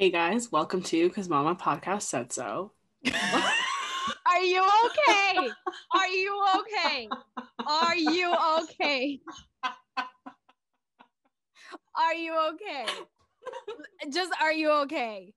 Hey 0.00 0.08
guys, 0.08 0.50
welcome 0.50 0.80
to 0.84 1.10
Cause 1.10 1.28
Mama 1.28 1.54
Podcast 1.54 2.04
Said 2.04 2.32
So. 2.32 2.72
Are 3.06 4.40
you 4.40 4.64
okay? 4.86 5.50
Are 5.94 6.08
you 6.08 6.42
okay? 6.56 7.06
Are 7.66 7.96
you 7.96 8.34
okay? 8.60 9.20
Are 11.94 12.14
you 12.14 12.34
okay? 12.54 12.86
Just 14.10 14.32
are 14.40 14.54
you 14.54 14.70
okay? 14.70 15.34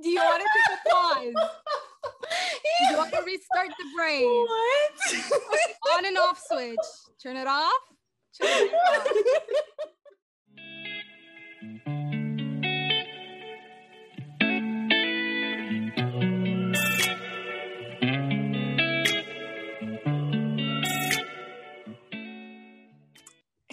Do 0.00 0.08
you 0.08 0.20
want 0.20 0.40
to 0.40 0.48
take 0.54 0.78
a 0.78 0.88
pause? 0.88 1.50
Do 2.62 2.92
you 2.92 2.96
want 2.96 3.12
to 3.12 3.22
restart 3.26 3.70
the 3.76 3.84
brain? 3.96 4.22
What? 4.22 5.96
On 5.96 6.06
and 6.06 6.16
off 6.16 6.40
switch. 6.48 6.78
Turn 7.20 7.36
it 7.36 7.48
off. 7.48 7.72
Turn 8.40 8.50
it 8.50 8.72
off. 8.72 9.08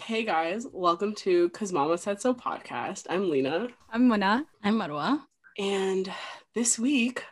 Hey 0.08 0.24
guys, 0.24 0.66
welcome 0.72 1.14
to 1.14 1.50
Cause 1.50 1.74
Mama 1.74 1.98
Said 1.98 2.22
So 2.22 2.34
podcast. 2.34 3.06
I'm 3.10 3.30
Lena, 3.30 3.68
I'm 3.92 4.08
Mona. 4.08 4.46
I'm 4.64 4.76
Marwa. 4.80 5.20
and 5.58 6.10
this 6.56 6.80
week 6.80 7.26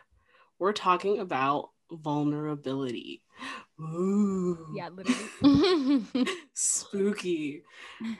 we're 0.58 0.74
talking 0.74 1.18
about 1.20 1.70
vulnerability. 1.90 3.22
Ooh, 3.80 4.74
Yeah, 4.74 4.90
literally. 4.90 6.04
spooky. 6.54 7.62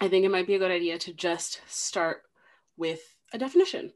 I 0.01 0.09
think 0.09 0.25
it 0.25 0.31
might 0.31 0.47
be 0.47 0.55
a 0.55 0.59
good 0.59 0.71
idea 0.71 0.99
to 1.01 1.13
just 1.13 1.61
start 1.67 2.23
with 2.79 3.01
a 3.35 3.39
definition. 3.39 3.93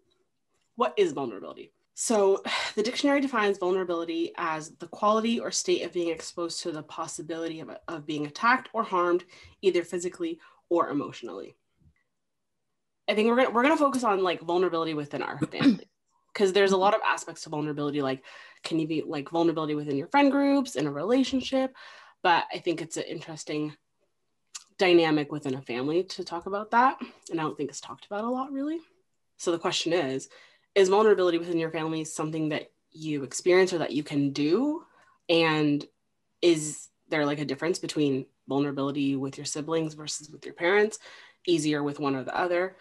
What 0.77 0.93
is 0.99 1.13
vulnerability? 1.13 1.73
So, 1.95 2.43
the 2.77 2.83
dictionary 2.83 3.21
defines 3.21 3.59
vulnerability 3.59 4.33
as 4.39 4.71
the 4.77 4.87
quality 4.87 5.39
or 5.39 5.51
state 5.51 5.83
of 5.83 5.93
being 5.93 6.09
exposed 6.09 6.63
to 6.63 6.73
the 6.73 6.83
possibility 6.83 7.61
of, 7.61 7.69
of 7.89 8.07
being 8.07 8.25
attacked 8.27 8.71
or 8.73 8.83
harmed, 8.83 9.25
either 9.61 9.85
physically 9.85 10.39
or 10.71 10.89
emotionally. 10.89 11.57
I 13.09 13.15
think 13.15 13.29
we're 13.29 13.37
gonna 13.37 13.51
we're 13.51 13.63
gonna 13.63 13.77
focus 13.77 14.05
on 14.05 14.23
like 14.23 14.41
vulnerability 14.41 14.95
within 14.95 15.23
our 15.23 15.39
family 15.53 15.91
because 16.33 16.53
there's 16.53 16.73
a 16.73 16.77
lot 16.77 16.95
of 16.95 17.01
aspects 17.05 17.43
to 17.43 17.51
vulnerability. 17.51 18.01
Like, 18.01 18.25
can 18.63 18.79
you 18.79 18.87
be 18.87 19.03
like 19.05 19.29
vulnerability 19.29 19.75
within 19.75 19.97
your 19.97 20.07
friend 20.07 20.31
groups 20.31 20.77
in 20.77 20.87
a 20.87 20.93
relationship? 20.93 21.75
But 22.23 22.45
I 22.55 22.59
think 22.59 22.81
it's 22.81 22.97
an 22.97 23.05
interesting 23.05 23.75
dynamic 24.79 25.33
within 25.33 25.55
a 25.55 25.63
family 25.63 26.05
to 26.05 26.25
talk 26.25 26.47
about 26.47 26.71
that, 26.71 26.99
and 27.31 27.41
I 27.41 27.43
don't 27.43 27.57
think 27.57 27.71
it's 27.71 27.81
talked 27.81 28.07
about 28.07 28.25
a 28.25 28.31
lot 28.31 28.53
really. 28.53 28.79
So 29.37 29.51
the 29.51 29.59
question 29.59 29.93
is 29.93 30.29
is 30.77 30.89
vulnerability 30.89 31.39
within 31.39 31.59
your 31.59 31.71
family 31.71 32.05
something 32.05 32.51
that 32.51 32.71
you 32.93 33.25
experience 33.25 33.73
or 33.73 33.79
that 33.79 33.93
you 33.93 34.03
can 34.03 34.33
do 34.33 34.85
and 35.29 35.85
is 36.43 36.89
there 37.09 37.27
like 37.27 37.41
a 37.41 37.45
difference 37.45 37.79
between 37.79 38.27
vulnerability 38.49 39.17
with 39.17 39.37
your 39.39 39.45
siblings 39.45 39.95
versus 39.95 40.31
with 40.31 40.45
your 40.45 40.55
parents 40.55 40.99
easier 41.47 41.83
with 41.83 42.01
one 42.01 42.15
or 42.17 42.25
the 42.25 42.37
other 42.37 42.77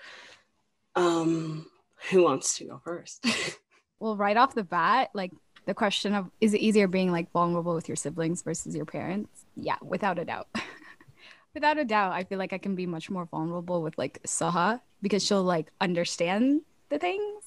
um 0.95 1.65
who 2.09 2.23
wants 2.23 2.57
to 2.57 2.65
go 2.65 2.81
first 2.83 3.25
well, 3.99 4.15
right 4.15 4.37
off 4.37 4.55
the 4.55 4.63
bat, 4.63 5.09
like 5.13 5.31
the 5.65 5.73
question 5.73 6.13
of 6.15 6.29
is 6.39 6.53
it 6.53 6.61
easier 6.61 6.87
being 6.87 7.11
like 7.11 7.29
vulnerable 7.31 7.75
with 7.75 7.89
your 7.89 7.97
siblings 7.97 8.41
versus 8.41 8.73
your 8.75 8.85
parents? 8.85 9.45
Yeah, 9.57 9.75
without 9.81 10.17
a 10.17 10.23
doubt. 10.25 10.47
without 11.53 11.77
a 11.77 11.83
doubt, 11.83 12.13
I 12.13 12.23
feel 12.23 12.37
like 12.39 12.53
I 12.53 12.57
can 12.57 12.75
be 12.75 12.85
much 12.85 13.09
more 13.09 13.25
vulnerable 13.25 13.81
with 13.81 13.97
like 13.97 14.21
Saha 14.23 14.79
because 15.01 15.23
she'll 15.25 15.43
like 15.43 15.71
understand 15.81 16.61
the 16.87 16.97
things. 16.97 17.43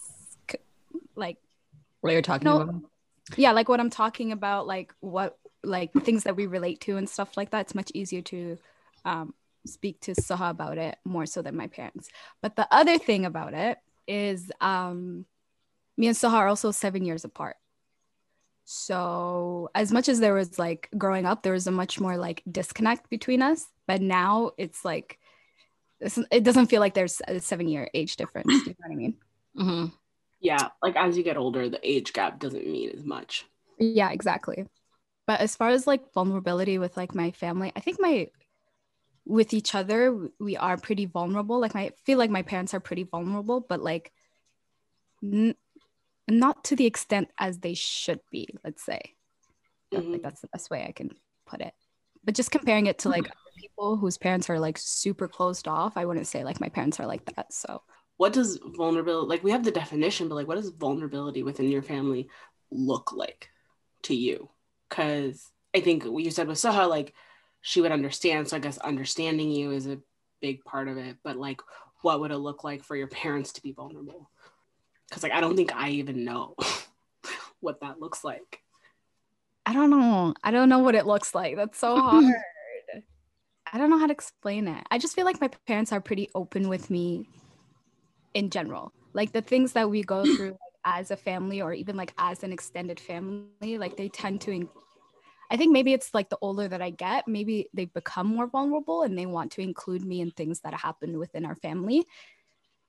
Like 1.17 1.39
what 2.03 2.13
you're 2.13 2.23
talking 2.23 2.45
No. 2.45 2.61
about? 2.61 2.75
yeah 3.37 3.53
like 3.53 3.69
what 3.69 3.79
i'm 3.79 3.89
talking 3.89 4.33
about 4.33 4.67
like 4.67 4.93
what 5.01 5.39
like 5.65 5.93
things 5.93 6.25
that 6.25 6.37
we 6.37 6.47
relate 6.47 6.81
to 6.81 6.97
and 6.97 7.09
stuff 7.09 7.37
like 7.37 7.51
that 7.51 7.63
it's 7.63 7.75
much 7.75 7.91
easier 7.95 8.23
to 8.23 8.59
um, 9.05 9.35
speak 9.67 10.01
to 10.01 10.13
saha 10.13 10.51
about 10.51 10.79
it 10.79 10.97
more 11.05 11.27
so 11.27 11.43
than 11.43 11.57
my 11.57 11.69
parents. 11.69 12.09
But 12.41 12.57
the 12.57 12.67
other 12.71 12.99
thing 12.99 13.25
about 13.25 13.55
it 13.55 13.79
is 14.07 14.51
um, 14.61 15.25
me 15.97 16.09
and 16.09 16.17
saha 16.17 16.35
are 16.35 16.49
also 16.49 16.71
seven 16.71 17.05
years 17.05 17.25
apart. 17.25 17.57
So 18.65 19.71
as 19.75 19.93
much 19.93 20.09
as 20.09 20.21
there 20.21 20.35
was 20.35 20.59
like 20.59 20.89
growing 20.97 21.27
up 21.27 21.43
there 21.43 21.53
was 21.53 21.67
a 21.67 21.73
much 21.73 22.01
more 22.01 22.17
like 22.17 22.43
disconnect 22.51 23.11
between 23.11 23.43
us. 23.43 23.67
But 23.87 24.01
now 24.01 24.53
it's 24.57 24.85
like 24.85 25.19
it's, 26.01 26.19
it 26.31 26.45
doesn't 26.45 26.67
feel 26.67 26.81
like 26.81 26.95
there's 26.95 27.21
a 27.27 27.41
seven 27.41 27.69
year 27.69 27.89
age 27.95 28.17
difference 28.17 28.49
do 28.49 28.71
you 28.71 28.71
know 28.71 28.75
what 28.79 28.93
i 28.93 28.97
mean? 28.97 29.15
Hmm 29.57 29.87
yeah 30.43 30.69
like 30.83 30.97
as 30.97 31.17
you 31.17 31.23
get 31.23 31.37
older 31.37 31.69
the 31.69 31.81
age 31.89 32.13
gap 32.13 32.39
doesn't 32.39 32.67
mean 32.67 32.91
as 32.91 33.05
much. 33.05 33.47
Yeah, 33.79 34.11
exactly. 34.11 34.67
But 35.27 35.41
as 35.41 35.57
far 35.57 35.69
as 35.71 35.87
like 35.87 36.13
vulnerability 36.13 36.79
with 36.79 36.97
like 36.97 37.15
my 37.15 37.31
family, 37.31 37.73
I 37.77 37.81
think 37.81 37.99
my 38.01 38.29
with 39.25 39.55
each 39.55 39.75
other 39.75 40.29
we 40.41 40.57
are 40.57 40.77
pretty 40.77 41.07
vulnerable. 41.07 41.61
Like 41.61 41.75
my 41.75 41.83
I 41.83 41.91
feel 42.05 42.19
like 42.19 42.31
my 42.31 42.43
parents 42.43 42.75
are 42.75 42.81
pretty 42.81 43.05
vulnerable, 43.05 43.61
but 43.61 43.81
like 43.83 44.13
n- 45.23 45.55
not 46.29 46.65
to 46.65 46.77
the 46.77 46.87
extent 46.87 47.31
as 47.39 47.59
they 47.59 47.75
should 47.75 48.21
be. 48.31 48.49
Let's 48.65 48.85
say. 48.85 49.01
I 49.95 49.99
Mhm. 49.99 50.11
think 50.11 50.23
that's 50.23 50.41
the 50.41 50.49
best 50.49 50.71
way 50.71 50.85
I 50.87 50.93
can 50.93 51.11
put 51.47 51.61
it. 51.61 51.75
But 52.25 52.35
just 52.35 52.51
comparing 52.51 52.87
it 52.87 52.99
to 53.01 53.09
like 53.09 53.27
other 53.27 53.53
people 53.57 53.97
whose 53.97 54.17
parents 54.19 54.49
are 54.49 54.59
like 54.59 54.79
super 54.79 55.29
closed 55.29 55.69
off, 55.69 55.97
I 55.97 56.05
wouldn't 56.05 56.27
say 56.27 56.45
like 56.45 56.61
my 56.61 56.69
parents 56.69 56.99
are 57.01 57.07
like 57.07 57.25
that. 57.35 57.53
So 57.53 57.83
what 58.17 58.33
does 58.33 58.59
vulnerability 58.77 59.29
like 59.29 59.43
we 59.43 59.51
have 59.51 59.65
the 59.65 59.71
definition 59.73 60.29
but 60.29 60.37
like 60.37 60.47
what 60.47 60.55
does 60.57 60.69
vulnerability 60.71 61.43
within 61.43 61.69
your 61.69 61.83
family 61.83 62.29
look 62.71 63.13
like 63.13 63.51
to 64.05 64.15
you 64.15 64.49
because 64.93 65.51
i 65.75 65.81
think 65.81 66.05
what 66.05 66.23
you 66.23 66.31
said 66.31 66.47
with 66.47 66.59
saha 66.59 66.89
like 66.89 67.15
she 67.63 67.81
would 67.81 67.93
understand 67.93 68.47
so 68.47 68.57
i 68.57 68.61
guess 68.61 68.77
understanding 68.79 69.51
you 69.51 69.71
is 69.71 69.87
a 69.87 69.99
big 70.43 70.63
part 70.65 70.87
of 70.89 70.99
it 70.99 71.17
but 71.25 71.37
like 71.37 71.63
what 72.03 72.21
would 72.21 72.31
it 72.31 72.39
look 72.39 72.63
like 72.63 72.85
for 72.85 72.95
your 72.95 73.07
parents 73.07 73.53
to 73.53 73.63
be 73.63 73.73
vulnerable 73.73 74.29
because 75.09 75.23
like 75.23 75.33
i 75.33 75.41
don't 75.41 75.57
think 75.57 75.75
i 75.75 75.89
even 75.89 76.25
know 76.25 76.55
what 77.61 77.81
that 77.81 78.01
looks 78.01 78.23
like 78.23 78.63
I 79.65 79.73
don't 79.73 79.91
know. 79.91 80.35
I 80.43 80.51
don't 80.51 80.69
know 80.69 80.81
what 80.81 80.95
it 80.95 81.07
looks 81.07 81.35
like. 81.35 81.57
That's 81.57 81.79
so 81.79 81.97
hard. 82.01 82.25
I 83.73 83.79
don't 83.79 83.91
know 83.91 83.99
how 83.99 84.07
to 84.07 84.13
explain 84.13 84.69
it. 84.69 84.85
I 84.91 84.99
just 84.99 85.15
feel 85.15 85.25
like 85.25 85.41
my 85.41 85.49
parents 85.67 85.93
are 85.93 86.01
pretty 86.01 86.29
open 86.35 86.69
with 86.69 86.91
me 86.91 87.29
in 88.35 88.51
general. 88.51 88.93
Like 89.13 89.33
the 89.33 89.41
things 89.41 89.73
that 89.73 89.89
we 89.89 90.03
go 90.03 90.25
through 90.25 90.51
like, 90.51 90.72
as 90.85 91.11
a 91.11 91.17
family 91.17 91.61
or 91.63 91.73
even 91.73 91.97
like 91.97 92.13
as 92.19 92.43
an 92.43 92.53
extended 92.53 93.01
family, 93.01 93.79
like 93.79 93.97
they 93.97 94.09
tend 94.09 94.41
to 94.43 94.69
I 95.51 95.57
think 95.59 95.73
maybe 95.73 95.93
it's 95.93 96.15
like 96.15 96.31
the 96.31 96.39
older 96.41 96.67
that 96.69 96.81
I 96.81 96.91
get, 96.91 97.29
maybe 97.29 97.69
they 97.75 97.85
become 97.85 98.27
more 98.29 98.47
vulnerable 98.47 99.03
and 99.03 99.19
they 99.19 99.27
want 99.27 99.53
to 99.53 99.61
include 99.61 100.03
me 100.05 100.21
in 100.23 100.31
things 100.31 100.61
that 100.61 100.75
happen 100.75 101.19
within 101.19 101.45
our 101.45 101.57
family. 101.57 102.07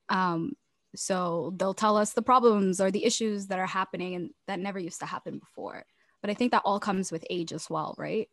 Um 0.09 0.53
so 0.95 1.53
they'll 1.57 1.73
tell 1.73 1.97
us 1.97 2.13
the 2.13 2.21
problems 2.21 2.79
or 2.79 2.91
the 2.91 3.03
issues 3.05 3.47
that 3.47 3.59
are 3.59 3.65
happening 3.65 4.13
and 4.15 4.29
that 4.47 4.59
never 4.59 4.77
used 4.79 4.99
to 4.99 5.07
happen 5.07 5.39
before 5.39 5.83
but 6.21 6.29
I 6.29 6.35
think 6.35 6.51
that 6.51 6.61
all 6.65 6.79
comes 6.79 7.11
with 7.11 7.25
age 7.29 7.51
as 7.51 7.69
well, 7.69 7.95
right? 7.97 8.29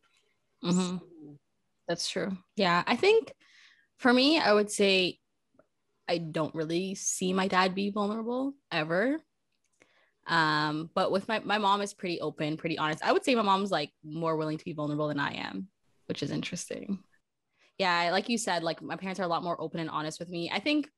hmm 0.63 0.97
That's 1.89 2.09
true. 2.09 2.37
Yeah, 2.57 2.85
I 2.87 2.97
think 2.97 3.33
for 3.99 4.13
me, 4.13 4.39
I 4.39 4.53
would 4.53 4.71
say 4.71 5.19
I 6.09 6.19
don't 6.19 6.55
really 6.55 6.95
see 6.95 7.33
my 7.33 7.49
dad 7.49 7.75
be 7.75 7.91
vulnerable 7.91 8.55
ever. 8.73 9.21
Um, 10.27 10.91
but 10.95 11.11
with 11.11 11.29
my 11.29 11.41
my 11.41 11.59
mom 11.59 11.81
is 11.81 11.95
pretty 11.95 12.21
open, 12.21 12.57
pretty 12.57 12.79
honest. 12.79 13.05
I 13.05 13.13
would 13.13 13.25
say 13.25 13.35
my 13.35 13.43
mom's 13.43 13.71
like 13.71 13.91
more 14.05 14.37
willing 14.37 14.59
to 14.59 14.65
be 14.65 14.73
vulnerable 14.73 15.09
than 15.09 15.19
I 15.19 15.35
am, 15.35 15.69
which 16.07 16.23
is 16.23 16.31
interesting. 16.31 16.99
Yeah, 17.79 18.11
like 18.13 18.29
you 18.29 18.39
said, 18.39 18.63
like 18.63 18.83
my 18.83 18.97
parents 18.97 19.21
are 19.21 19.25
a 19.25 19.29
lot 19.29 19.43
more 19.43 19.61
open 19.61 19.81
and 19.81 19.91
honest 19.91 20.21
with 20.21 20.29
me. 20.29 20.51
I 20.53 20.61
think 20.61 20.89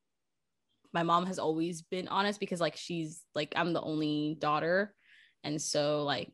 my 0.92 1.02
mom 1.02 1.26
has 1.26 1.38
always 1.38 1.82
been 1.82 2.08
honest 2.08 2.40
because 2.40 2.60
like 2.60 2.76
she's 2.76 3.22
like 3.34 3.52
I'm 3.56 3.72
the 3.72 3.80
only 3.80 4.36
daughter, 4.40 4.94
and 5.44 5.60
so 5.60 6.02
like 6.02 6.32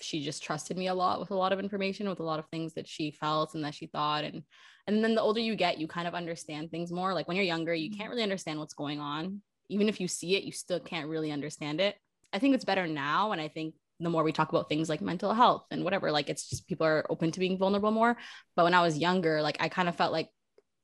she 0.00 0.22
just 0.22 0.42
trusted 0.42 0.76
me 0.76 0.88
a 0.88 0.94
lot 0.94 1.20
with 1.20 1.30
a 1.30 1.34
lot 1.34 1.52
of 1.52 1.58
information 1.58 2.08
with 2.08 2.20
a 2.20 2.24
lot 2.24 2.38
of 2.38 2.46
things 2.46 2.74
that 2.74 2.86
she 2.86 3.10
felt 3.10 3.54
and 3.54 3.64
that 3.64 3.74
she 3.74 3.86
thought 3.86 4.24
and 4.24 4.42
and 4.86 5.02
then 5.02 5.14
the 5.14 5.20
older 5.20 5.40
you 5.40 5.56
get 5.56 5.78
you 5.78 5.86
kind 5.88 6.06
of 6.06 6.14
understand 6.14 6.70
things 6.70 6.92
more 6.92 7.14
like 7.14 7.26
when 7.26 7.36
you're 7.36 7.44
younger 7.44 7.74
you 7.74 7.90
can't 7.90 8.10
really 8.10 8.22
understand 8.22 8.58
what's 8.58 8.74
going 8.74 9.00
on 9.00 9.42
even 9.68 9.88
if 9.88 10.00
you 10.00 10.08
see 10.08 10.36
it 10.36 10.44
you 10.44 10.52
still 10.52 10.80
can't 10.80 11.08
really 11.08 11.32
understand 11.32 11.80
it 11.80 11.96
i 12.32 12.38
think 12.38 12.54
it's 12.54 12.64
better 12.64 12.86
now 12.86 13.32
and 13.32 13.40
i 13.40 13.48
think 13.48 13.74
the 14.00 14.08
more 14.10 14.22
we 14.22 14.32
talk 14.32 14.48
about 14.50 14.68
things 14.68 14.88
like 14.88 15.00
mental 15.00 15.34
health 15.34 15.66
and 15.70 15.82
whatever 15.84 16.10
like 16.12 16.28
it's 16.28 16.48
just 16.48 16.66
people 16.68 16.86
are 16.86 17.04
open 17.10 17.30
to 17.32 17.40
being 17.40 17.58
vulnerable 17.58 17.90
more 17.90 18.16
but 18.56 18.64
when 18.64 18.74
i 18.74 18.82
was 18.82 18.96
younger 18.98 19.42
like 19.42 19.56
i 19.60 19.68
kind 19.68 19.88
of 19.88 19.96
felt 19.96 20.12
like 20.12 20.28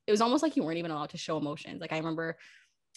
it 0.07 0.11
was 0.11 0.21
almost 0.21 0.43
like 0.43 0.55
you 0.55 0.63
weren't 0.63 0.77
even 0.77 0.91
allowed 0.91 1.09
to 1.09 1.17
show 1.17 1.37
emotions 1.37 1.79
like 1.81 1.93
i 1.93 1.97
remember 1.97 2.37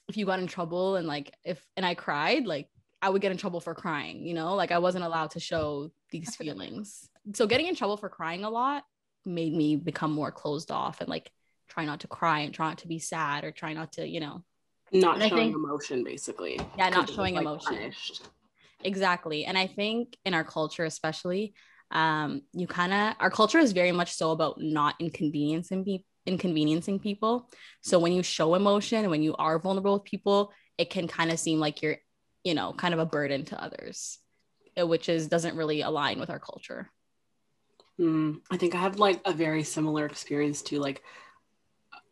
if 0.09 0.17
you 0.17 0.27
got 0.27 0.41
in 0.41 0.47
trouble 0.47 0.97
and 0.97 1.06
like 1.06 1.33
if 1.45 1.65
and 1.77 1.85
i 1.87 1.95
cried 1.95 2.47
like 2.47 2.69
I 3.00 3.09
would 3.11 3.23
get 3.23 3.31
in 3.31 3.39
trouble 3.39 3.61
for 3.61 3.77
crying, 3.77 4.27
you 4.27 4.35
know, 4.35 4.56
like 4.56 4.73
I 4.73 4.79
wasn't 4.79 5.05
allowed 5.05 5.31
to 5.31 5.39
show 5.39 5.93
these 6.11 6.35
feelings. 6.35 7.09
So 7.33 7.47
getting 7.47 7.69
in 7.69 7.77
trouble 7.77 7.97
for 7.97 8.09
crying 8.09 8.43
a 8.43 8.51
lot 8.51 8.83
made 9.25 9.55
me 9.55 9.77
become 9.77 10.11
more 10.11 10.33
closed 10.33 10.73
off 10.73 11.01
and 11.01 11.09
like 11.09 11.31
try 11.69 11.85
not 11.85 12.01
to 12.01 12.09
cry 12.09 12.41
and 12.41 12.53
try 12.53 12.67
not 12.67 12.79
to 12.79 12.89
be 12.89 12.99
sad 12.99 13.44
or 13.44 13.53
try 13.53 13.73
not 13.73 13.93
to, 13.93 14.05
you 14.09 14.19
know, 14.19 14.43
not 14.93 15.21
And 15.21 15.29
showing 15.31 15.53
think- 15.53 15.55
emotion 15.55 16.03
basically. 16.03 16.59
Yeah, 16.77 16.89
not 16.89 17.05
it 17.05 17.06
was, 17.06 17.15
showing 17.15 17.35
like, 17.37 17.43
emotion. 17.43 17.75
punished. 17.77 18.23
Exactly. 18.85 19.45
And 19.45 19.59
I 19.59 19.67
think 19.67 20.17
in 20.25 20.35
our 20.35 20.45
culture, 20.45 20.85
especially, 20.85 21.55
um, 21.91 22.43
you 22.53 22.67
kind 22.67 22.93
of 22.93 23.15
our 23.19 23.31
culture 23.31 23.59
is 23.59 23.73
very 23.73 23.93
much 23.93 24.13
so 24.13 24.31
about 24.31 24.61
not 24.61 24.95
inconveniencing 25.01 25.85
people 25.85 26.05
inconveniencing 26.29 27.01
people. 27.01 27.51
So 27.81 27.99
when 27.99 28.13
you 28.13 28.23
show 28.23 28.55
emotion, 28.55 29.11
when 29.11 29.23
you 29.23 29.35
are 29.37 29.59
vulnerable 29.59 29.95
with 29.95 30.05
people, 30.05 30.53
it 30.77 30.91
can 30.91 31.09
kind 31.09 31.33
of 31.33 31.41
seem 31.41 31.59
like 31.59 31.83
you're, 31.83 31.97
you 32.45 32.55
know, 32.55 32.75
kind 32.75 32.95
of 32.95 33.01
a 33.01 33.07
burden 33.07 33.47
to 33.47 33.61
others, 33.61 34.19
uh, 34.79 34.87
which 34.87 35.09
is 35.09 35.27
doesn't 35.27 35.57
really 35.57 35.81
align 35.81 36.21
with 36.21 36.31
our 36.31 36.39
culture. 36.39 36.91
Mm, 37.99 38.43
I 38.51 38.59
think 38.59 38.75
I 38.75 38.79
have 38.79 38.99
like 38.99 39.21
a 39.25 39.33
very 39.33 39.65
similar 39.65 40.07
experience 40.07 40.63
to 40.63 40.79
like 40.79 41.03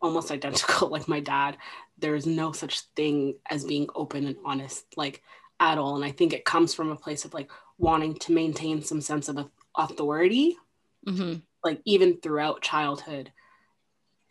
almost 0.01 0.31
identical 0.31 0.87
like 0.89 1.07
my 1.07 1.21
dad. 1.21 1.57
There 1.97 2.15
is 2.15 2.25
no 2.25 2.51
such 2.51 2.81
thing 2.95 3.35
as 3.49 3.63
being 3.63 3.87
open 3.95 4.25
and 4.25 4.35
honest 4.43 4.85
like 4.97 5.21
at 5.59 5.77
all. 5.77 5.95
And 5.95 6.05
I 6.05 6.11
think 6.11 6.33
it 6.33 6.45
comes 6.45 6.73
from 6.73 6.91
a 6.91 6.95
place 6.95 7.25
of 7.25 7.33
like 7.33 7.49
wanting 7.77 8.15
to 8.15 8.33
maintain 8.33 8.81
some 8.81 9.01
sense 9.01 9.29
of 9.29 9.49
authority, 9.77 10.57
hmm 11.05 11.47
like 11.63 11.81
even 11.85 12.17
throughout 12.19 12.61
childhood. 12.61 13.31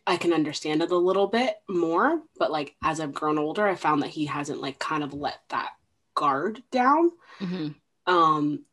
I 0.05 0.15
can 0.17 0.31
understand 0.31 0.81
it 0.81 0.91
a 0.91 0.97
little 0.97 1.27
bit 1.27 1.55
more, 1.67 2.21
but 2.37 2.51
like 2.51 2.75
as 2.81 2.99
I've 2.99 3.13
grown 3.13 3.37
older, 3.37 3.67
I 3.67 3.75
found 3.75 4.01
that 4.03 4.09
he 4.09 4.25
hasn't 4.25 4.61
like 4.61 4.79
kind 4.79 5.03
of 5.03 5.13
let 5.13 5.39
that 5.49 5.71
guard 6.15 6.63
down. 6.71 7.11
hmm 7.39 7.67
Um, 8.05 8.65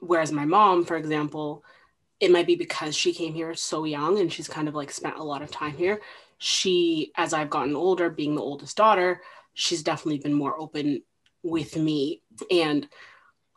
whereas 0.00 0.32
my 0.32 0.44
mom, 0.46 0.84
for 0.84 0.96
example, 0.96 1.64
it 2.20 2.32
might 2.32 2.46
be 2.46 2.56
because 2.56 2.96
she 2.96 3.12
came 3.14 3.34
here 3.34 3.54
so 3.54 3.84
young 3.84 4.20
and 4.20 4.32
she's 4.32 4.48
kind 4.48 4.68
of 4.68 4.74
like 4.74 4.90
spent 4.92 5.18
a 5.18 5.24
lot 5.24 5.42
of 5.42 5.50
time 5.50 5.76
here. 5.76 6.02
She, 6.38 7.12
as 7.16 7.34
I've 7.34 7.50
gotten 7.50 7.76
older, 7.76 8.10
being 8.10 8.34
the 8.34 8.42
oldest 8.42 8.76
daughter, 8.76 9.22
she's 9.54 9.82
definitely 9.82 10.20
been 10.20 10.34
more 10.34 10.58
open 10.60 11.02
with 11.42 11.76
me. 11.76 12.22
And 12.50 12.88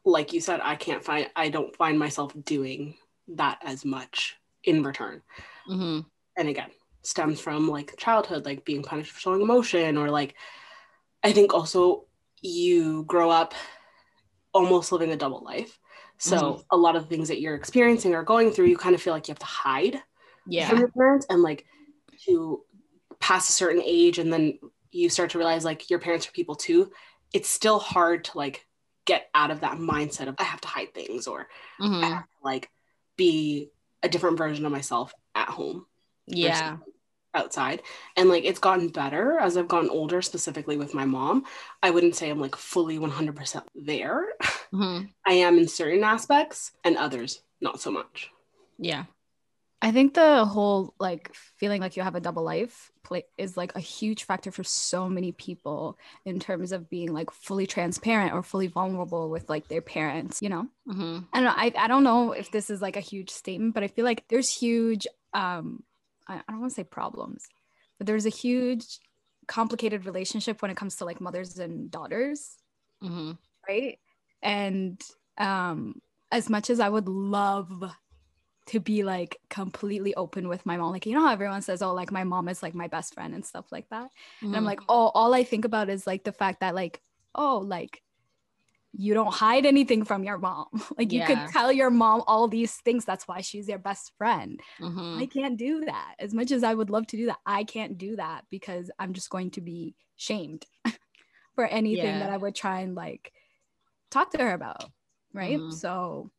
like 0.06 0.34
you 0.34 0.42
said, 0.42 0.62
I 0.64 0.76
can't 0.76 1.04
find, 1.04 1.30
I 1.36 1.50
don't 1.50 1.76
find 1.76 1.98
myself 2.00 2.34
doing 2.44 2.96
that 3.30 3.60
as 3.64 3.86
much 3.86 4.38
in 4.64 4.84
return. 4.84 5.22
hmm 5.68 6.00
And 6.38 6.50
again, 6.50 6.72
stems 7.04 7.40
from 7.40 7.68
like 7.70 7.96
childhood, 7.98 8.46
like 8.46 8.66
being 8.66 8.84
punished 8.84 9.12
for 9.12 9.20
showing 9.20 9.42
emotion, 9.42 9.98
or 9.98 10.10
like, 10.10 10.36
I 11.24 11.32
think 11.34 11.54
also 11.54 12.06
you 12.42 13.04
grow 13.06 13.30
up 13.32 13.54
almost 14.54 14.92
living 14.92 15.12
a 15.12 15.16
double 15.18 15.44
life. 15.44 15.80
So 16.18 16.54
Mhm. 16.54 16.64
a 16.72 16.78
lot 16.78 16.96
of 16.96 17.04
the 17.04 17.10
things 17.10 17.28
that 17.28 17.42
you're 17.42 17.56
experiencing 17.56 18.14
or 18.16 18.24
going 18.24 18.52
through, 18.52 18.68
you 18.68 18.78
kind 18.78 18.96
of 18.96 19.02
feel 19.02 19.14
like 19.14 19.28
you 19.28 19.34
have 19.34 19.40
to 19.40 19.46
hide 19.46 20.02
Yeah. 20.48 20.70
from 20.70 20.80
your 20.80 20.92
parents 20.92 21.26
and 21.30 21.42
like 21.42 21.66
to 22.26 22.64
pass 23.20 23.50
a 23.50 23.54
certain 23.54 23.82
age 23.84 24.20
and 24.20 24.32
then 24.32 24.60
you 24.92 25.10
start 25.10 25.32
to 25.32 25.38
realize 25.38 25.66
like 25.66 25.90
your 25.90 26.00
parents 26.00 26.28
are 26.28 26.32
people 26.32 26.56
too. 26.56 26.92
It's 27.34 27.50
still 27.50 27.80
hard 27.80 28.26
to 28.26 28.38
like 28.38 28.66
get 29.06 29.30
out 29.36 29.52
of 29.52 29.62
that 29.62 29.78
mindset 29.78 30.28
of 30.28 30.36
I 30.40 30.44
have 30.44 30.62
to 30.62 30.68
hide 30.68 30.94
things 30.94 31.28
or 31.28 31.48
I 32.02 32.08
hmm 32.08 32.14
have 32.16 32.24
to 32.24 32.38
like 32.44 32.70
be 33.18 33.70
a 34.04 34.10
different 34.10 34.38
version 34.38 34.66
of 34.66 34.72
myself 34.72 35.14
at 35.36 35.50
home 35.50 35.86
Yeah. 36.28 36.78
outside. 37.34 37.82
And 38.16 38.30
like 38.30 38.46
it's 38.46 38.60
gotten 38.60 38.90
better 38.90 39.38
as 39.40 39.58
i've 39.58 39.68
gotten 39.68 39.90
older 39.90 40.22
specifically 40.22 40.78
with 40.78 40.94
my 40.94 41.06
mom. 41.06 41.46
I 41.84 41.92
wouldn't 41.92 42.16
say 42.16 42.30
i'm 42.30 42.40
like 42.40 42.56
fully 42.56 42.98
100% 43.00 43.64
there. 43.76 44.26
Hmm 44.72 45.16
i 45.28 45.34
am 45.34 45.58
in 45.58 45.68
certain 45.68 46.04
aspects 46.04 46.72
and 46.84 46.98
others 46.98 47.42
not 47.62 47.80
so 47.82 47.92
much. 47.92 48.32
Yeah. 48.78 49.06
I 49.82 49.92
think 49.92 50.14
the 50.14 50.46
whole 50.46 50.96
like 51.00 51.34
feeling 51.34 51.82
like 51.82 51.96
you 51.96 52.04
have 52.04 52.16
a 52.16 52.20
double 52.20 52.44
life 52.44 52.92
play 53.04 53.24
is 53.38 53.56
like 53.56 53.76
a 53.76 53.80
huge 53.80 54.24
factor 54.24 54.52
for 54.52 54.64
so 54.64 55.08
many 55.10 55.32
people 55.32 55.98
in 56.26 56.40
terms 56.40 56.72
of 56.72 56.90
being 56.90 57.14
like 57.14 57.30
fully 57.32 57.68
transparent 57.68 58.34
or 58.34 58.42
fully 58.42 58.68
vulnerable 58.68 59.30
with 59.30 59.50
like 59.50 59.68
their 59.68 59.82
parents, 59.82 60.42
you 60.42 60.50
know? 60.50 60.68
hmm 60.88 61.20
I 61.34 61.38
don't 61.40 61.46
know. 61.46 61.54
I, 61.56 61.74
I 61.78 61.88
don't 61.88 62.04
know 62.04 62.32
if 62.32 62.52
this 62.52 62.70
is 62.70 62.82
like 62.82 62.98
a 62.98 63.02
huge 63.02 63.30
statement, 63.30 63.74
but 63.74 63.84
I 63.84 63.88
feel 63.88 64.06
like 64.06 64.24
there's 64.30 64.50
huge 64.50 65.08
um 65.34 65.84
I, 66.28 66.36
I 66.38 66.52
don't 66.52 66.62
want 66.62 66.72
to 66.72 66.76
say 66.76 66.84
problems, 66.84 67.44
but 67.98 68.08
there's 68.08 68.26
a 68.26 68.30
huge 68.30 69.00
complicated 69.48 70.06
relationship 70.06 70.62
when 70.62 70.72
it 70.72 70.78
comes 70.78 70.96
to 70.96 71.06
like 71.06 71.22
mothers 71.22 71.60
and 71.60 71.92
daughters 71.92 72.58
hmm 73.02 73.38
right 73.68 74.00
and 74.42 75.02
um 75.38 76.02
as 76.32 76.50
much 76.50 76.70
as 76.70 76.80
i 76.80 76.90
would 76.90 77.08
love 77.08 77.84
to 78.68 78.80
be 78.80 79.04
like 79.04 79.38
completely 79.50 80.16
open 80.16 80.48
with 80.48 80.66
my 80.66 80.78
mom 80.78 80.92
like 80.92 81.06
you 81.06 81.14
know 81.14 81.22
how 81.26 81.32
everyone 81.34 81.62
says 81.62 81.82
oh 81.82 81.94
like 81.94 82.12
my 82.12 82.24
mom 82.24 82.50
is 82.50 82.64
like 82.64 82.74
my 82.76 82.88
best 82.88 83.14
friend 83.14 83.34
and 83.36 83.46
stuff 83.46 83.72
like 83.72 83.90
that 83.90 84.10
and 84.52 84.58
i'm 84.58 84.66
like 84.66 84.80
oh 84.90 85.12
all 85.14 85.34
i 85.34 85.44
think 85.44 85.66
about 85.66 85.90
is 85.90 86.08
like 86.08 86.24
the 86.24 86.32
fact 86.32 86.60
that 86.62 86.76
like 86.76 87.02
oh 87.36 87.60
like 87.60 88.02
you 88.98 89.14
don't 89.14 89.34
hide 89.34 89.66
anything 89.66 90.06
from 90.06 90.24
your 90.24 90.38
mom 90.38 90.68
like 90.98 91.12
you 91.12 91.22
Yeah. 91.22 91.24
could 91.24 91.46
tell 91.46 91.72
your 91.72 91.90
mom 91.90 92.24
all 92.28 92.48
these 92.48 92.78
things 92.78 93.06
that's 93.06 93.28
why 93.28 93.42
she's 93.42 93.68
your 93.68 93.80
best 93.80 94.14
friend 94.18 94.62
hmm 94.80 95.20
I 95.20 95.28
can't 95.28 95.58
do 95.58 95.82
that. 95.88 96.16
As 96.20 96.34
much 96.34 96.52
as 96.52 96.64
I 96.64 96.76
would 96.76 96.92
love 96.92 97.08
to 97.08 97.18
do 97.18 97.26
that, 97.28 97.40
I 97.46 97.66
can't 97.66 97.98
do 97.98 98.18
that 98.18 98.46
because 98.52 98.92
I'm 99.00 99.14
just 99.14 99.32
going 99.32 99.52
to 99.54 99.62
be 99.62 99.96
shamed 100.16 100.68
for 101.56 101.66
anything 101.68 102.20
Yeah. 102.20 102.20
that 102.20 102.30
I 102.32 102.38
would 102.38 102.56
try 102.56 102.82
and 102.82 102.96
like 102.96 103.34
talk 104.12 104.32
to 104.32 104.40
her 104.40 104.54
about. 104.54 104.92
Right. 105.34 105.64
Mhm. 105.64 105.72
So 105.72 106.32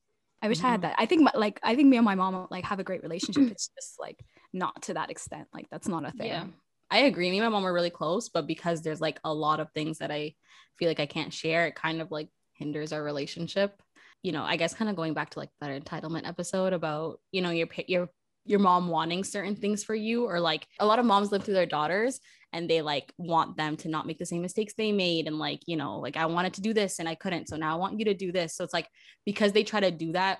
I 0.47 0.49
wish 0.49 0.63
I 0.63 0.69
had 0.71 0.81
Mhm. 0.81 0.83
that. 0.83 0.95
I 0.99 1.07
think 1.07 1.23
my, 1.23 1.33
like 1.35 1.59
I 1.63 1.75
think 1.75 1.89
me 1.89 1.97
and 1.97 2.05
my 2.05 2.15
mom 2.15 2.47
like 2.51 2.65
have 2.65 2.79
a 2.79 2.85
great 2.85 3.03
relationship. 3.03 3.51
it's 3.51 3.69
just 3.77 3.99
like 4.01 4.25
not 4.53 4.81
to 4.83 4.95
that 4.95 5.11
extent. 5.11 5.49
Like 5.53 5.67
that's 5.71 5.89
not 5.89 6.07
a 6.07 6.13
thing. 6.13 6.29
Yeah. 6.29 6.47
I 6.91 6.99
agree. 7.01 7.31
Me 7.31 7.39
and 7.39 7.45
my 7.47 7.51
mom 7.51 7.67
are 7.67 7.73
really 7.73 7.91
close, 7.91 8.29
but 8.29 8.47
because 8.47 8.81
there's 8.83 9.01
like 9.01 9.19
a 9.25 9.35
lot 9.35 9.59
of 9.59 9.71
things 9.73 9.99
that 9.99 10.13
I 10.13 10.35
feel 10.79 10.89
like 10.89 11.01
I 11.01 11.07
can't 11.07 11.33
share, 11.35 11.67
it 11.67 11.75
kind 11.75 12.01
of 12.01 12.13
like 12.13 12.29
hinders 12.53 12.93
our 12.93 13.03
relationship. 13.03 13.83
You 14.23 14.33
know, 14.33 14.45
I 14.45 14.57
guess 14.57 14.73
kind 14.73 14.89
of 14.89 14.97
going 14.97 15.13
back 15.13 15.31
to 15.31 15.41
like 15.41 15.51
that 15.61 15.71
entitlement 15.85 16.27
episode 16.29 16.73
about, 16.73 17.21
you 17.33 17.43
know, 17.43 17.51
your 17.51 17.69
your 17.89 18.09
your 18.49 18.61
mom 18.61 18.89
wanting 18.89 19.25
certain 19.25 19.57
things 19.57 19.85
for 19.85 19.95
you 19.95 20.25
or 20.25 20.41
like 20.41 20.67
a 20.81 20.87
lot 20.87 20.99
of 20.99 21.05
moms 21.05 21.33
live 21.33 21.45
through 21.45 21.55
their 21.55 21.67
daughters 21.67 22.21
and 22.53 22.71
they 22.71 22.81
like 22.83 23.13
want 23.19 23.57
them 23.57 23.77
to 23.77 23.89
not 23.89 24.07
make 24.07 24.19
the 24.19 24.27
same 24.27 24.43
mistakes 24.43 24.75
they 24.75 24.93
made 24.93 25.27
and 25.27 25.39
like, 25.39 25.61
you 25.67 25.77
know, 25.77 25.99
like 25.99 26.17
I 26.17 26.27
wanted 26.27 26.55
to 26.55 26.61
do 26.61 26.73
this 26.73 26.99
and 26.99 27.09
I 27.09 27.15
couldn't, 27.15 27.49
so 27.49 27.57
now 27.57 27.73
I 27.75 27.79
want 27.79 27.99
you 27.99 28.05
to 28.07 28.15
do 28.15 28.33
this. 28.33 28.55
So 28.55 28.65
it's 28.65 28.73
like 28.73 28.89
because 29.25 29.53
they 29.53 29.65
try 29.65 29.81
to 29.81 29.91
do 29.91 30.13
that 30.13 30.39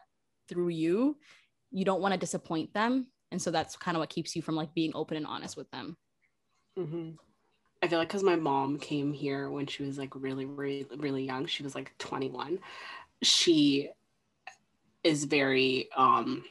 through 0.49 0.69
you, 0.69 1.17
you 1.71 1.85
don't 1.85 2.01
want 2.01 2.15
to 2.15 2.21
disappoint 2.21 2.73
them. 2.73 3.09
And 3.33 3.43
so 3.43 3.51
that's 3.51 3.77
kind 3.77 3.97
of 3.97 4.01
what 4.01 4.09
keeps 4.09 4.37
you 4.37 4.43
from 4.43 4.55
like 4.55 4.73
being 4.75 4.93
open 4.95 5.17
and 5.17 5.27
honest 5.27 5.57
with 5.57 5.71
them. 5.71 5.97
mm-hmm. 6.79 7.11
i 7.83 7.89
feel 7.89 7.99
like 7.99 8.09
because 8.09 8.23
my 8.23 8.37
mom 8.37 8.79
came 8.79 9.13
here 9.13 9.51
when 9.51 9.67
she 9.67 9.83
was 9.83 9.99
like 9.99 10.15
really 10.15 10.45
really 10.45 10.87
really 10.97 11.25
young 11.25 11.47
she 11.47 11.63
was 11.63 11.75
like 11.75 11.93
21 11.99 12.59
she 13.23 13.91
is 15.03 15.25
very 15.25 15.89
um 15.97 16.45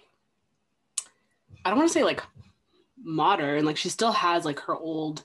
i 1.65 1.69
don't 1.69 1.77
want 1.79 1.89
to 1.89 1.93
say 1.93 2.03
like 2.03 2.23
modern 3.03 3.65
like 3.65 3.77
she 3.77 3.89
still 3.89 4.11
has 4.11 4.45
like 4.45 4.59
her 4.59 4.75
old 4.75 5.23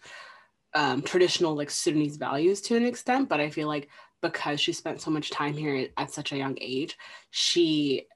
um 0.74 1.02
traditional 1.02 1.54
like 1.54 1.70
sudanese 1.70 2.16
values 2.16 2.60
to 2.60 2.76
an 2.76 2.84
extent 2.84 3.28
but 3.28 3.40
i 3.40 3.48
feel 3.50 3.68
like 3.68 3.88
because 4.22 4.60
she 4.60 4.72
spent 4.72 5.00
so 5.00 5.10
much 5.10 5.30
time 5.30 5.54
here 5.54 5.88
at 5.96 6.10
such 6.10 6.32
a 6.32 6.36
young 6.36 6.56
age 6.60 6.96
she 7.30 8.06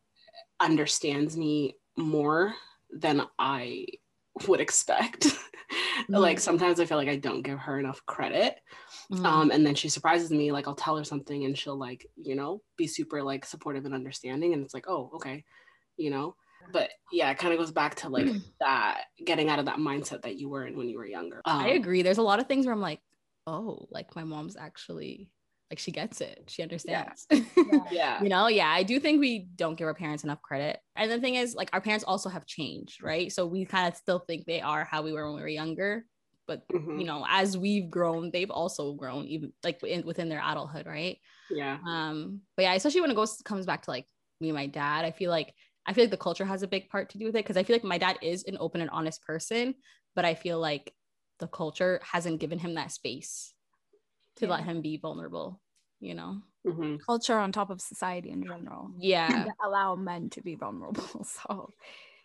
understands 0.61 1.37
me 1.37 1.76
more 1.97 2.54
than 2.90 3.23
i 3.38 3.87
would 4.49 4.61
expect. 4.61 5.26
Like 6.09 6.38
sometimes 6.40 6.81
i 6.81 6.85
feel 6.85 6.99
like 6.99 7.09
i 7.09 7.16
don't 7.16 7.43
give 7.43 7.59
her 7.59 7.78
enough 7.78 8.04
credit 8.04 8.61
Mhm. 9.11 9.25
um 9.26 9.50
and 9.50 9.66
then 9.66 9.75
she 9.75 9.88
surprises 9.88 10.31
me 10.31 10.50
like 10.52 10.66
i'll 10.66 10.75
tell 10.75 10.97
her 10.97 11.04
something 11.04 11.45
and 11.45 11.57
she'll 11.57 11.76
like 11.78 12.07
you 12.16 12.35
know 12.35 12.62
be 12.76 12.87
super 12.87 13.23
like 13.23 13.45
supportive 13.45 13.85
and 13.85 13.95
understanding 13.95 14.52
and 14.54 14.64
it's 14.64 14.75
like 14.75 14.88
oh 14.88 15.11
okay 15.14 15.45
you 15.97 16.11
know 16.11 16.37
but 16.73 16.90
yeah 17.12 17.30
it 17.30 17.38
kind 17.38 17.52
of 17.52 17.59
goes 17.59 17.71
back 17.71 17.94
to 17.94 18.09
like 18.09 18.28
that 18.61 19.04
getting 19.25 19.49
out 19.49 19.59
of 19.59 19.66
that 19.66 19.78
mindset 19.78 20.23
that 20.23 20.37
you 20.38 20.49
were 20.49 20.66
in 20.66 20.76
when 20.76 20.88
you 20.88 20.99
were 20.99 21.06
younger 21.06 21.42
um, 21.44 21.61
I 21.61 21.71
agree. 21.71 22.02
There's 22.02 22.18
a 22.18 22.23
lot 22.23 22.40
of 22.40 22.47
things 22.47 22.64
where 22.64 22.73
I'm 22.73 22.80
like, 22.80 23.00
oh, 23.47 23.87
like 23.90 24.16
my 24.16 24.25
mom's 24.25 24.56
actually 24.56 25.30
like 25.71 25.78
she 25.78 25.90
gets 25.92 26.21
it. 26.21 26.44
She 26.49 26.62
understands. 26.62 27.26
yeah 27.90 28.23
you 28.23 28.28
know, 28.28 28.47
yeah, 28.47 28.68
I 28.68 28.83
do 28.83 29.00
think 29.00 29.21
we 29.21 29.49
don't 29.56 29.76
give 29.76 29.87
our 29.87 29.94
parents 29.94 30.25
enough 30.25 30.40
credit. 30.42 30.78
And 30.97 31.11
the 31.11 31.21
thing 31.21 31.35
is, 31.35 31.54
like, 31.54 31.71
our 31.73 31.80
parents 31.80 32.04
also 32.04 32.28
have 32.28 32.47
changed, 32.47 33.02
right? 33.02 33.33
So 33.33 33.47
we 33.47 33.64
kind 33.64 33.88
of 33.88 33.97
still 33.97 34.21
think 34.21 34.47
they 34.47 34.61
are 34.61 34.85
how 34.85 35.02
we 35.02 35.12
were 35.12 35.26
when 35.26 35.37
we 35.37 35.42
were 35.42 35.49
younger. 35.49 36.06
But 36.47 36.62
Mhm. 36.73 37.00
you 37.00 37.06
know, 37.06 37.25
as 37.28 37.56
we've 37.56 37.90
grown, 37.90 38.30
they've 38.30 38.50
also 38.50 38.92
grown, 38.92 39.26
even 39.26 39.52
like 39.62 39.83
in, 39.83 40.06
within 40.06 40.28
their 40.28 40.42
adulthood, 40.44 40.87
right? 40.87 41.18
yeah 41.50 41.78
Um, 41.87 42.42
but 42.56 42.62
yeah, 42.64 42.75
especially 42.75 43.00
when 43.00 43.11
it 43.11 43.16
goes 43.16 43.40
comes 43.44 43.66
back 43.66 43.83
to 43.83 43.90
like 43.90 44.06
me 44.40 44.50
and 44.50 44.56
my 44.56 44.66
dad, 44.66 45.04
I 45.04 45.11
feel 45.11 45.30
like 45.30 45.54
I 45.87 45.93
feel 45.93 46.05
like 46.05 46.11
the 46.11 46.17
culture 46.17 46.45
has 46.45 46.62
a 46.62 46.69
big 46.69 46.88
part 46.88 47.11
to 47.11 47.19
do 47.19 47.26
with 47.26 47.37
it 47.37 47.45
because 47.45 47.57
I 47.57 47.62
feel 47.62 47.75
like 47.76 47.85
my 47.85 47.99
dad 47.99 48.19
is 48.23 48.45
an 48.45 48.57
open 48.59 48.81
and 48.81 48.91
honest 48.91 49.23
person, 49.23 49.75
but 50.14 50.25
I 50.25 50.35
feel 50.35 50.59
like 50.61 50.95
the 51.41 51.49
culture 51.49 52.00
hasn't 52.03 52.41
given 52.41 52.59
him 52.59 52.75
that 52.75 52.93
space 52.93 53.55
to 54.37 54.47
let 54.47 54.64
him 54.64 54.81
be 54.83 54.97
vulnerable, 54.97 55.61
you 56.00 56.14
know? 56.14 56.43
Mhm. 56.67 56.99
Culture 57.05 57.38
on 57.38 57.53
top 57.53 57.71
of 57.71 57.81
society 57.81 58.31
in 58.31 58.43
general. 58.45 58.91
Yeah. 58.99 59.47
allow 59.62 59.95
men 59.95 60.31
to 60.31 60.43
be 60.43 60.55
vulnerable. 60.55 61.03
So 61.25 61.71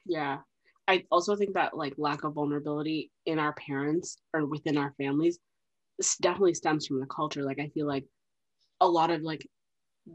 yeah 0.06 0.40
i 0.88 1.04
also 1.12 1.36
think 1.36 1.54
that 1.54 1.76
like 1.76 1.94
lack 1.98 2.24
of 2.24 2.34
vulnerability 2.34 3.12
in 3.26 3.38
our 3.38 3.54
parents 3.56 4.18
or 4.34 4.46
within 4.46 4.78
our 4.78 4.94
families 4.98 5.38
this 6.00 6.18
definitely 6.18 6.54
stems 6.56 6.88
from 6.88 7.00
the 7.00 7.06
culture. 7.06 7.44
Like 7.44 7.60
I 7.60 7.68
feel 7.70 7.86
like 7.86 8.06
a 8.82 8.88
lot 8.88 9.12
of 9.12 9.22
like 9.22 9.46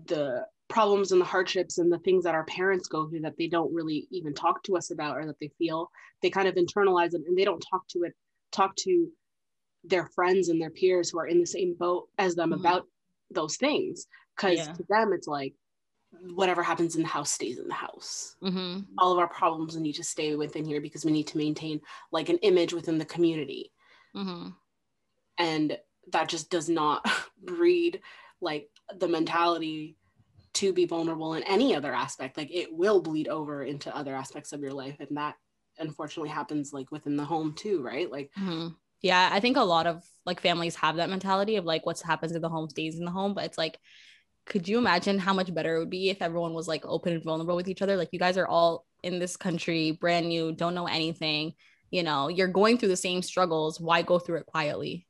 the 0.06 0.46
problems 0.74 1.12
and 1.12 1.20
the 1.20 1.24
hardships 1.24 1.78
and 1.78 1.90
the 1.90 2.00
things 2.00 2.24
that 2.24 2.34
our 2.34 2.44
parents 2.46 2.88
go 2.88 3.08
through 3.08 3.20
that 3.20 3.36
they 3.38 3.46
don't 3.46 3.72
really 3.72 4.08
even 4.10 4.34
talk 4.34 4.60
to 4.64 4.76
us 4.76 4.90
about 4.90 5.16
or 5.16 5.24
that 5.24 5.38
they 5.38 5.48
feel 5.56 5.88
they 6.20 6.28
kind 6.28 6.48
of 6.48 6.56
internalize 6.56 7.14
it 7.14 7.22
and 7.28 7.38
they 7.38 7.44
don't 7.44 7.64
talk 7.70 7.86
to 7.86 8.02
it 8.02 8.12
talk 8.50 8.74
to 8.74 9.08
their 9.84 10.08
friends 10.16 10.48
and 10.48 10.60
their 10.60 10.70
peers 10.70 11.10
who 11.10 11.18
are 11.20 11.28
in 11.28 11.38
the 11.38 11.46
same 11.46 11.76
boat 11.78 12.08
as 12.18 12.34
them 12.34 12.50
mm-hmm. 12.50 12.58
about 12.58 12.88
those 13.30 13.56
things 13.56 14.08
because 14.34 14.66
yeah. 14.66 14.72
to 14.72 14.84
them 14.88 15.12
it's 15.12 15.28
like 15.28 15.54
whatever 16.34 16.60
happens 16.60 16.96
in 16.96 17.02
the 17.02 17.08
house 17.08 17.30
stays 17.30 17.60
in 17.60 17.68
the 17.68 17.74
house 17.74 18.34
mm-hmm. 18.42 18.80
all 18.98 19.12
of 19.12 19.18
our 19.20 19.28
problems 19.28 19.76
need 19.76 19.92
to 19.92 20.02
stay 20.02 20.34
within 20.34 20.64
here 20.64 20.80
because 20.80 21.04
we 21.04 21.12
need 21.12 21.28
to 21.28 21.38
maintain 21.38 21.80
like 22.10 22.30
an 22.30 22.38
image 22.38 22.72
within 22.72 22.98
the 22.98 23.04
community 23.04 23.70
mm-hmm. 24.16 24.48
and 25.38 25.78
that 26.10 26.28
just 26.28 26.50
does 26.50 26.68
not 26.68 27.08
breed 27.44 28.00
like 28.40 28.68
the 28.98 29.06
mentality 29.06 29.96
to 30.54 30.72
be 30.72 30.86
vulnerable 30.86 31.34
in 31.34 31.42
any 31.44 31.74
other 31.74 31.92
aspect 31.92 32.36
like 32.36 32.50
it 32.52 32.68
will 32.72 33.00
bleed 33.00 33.28
over 33.28 33.62
into 33.62 33.94
other 33.94 34.14
aspects 34.14 34.52
of 34.52 34.60
your 34.60 34.72
life 34.72 34.96
and 35.00 35.16
that 35.16 35.34
unfortunately 35.78 36.30
happens 36.30 36.72
like 36.72 36.90
within 36.90 37.16
the 37.16 37.24
home 37.24 37.52
too 37.54 37.82
right? 37.82 38.10
Like 38.10 38.30
mm-hmm. 38.38 38.68
yeah 39.02 39.28
i 39.32 39.40
think 39.40 39.56
a 39.56 39.62
lot 39.62 39.86
of 39.86 40.04
like 40.24 40.40
families 40.40 40.76
have 40.76 40.96
that 40.96 41.10
mentality 41.10 41.56
of 41.56 41.64
like 41.64 41.84
what 41.84 42.00
happens 42.00 42.32
in 42.32 42.42
the 42.42 42.48
home 42.48 42.68
stays 42.68 42.98
in 42.98 43.04
the 43.04 43.10
home 43.10 43.34
but 43.34 43.44
it's 43.44 43.58
like 43.58 43.78
could 44.46 44.68
you 44.68 44.78
imagine 44.78 45.18
how 45.18 45.32
much 45.32 45.52
better 45.54 45.76
it 45.76 45.78
would 45.78 45.90
be 45.90 46.10
if 46.10 46.20
everyone 46.20 46.52
was 46.52 46.68
like 46.68 46.84
open 46.84 47.14
and 47.14 47.24
vulnerable 47.24 47.56
with 47.56 47.68
each 47.68 47.82
other? 47.82 47.96
Like 47.96 48.10
you 48.12 48.18
guys 48.18 48.36
are 48.36 48.46
all 48.46 48.84
in 49.02 49.18
this 49.18 49.36
country 49.36 49.92
brand 49.92 50.28
new 50.28 50.52
don't 50.52 50.74
know 50.74 50.86
anything 50.86 51.52
you 51.90 52.02
know 52.02 52.28
you're 52.28 52.48
going 52.48 52.78
through 52.78 52.88
the 52.88 52.96
same 52.96 53.20
struggles 53.20 53.78
why 53.78 54.00
go 54.02 54.18
through 54.18 54.38
it 54.38 54.46
quietly? 54.46 55.06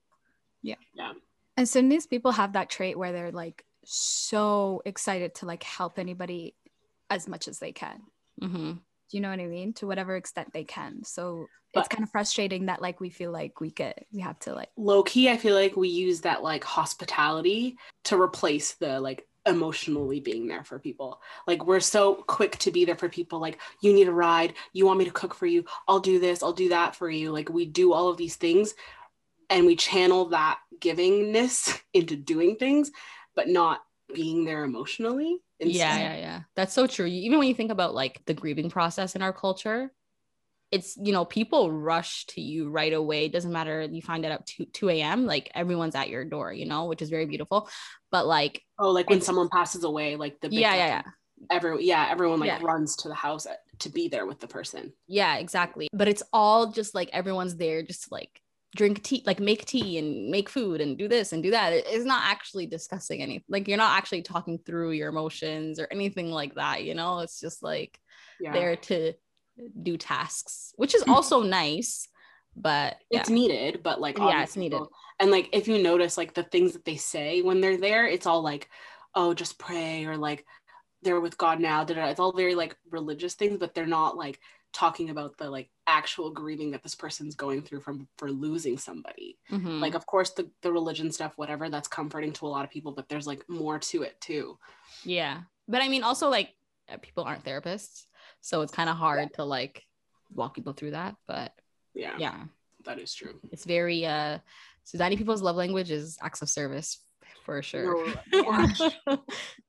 Yeah. 0.62 0.76
Yeah. 0.94 1.12
And 1.56 1.68
Sudanese 1.68 2.06
people 2.06 2.32
have 2.32 2.54
that 2.54 2.70
trait 2.70 2.98
where 2.98 3.12
they're 3.12 3.32
like 3.32 3.64
so 3.87 4.83
excited 4.85 5.37
to 5.37 5.47
like 5.47 5.62
help 5.62 5.99
anybody 5.99 6.55
as 7.11 7.29
much 7.29 7.49
as 7.49 7.59
they 7.59 7.73
can. 7.73 8.03
Mm-hmm. 8.43 8.73
Do 8.73 9.17
you 9.17 9.21
know 9.21 9.31
what 9.31 9.41
I 9.41 9.47
mean? 9.47 9.73
To 9.75 9.87
whatever 9.87 10.17
extent 10.17 10.53
they 10.53 10.64
can. 10.64 11.05
So 11.05 11.47
but, 11.73 11.81
it's 11.81 11.88
kind 11.88 12.05
of 12.05 12.11
frustrating 12.11 12.67
that 12.67 12.81
like 12.81 13.00
we 13.00 13.11
feel 13.11 13.33
like 13.33 13.61
we 13.61 13.71
get 13.71 14.07
we 14.12 14.21
have 14.21 14.38
to 14.41 14.55
like 14.55 14.71
low 14.76 15.03
key. 15.03 15.29
I 15.29 15.37
feel 15.37 15.55
like 15.55 15.76
we 15.76 15.88
use 15.88 16.23
that 16.23 16.43
like 16.43 16.64
hospitality 16.64 17.76
to 18.05 18.21
replace 18.21 18.75
the 18.75 19.00
like 19.00 19.26
emotionally 19.47 20.21
being 20.21 20.47
there 20.47 20.64
for 20.64 20.79
people. 20.79 21.21
Like 21.47 21.67
we're 21.67 21.81
so 21.81 22.14
quick 22.14 22.57
to 22.59 22.71
be 22.71 22.85
there 22.85 22.97
for 22.97 23.09
people. 23.09 23.41
Like 23.41 23.59
you 23.83 23.93
need 23.93 24.09
a 24.09 24.12
ride. 24.12 24.55
You 24.73 24.87
want 24.87 24.99
me 24.99 25.05
to 25.05 25.11
cook 25.11 25.35
for 25.35 25.47
you. 25.47 25.64
I'll 25.87 26.00
do 26.00 26.19
this. 26.19 26.43
I'll 26.43 26.53
do 26.53 26.71
that 26.71 26.97
for 26.97 27.11
you. 27.11 27.31
Like 27.31 27.50
we 27.50 27.67
do 27.67 27.93
all 27.93 28.09
of 28.09 28.17
these 28.17 28.37
things 28.37 28.75
and 29.50 29.67
we 29.67 29.76
channel 29.76 30.26
that 30.26 30.59
givingness 30.79 31.79
into 31.93 32.17
doing 32.17 32.57
things 32.57 32.91
but 33.35 33.49
not 33.49 33.81
being 34.12 34.45
there 34.45 34.64
emotionally. 34.64 35.38
Instead. 35.61 35.79
Yeah, 35.79 35.97
yeah, 35.97 36.17
yeah. 36.17 36.41
That's 36.57 36.73
so 36.75 36.87
true. 36.87 37.07
Even 37.07 37.38
when 37.38 37.49
you 37.49 37.55
think 37.55 37.71
about 37.71 37.95
like 37.95 38.21
the 38.26 38.35
grieving 38.35 38.71
process 38.71 39.14
in 39.14 39.23
our 39.23 39.33
culture, 39.33 39.93
it's 40.71 40.97
you 40.97 41.12
know 41.12 41.25
people 41.25 41.71
rush 41.71 42.26
to 42.26 42.41
you 42.41 42.69
right 42.69 42.93
away. 42.93 43.26
It 43.26 43.33
doesn't 43.33 43.53
matter 43.53 43.83
you 43.83 44.03
find 44.03 44.25
it 44.25 44.33
at 44.33 44.47
2, 44.47 44.67
2 44.67 44.88
a.m. 44.91 45.26
Like 45.26 45.50
everyone's 45.55 45.95
at 45.95 46.09
your 46.09 46.25
door, 46.25 46.53
you 46.53 46.67
know, 46.67 46.87
which 46.87 47.03
is 47.03 47.11
very 47.11 47.26
beautiful. 47.26 47.69
But 48.11 48.26
like 48.26 48.62
oh, 48.79 48.91
like 48.91 49.09
when 49.09 49.21
someone 49.21 49.49
passes 49.49 49.85
away, 49.85 50.17
like 50.17 50.41
the 50.41 50.49
yeah, 50.50 50.75
yeah, 50.75 50.87
yeah. 50.87 51.03
Every 51.50 51.85
yeah, 51.85 52.09
everyone 52.11 52.41
like 52.41 52.49
yeah. 52.49 52.59
runs 52.62 52.97
to 52.97 53.09
the 53.09 53.14
house 53.14 53.47
to 53.81 53.88
be 53.88 54.09
there 54.09 54.26
with 54.26 54.41
the 54.41 54.49
person. 54.49 54.93
Yeah, 55.07 55.37
exactly. 55.37 55.88
But 55.93 56.09
it's 56.09 56.23
all 56.33 56.73
just 56.73 56.95
like 56.95 57.11
everyone's 57.12 57.57
there 57.57 57.83
just 57.83 58.11
like 58.11 58.41
drink 58.75 59.02
tea 59.02 59.23
like 59.26 59.40
make 59.40 59.64
tea 59.64 59.99
and 59.99 60.31
make 60.31 60.49
food 60.49 60.81
and 60.81 60.99
do 60.99 61.09
this 61.09 61.33
and 61.33 61.43
do 61.43 61.50
that. 61.52 61.73
It's 61.73 62.04
not 62.04 62.25
actually 62.25 62.66
discussing 62.66 63.23
anything 63.23 63.45
like 63.49 63.69
you're 63.69 63.78
not 63.78 63.97
actually 63.97 64.23
talking 64.23 64.59
through 64.59 64.93
your 64.93 65.09
emotions 65.09 65.78
or 65.78 65.88
anything 65.90 66.31
like 66.31 66.54
that 66.57 66.85
you 66.85 66.95
know? 66.95 67.21
It's 67.21 67.40
just 67.40 67.62
like 67.62 67.99
yeah. 68.40 68.52
there 68.52 68.76
to 68.76 69.12
do 69.83 69.97
tasks 69.97 70.73
which 70.76 70.95
is 70.95 71.02
hmm. 71.04 71.12
also 71.12 71.43
nice 71.43 72.09
but 72.57 72.97
yeah. 73.11 73.21
it's 73.21 73.31
needed 73.31 73.83
but 73.83 74.00
like 74.00 74.19
yeah 74.19 74.43
it's 74.43 74.57
needed. 74.57 74.81
and 75.21 75.31
like 75.31 75.49
if 75.52 75.69
you 75.69 75.83
notice 75.83 76.16
like 76.16 76.35
the 76.35 76.43
things 76.43 76.73
that 76.73 76.85
they 76.85 76.97
say 76.97 77.43
when 77.43 77.61
they're 77.61 77.76
there 77.76 78.07
it's 78.07 78.26
all 78.26 78.43
like 78.43 78.69
oh 79.14 79.35
just 79.35 79.59
pray 79.59 80.04
or 80.07 80.16
like 80.16 80.45
they're 81.02 81.21
with 81.21 81.38
god 81.38 81.61
now 81.61 81.85
it's 81.87 82.21
all 82.21 82.33
very 82.33 82.54
like 82.54 82.76
religious 82.90 83.35
things 83.35 83.59
but 83.59 83.75
they're 83.75 83.87
not 83.87 84.16
like 84.16 84.40
talking 84.75 85.09
about 85.09 85.38
the 85.38 85.49
like 85.49 85.71
actual 85.87 86.31
grieving 86.31 86.73
that 86.73 86.83
this 86.83 86.97
person's 86.97 87.37
going 87.37 87.62
through 87.62 87.81
from 87.81 88.09
for 88.19 88.31
losing 88.31 88.76
somebody. 88.76 89.38
Mm-hmm. 89.50 89.81
like 89.81 89.95
of 89.95 90.04
course 90.04 90.31
the, 90.31 90.50
the 90.62 90.73
religion 90.73 91.11
stuff 91.12 91.33
whatever 91.37 91.71
that's 91.71 91.88
comforting 91.88 92.33
to 92.35 92.47
a 92.47 92.49
lot 92.49 92.64
of 92.64 92.71
people 92.71 92.93
but 92.93 93.09
there's 93.09 93.26
like 93.26 93.49
more 93.49 93.78
to 93.78 94.02
it 94.02 94.21
too. 94.21 94.59
Yeah. 95.04 95.43
But 95.69 95.81
i 95.81 95.88
mean 95.88 96.02
also 96.02 96.28
like 96.28 96.50
uh, 96.93 96.99
people 97.00 97.25
aren't 97.25 97.45
therapists 97.45 98.04
so 98.40 98.61
it's 98.61 98.73
kind 98.73 98.90
of 98.90 98.97
hard 98.97 99.21
yeah. 99.21 99.37
to 99.37 99.45
like 99.45 99.85
walk 100.35 100.54
people 100.54 100.73
through 100.73 100.90
that 100.90 101.14
but 101.26 101.52
yeah. 101.95 102.16
yeah. 102.19 102.45
That 102.85 102.99
is 102.99 103.14
true. 103.14 103.40
It's 103.52 103.64
very 103.64 104.04
uh 104.04 104.38
Sudani 104.85 105.16
people's 105.16 105.40
love 105.40 105.57
language 105.57 105.90
is 105.90 106.19
acts 106.21 106.43
of 106.43 106.49
service 106.49 106.99
for 107.45 107.62
sure. 107.62 108.12
No, 108.33 108.43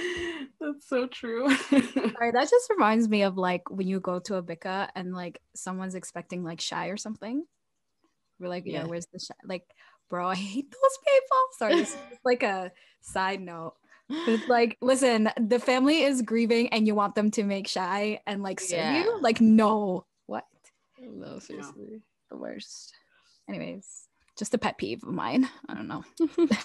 That's 0.60 0.88
so 0.88 1.06
true. 1.06 1.54
Sorry, 1.56 2.30
that 2.32 2.48
just 2.50 2.70
reminds 2.70 3.08
me 3.08 3.22
of 3.22 3.36
like 3.36 3.70
when 3.70 3.86
you 3.86 4.00
go 4.00 4.18
to 4.20 4.36
a 4.36 4.42
bika 4.42 4.88
and 4.94 5.14
like 5.14 5.40
someone's 5.54 5.94
expecting 5.94 6.44
like 6.44 6.60
shy 6.60 6.88
or 6.88 6.96
something. 6.96 7.44
We're 8.38 8.48
like, 8.48 8.64
yeah, 8.66 8.80
yeah 8.80 8.84
where's 8.86 9.06
the 9.06 9.18
chai? 9.18 9.34
Like, 9.44 9.64
bro, 10.10 10.28
I 10.28 10.34
hate 10.34 10.70
those 10.70 10.98
people. 11.06 11.38
Sorry, 11.58 11.74
this 11.76 11.92
is 11.92 12.18
like 12.24 12.42
a 12.42 12.72
side 13.00 13.40
note. 13.40 13.74
It's 14.10 14.48
like, 14.48 14.76
listen, 14.82 15.30
the 15.40 15.58
family 15.58 16.02
is 16.02 16.22
grieving 16.22 16.68
and 16.68 16.86
you 16.86 16.94
want 16.94 17.14
them 17.14 17.30
to 17.32 17.44
make 17.44 17.66
shy 17.66 18.20
and 18.26 18.42
like 18.42 18.60
serve 18.60 18.78
yeah. 18.78 19.04
you? 19.04 19.20
Like, 19.22 19.40
no. 19.40 20.04
What? 20.26 20.44
No, 21.00 21.38
seriously. 21.38 21.86
No. 21.92 21.98
The 22.30 22.36
worst. 22.36 22.92
Anyways, 23.48 24.08
just 24.36 24.54
a 24.54 24.58
pet 24.58 24.76
peeve 24.76 25.02
of 25.02 25.14
mine. 25.14 25.48
I 25.68 25.74
don't 25.74 25.88
know. 25.88 26.04
I 26.20 26.58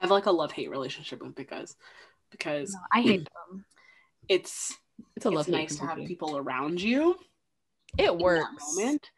have 0.00 0.10
like 0.10 0.26
a 0.26 0.30
love 0.30 0.52
hate 0.52 0.70
relationship 0.70 1.22
with 1.22 1.34
bikas 1.34 1.74
because 2.30 2.72
no, 2.72 2.80
I 2.92 3.02
hate 3.02 3.28
them. 3.50 3.64
It's 4.28 4.76
it's 5.16 5.26
a 5.26 5.30
it's 5.30 5.48
nice 5.48 5.76
to 5.76 5.86
have 5.86 5.98
people 5.98 6.36
around 6.36 6.80
you. 6.80 7.16
It 7.96 8.16
works. 8.16 8.76
moment, 8.76 9.10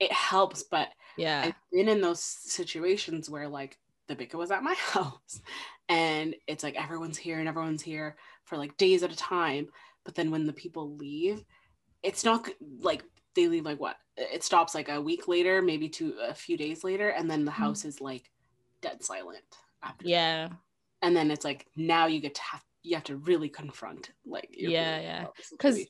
it 0.00 0.12
helps, 0.12 0.64
but 0.64 0.88
yeah, 1.16 1.42
I've 1.46 1.54
been 1.72 1.88
in 1.88 2.00
those 2.00 2.20
situations 2.20 3.30
where 3.30 3.48
like 3.48 3.78
the 4.08 4.16
bika 4.16 4.34
was 4.34 4.50
at 4.50 4.62
my 4.62 4.74
house, 4.92 5.40
and 5.88 6.34
it's 6.46 6.64
like 6.64 6.80
everyone's 6.80 7.18
here 7.18 7.38
and 7.38 7.48
everyone's 7.48 7.82
here 7.82 8.16
for 8.44 8.56
like 8.56 8.76
days 8.76 9.02
at 9.02 9.12
a 9.12 9.16
time. 9.16 9.68
But 10.04 10.14
then 10.14 10.30
when 10.30 10.46
the 10.46 10.52
people 10.52 10.96
leave, 10.96 11.44
it's 12.02 12.24
not 12.24 12.48
like 12.80 13.04
they 13.34 13.48
leave 13.48 13.64
like 13.64 13.80
what? 13.80 13.96
It 14.16 14.42
stops 14.42 14.74
like 14.74 14.88
a 14.88 15.00
week 15.00 15.28
later, 15.28 15.62
maybe 15.62 15.88
to 15.90 16.14
a 16.22 16.34
few 16.34 16.56
days 16.56 16.84
later, 16.84 17.10
and 17.10 17.30
then 17.30 17.44
the 17.44 17.50
mm-hmm. 17.50 17.62
house 17.62 17.84
is 17.84 18.00
like 18.00 18.30
dead 18.80 19.02
silent. 19.04 19.44
After 19.82 20.06
yeah. 20.08 20.48
That 20.48 20.56
and 21.02 21.16
then 21.16 21.30
it's 21.30 21.44
like 21.44 21.66
now 21.76 22.06
you 22.06 22.20
get 22.20 22.34
to 22.34 22.42
have 22.42 22.62
you 22.82 22.94
have 22.94 23.04
to 23.04 23.16
really 23.16 23.48
confront 23.48 24.10
like 24.24 24.48
yeah 24.52 25.00
yeah 25.00 25.26
because 25.50 25.80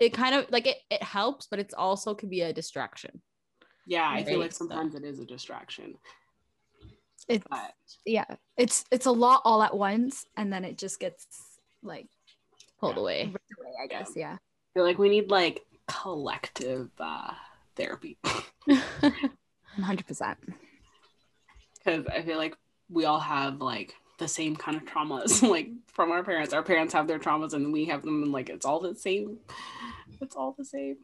it 0.00 0.12
kind 0.12 0.34
of 0.34 0.46
like 0.50 0.66
it, 0.66 0.78
it 0.90 1.02
helps 1.02 1.46
but 1.46 1.58
it's 1.58 1.74
also 1.74 2.14
could 2.14 2.30
be 2.30 2.40
a 2.42 2.52
distraction 2.52 3.20
yeah 3.86 4.08
i 4.08 4.22
feel 4.24 4.38
like 4.38 4.52
sometimes 4.52 4.92
so. 4.92 4.98
it 4.98 5.04
is 5.04 5.20
a 5.20 5.24
distraction 5.24 5.94
it's 7.28 7.46
but. 7.48 7.72
yeah 8.04 8.24
it's 8.56 8.84
it's 8.90 9.06
a 9.06 9.10
lot 9.10 9.42
all 9.44 9.62
at 9.62 9.76
once 9.76 10.24
and 10.36 10.52
then 10.52 10.64
it 10.64 10.76
just 10.76 10.98
gets 10.98 11.26
like 11.82 12.08
pulled 12.80 12.96
yeah. 12.96 13.00
away. 13.00 13.22
away 13.22 13.72
i 13.82 13.86
guess 13.86 14.10
yeah. 14.16 14.30
yeah 14.30 14.34
i 14.34 14.68
feel 14.74 14.84
like 14.84 14.98
we 14.98 15.08
need 15.08 15.30
like 15.30 15.62
collective 15.86 16.88
uh 16.98 17.30
therapy 17.76 18.18
100% 18.68 20.36
because 21.78 22.06
i 22.12 22.22
feel 22.22 22.38
like 22.38 22.56
we 22.88 23.04
all 23.04 23.20
have 23.20 23.60
like 23.60 23.94
the 24.20 24.28
same 24.28 24.54
kind 24.54 24.76
of 24.76 24.84
traumas 24.84 25.42
like 25.48 25.70
from 25.92 26.12
our 26.12 26.22
parents. 26.22 26.52
Our 26.52 26.62
parents 26.62 26.94
have 26.94 27.08
their 27.08 27.18
traumas 27.18 27.54
and 27.54 27.72
we 27.72 27.86
have 27.86 28.02
them 28.02 28.22
and 28.22 28.32
like 28.32 28.48
it's 28.48 28.64
all 28.64 28.78
the 28.78 28.94
same. 28.94 29.38
It's 30.20 30.36
all 30.36 30.54
the 30.56 30.64
same. 30.64 30.98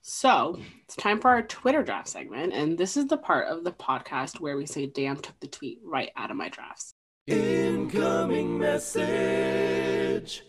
So 0.00 0.58
it's 0.84 0.96
time 0.96 1.20
for 1.20 1.28
our 1.28 1.42
twitter 1.42 1.82
draft 1.82 2.08
segment 2.08 2.54
and 2.54 2.78
this 2.78 2.96
is 2.96 3.06
the 3.06 3.18
part 3.18 3.48
of 3.48 3.64
the 3.64 3.72
podcast 3.72 4.40
where 4.40 4.56
we 4.56 4.64
say 4.66 4.86
dan 4.86 5.16
took 5.16 5.38
the 5.40 5.46
tweet 5.46 5.80
right 5.84 6.10
out 6.16 6.30
of 6.30 6.36
my 6.38 6.48
drafts. 6.48 6.94
Incoming 7.26 8.58
message. 8.58 10.42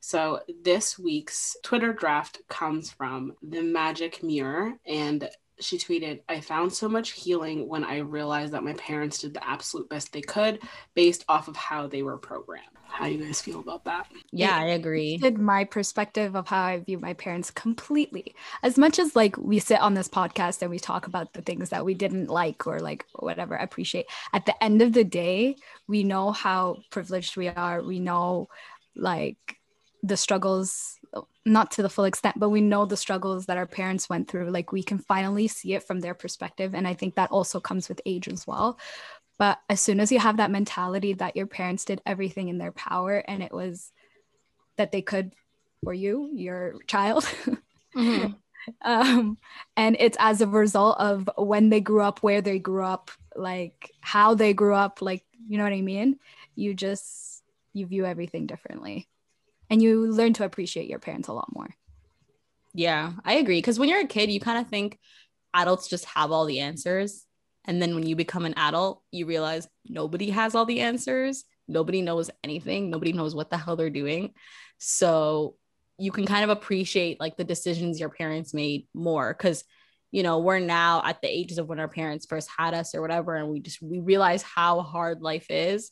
So 0.00 0.40
this 0.62 0.98
week's 0.98 1.56
twitter 1.62 1.92
draft 1.92 2.40
comes 2.48 2.90
from 2.90 3.34
the 3.42 3.62
magic 3.62 4.22
mirror 4.22 4.74
and 4.86 5.28
she 5.60 5.78
tweeted, 5.78 6.20
I 6.28 6.40
found 6.40 6.72
so 6.72 6.88
much 6.88 7.12
healing 7.12 7.68
when 7.68 7.84
I 7.84 7.98
realized 7.98 8.52
that 8.52 8.64
my 8.64 8.74
parents 8.74 9.18
did 9.18 9.34
the 9.34 9.46
absolute 9.46 9.88
best 9.88 10.12
they 10.12 10.20
could 10.20 10.60
based 10.94 11.24
off 11.28 11.48
of 11.48 11.56
how 11.56 11.86
they 11.86 12.02
were 12.02 12.18
programmed. 12.18 12.66
How 12.88 13.06
do 13.06 13.12
you 13.12 13.24
guys 13.24 13.40
feel 13.40 13.60
about 13.60 13.84
that? 13.84 14.06
Yeah, 14.32 14.56
I 14.56 14.64
agree. 14.70 15.18
Did 15.18 15.38
my 15.38 15.64
perspective 15.64 16.34
of 16.34 16.48
how 16.48 16.62
I 16.62 16.78
view 16.80 16.98
my 16.98 17.12
parents 17.14 17.50
completely. 17.50 18.34
As 18.62 18.78
much 18.78 18.98
as 18.98 19.14
like 19.14 19.36
we 19.36 19.58
sit 19.58 19.80
on 19.80 19.94
this 19.94 20.08
podcast 20.08 20.62
and 20.62 20.70
we 20.70 20.78
talk 20.78 21.06
about 21.06 21.32
the 21.34 21.42
things 21.42 21.68
that 21.68 21.84
we 21.84 21.94
didn't 21.94 22.28
like 22.28 22.66
or 22.66 22.80
like 22.80 23.04
whatever 23.14 23.54
appreciate. 23.54 24.06
At 24.32 24.46
the 24.46 24.64
end 24.64 24.82
of 24.82 24.94
the 24.94 25.04
day, 25.04 25.56
we 25.86 26.02
know 26.02 26.32
how 26.32 26.78
privileged 26.90 27.36
we 27.36 27.48
are. 27.48 27.82
We 27.82 28.00
know 28.00 28.48
like 28.96 29.58
the 30.02 30.16
struggles 30.16 30.97
not 31.44 31.70
to 31.72 31.82
the 31.82 31.88
full 31.88 32.04
extent 32.04 32.38
but 32.38 32.50
we 32.50 32.60
know 32.60 32.84
the 32.84 32.96
struggles 32.96 33.46
that 33.46 33.56
our 33.56 33.66
parents 33.66 34.08
went 34.08 34.28
through. 34.28 34.50
Like 34.50 34.72
we 34.72 34.82
can 34.82 34.98
finally 34.98 35.48
see 35.48 35.74
it 35.74 35.82
from 35.82 36.00
their 36.00 36.14
perspective 36.14 36.74
and 36.74 36.86
i 36.86 36.94
think 36.94 37.14
that 37.14 37.30
also 37.30 37.60
comes 37.60 37.88
with 37.88 38.00
age 38.06 38.28
as 38.28 38.46
well. 38.46 38.78
But 39.38 39.60
as 39.68 39.80
soon 39.80 40.00
as 40.00 40.10
you 40.10 40.18
have 40.18 40.38
that 40.38 40.50
mentality 40.50 41.12
that 41.14 41.36
your 41.36 41.46
parents 41.46 41.84
did 41.84 42.02
everything 42.04 42.48
in 42.48 42.58
their 42.58 42.72
power 42.72 43.18
and 43.18 43.42
it 43.42 43.52
was 43.52 43.92
that 44.76 44.92
they 44.92 45.02
could 45.02 45.32
for 45.84 45.94
you 45.94 46.30
your 46.34 46.74
child 46.86 47.24
mm-hmm. 47.96 48.32
um, 48.82 49.38
and 49.76 49.96
it's 50.00 50.16
as 50.20 50.40
a 50.40 50.46
result 50.46 50.98
of 50.98 51.30
when 51.36 51.68
they 51.68 51.80
grew 51.80 52.02
up 52.02 52.18
where 52.20 52.40
they 52.40 52.58
grew 52.58 52.84
up 52.84 53.10
like 53.36 53.92
how 54.00 54.34
they 54.34 54.52
grew 54.52 54.74
up 54.74 55.00
like 55.00 55.24
you 55.48 55.56
know 55.56 55.64
what 55.64 55.72
i 55.72 55.80
mean? 55.80 56.18
You 56.54 56.74
just 56.74 57.42
you 57.72 57.86
view 57.86 58.04
everything 58.04 58.46
differently 58.46 59.08
and 59.70 59.82
you 59.82 60.06
learn 60.06 60.32
to 60.34 60.44
appreciate 60.44 60.88
your 60.88 60.98
parents 60.98 61.28
a 61.28 61.32
lot 61.32 61.54
more. 61.54 61.68
Yeah, 62.74 63.12
I 63.24 63.34
agree. 63.34 63.58
Because 63.58 63.78
when 63.78 63.88
you're 63.88 64.00
a 64.00 64.06
kid, 64.06 64.30
you 64.30 64.40
kind 64.40 64.58
of 64.58 64.68
think 64.68 64.98
adults 65.54 65.88
just 65.88 66.04
have 66.06 66.30
all 66.30 66.46
the 66.46 66.60
answers. 66.60 67.24
And 67.64 67.82
then 67.82 67.94
when 67.94 68.06
you 68.06 68.16
become 68.16 68.46
an 68.46 68.54
adult, 68.56 69.02
you 69.10 69.26
realize 69.26 69.68
nobody 69.88 70.30
has 70.30 70.54
all 70.54 70.64
the 70.64 70.80
answers. 70.80 71.44
Nobody 71.66 72.02
knows 72.02 72.30
anything. 72.42 72.88
Nobody 72.88 73.12
knows 73.12 73.34
what 73.34 73.50
the 73.50 73.58
hell 73.58 73.76
they're 73.76 73.90
doing. 73.90 74.32
So 74.78 75.56
you 75.98 76.12
can 76.12 76.24
kind 76.24 76.44
of 76.44 76.50
appreciate 76.50 77.20
like 77.20 77.36
the 77.36 77.44
decisions 77.44 78.00
your 78.00 78.08
parents 78.08 78.54
made 78.54 78.86
more 78.94 79.34
because 79.34 79.64
you 80.12 80.22
know 80.22 80.38
we're 80.38 80.60
now 80.60 81.02
at 81.04 81.20
the 81.20 81.28
ages 81.28 81.58
of 81.58 81.68
when 81.68 81.80
our 81.80 81.88
parents 81.88 82.24
first 82.24 82.48
had 82.56 82.72
us 82.72 82.94
or 82.94 83.02
whatever 83.02 83.34
and 83.34 83.48
we 83.48 83.60
just 83.60 83.82
we 83.82 83.98
realize 83.98 84.42
how 84.42 84.80
hard 84.80 85.20
life 85.20 85.46
is 85.50 85.90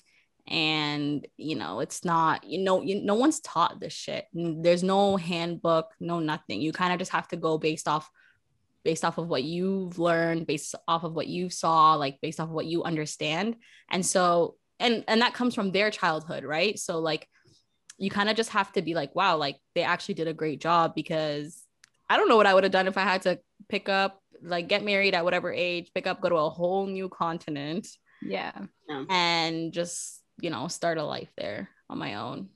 and 0.49 1.27
you 1.37 1.57
know 1.57 1.81
it's 1.81 2.05
not 2.05 2.45
you 2.45 2.59
know 2.59 2.81
you, 2.81 3.03
no 3.03 3.15
one's 3.15 3.41
taught 3.41 3.81
this 3.81 3.93
shit. 3.93 4.27
There's 4.33 4.83
no 4.83 5.17
handbook 5.17 5.93
no 6.01 6.21
nothing. 6.21 6.61
You 6.61 6.73
kind 6.73 6.93
of 6.93 6.99
just 6.99 7.13
have 7.13 7.29
to 7.29 7.37
go 7.37 7.59
based 7.59 7.89
off 7.89 8.11
based 8.85 9.05
off 9.05 9.19
of 9.19 9.29
what 9.29 9.43
you've 9.43 9.99
learned 9.99 10.47
based 10.47 10.75
off 10.87 11.03
of 11.03 11.15
what 11.15 11.27
you 11.27 11.51
saw 11.51 11.95
like 11.95 12.21
based 12.21 12.39
off 12.41 12.49
of 12.49 12.55
what 12.55 12.67
you 12.67 12.85
understand. 12.85 13.57
And 13.91 14.05
so 14.05 14.57
and 14.79 15.05
and 15.09 15.23
that 15.23 15.35
comes 15.35 15.55
from 15.55 15.73
their 15.73 15.91
childhood 15.91 16.45
right? 16.45 16.79
So 16.79 17.01
like 17.01 17.29
you 17.99 18.11
kind 18.11 18.29
of 18.29 18.37
just 18.37 18.51
have 18.51 18.71
to 18.73 18.83
be 18.83 18.95
like 18.95 19.15
wow 19.15 19.37
like 19.37 19.57
they 19.75 19.83
actually 19.83 20.15
did 20.15 20.29
a 20.29 20.35
great 20.35 20.61
job 20.61 20.95
because 20.95 21.65
i 22.11 22.17
don't 22.17 22.29
know 22.29 22.37
what 22.37 22.47
i 22.47 22.55
would 22.55 22.65
have 22.65 22.73
done 22.73 22.87
if 22.87 22.99
i 22.99 23.03
had 23.03 23.23
to 23.23 23.39
pick 23.69 23.89
up 23.89 24.21
like 24.43 24.69
get 24.69 24.85
married 24.85 25.15
at 25.15 25.25
whatever 25.25 25.53
age 25.53 25.91
pick 25.95 26.07
up 26.07 26.21
go 26.21 26.29
to 26.29 26.37
a 26.37 26.51
whole 26.51 26.87
new 26.87 27.09
continent 27.09 27.87
yeah. 28.23 28.53
and 29.09 29.73
just 29.73 30.23
you 30.41 30.51
know, 30.51 30.69
start 30.69 30.99
a 30.99 31.05
life 31.05 31.33
there 31.37 31.69
on 31.89 31.99
my 31.99 32.15
own, 32.15 32.49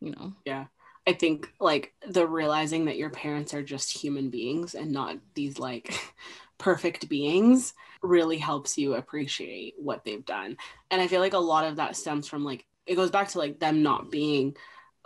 you 0.00 0.12
know. 0.12 0.32
Yeah. 0.44 0.66
I 1.06 1.14
think 1.14 1.50
like 1.58 1.94
the 2.06 2.26
realizing 2.26 2.84
that 2.84 2.98
your 2.98 3.10
parents 3.10 3.54
are 3.54 3.62
just 3.62 3.96
human 3.96 4.28
beings 4.28 4.74
and 4.74 4.92
not 4.92 5.16
these 5.34 5.58
like 5.58 5.98
perfect 6.58 7.08
beings 7.08 7.72
really 8.02 8.38
helps 8.38 8.76
you 8.76 8.94
appreciate 8.94 9.74
what 9.78 10.04
they've 10.04 10.24
done. 10.24 10.56
And 10.90 11.00
I 11.00 11.06
feel 11.06 11.20
like 11.20 11.32
a 11.32 11.38
lot 11.38 11.64
of 11.64 11.76
that 11.76 11.96
stems 11.96 12.28
from 12.28 12.44
like 12.44 12.66
it 12.86 12.96
goes 12.96 13.10
back 13.10 13.28
to 13.28 13.38
like 13.38 13.58
them 13.58 13.82
not 13.82 14.10
being 14.10 14.56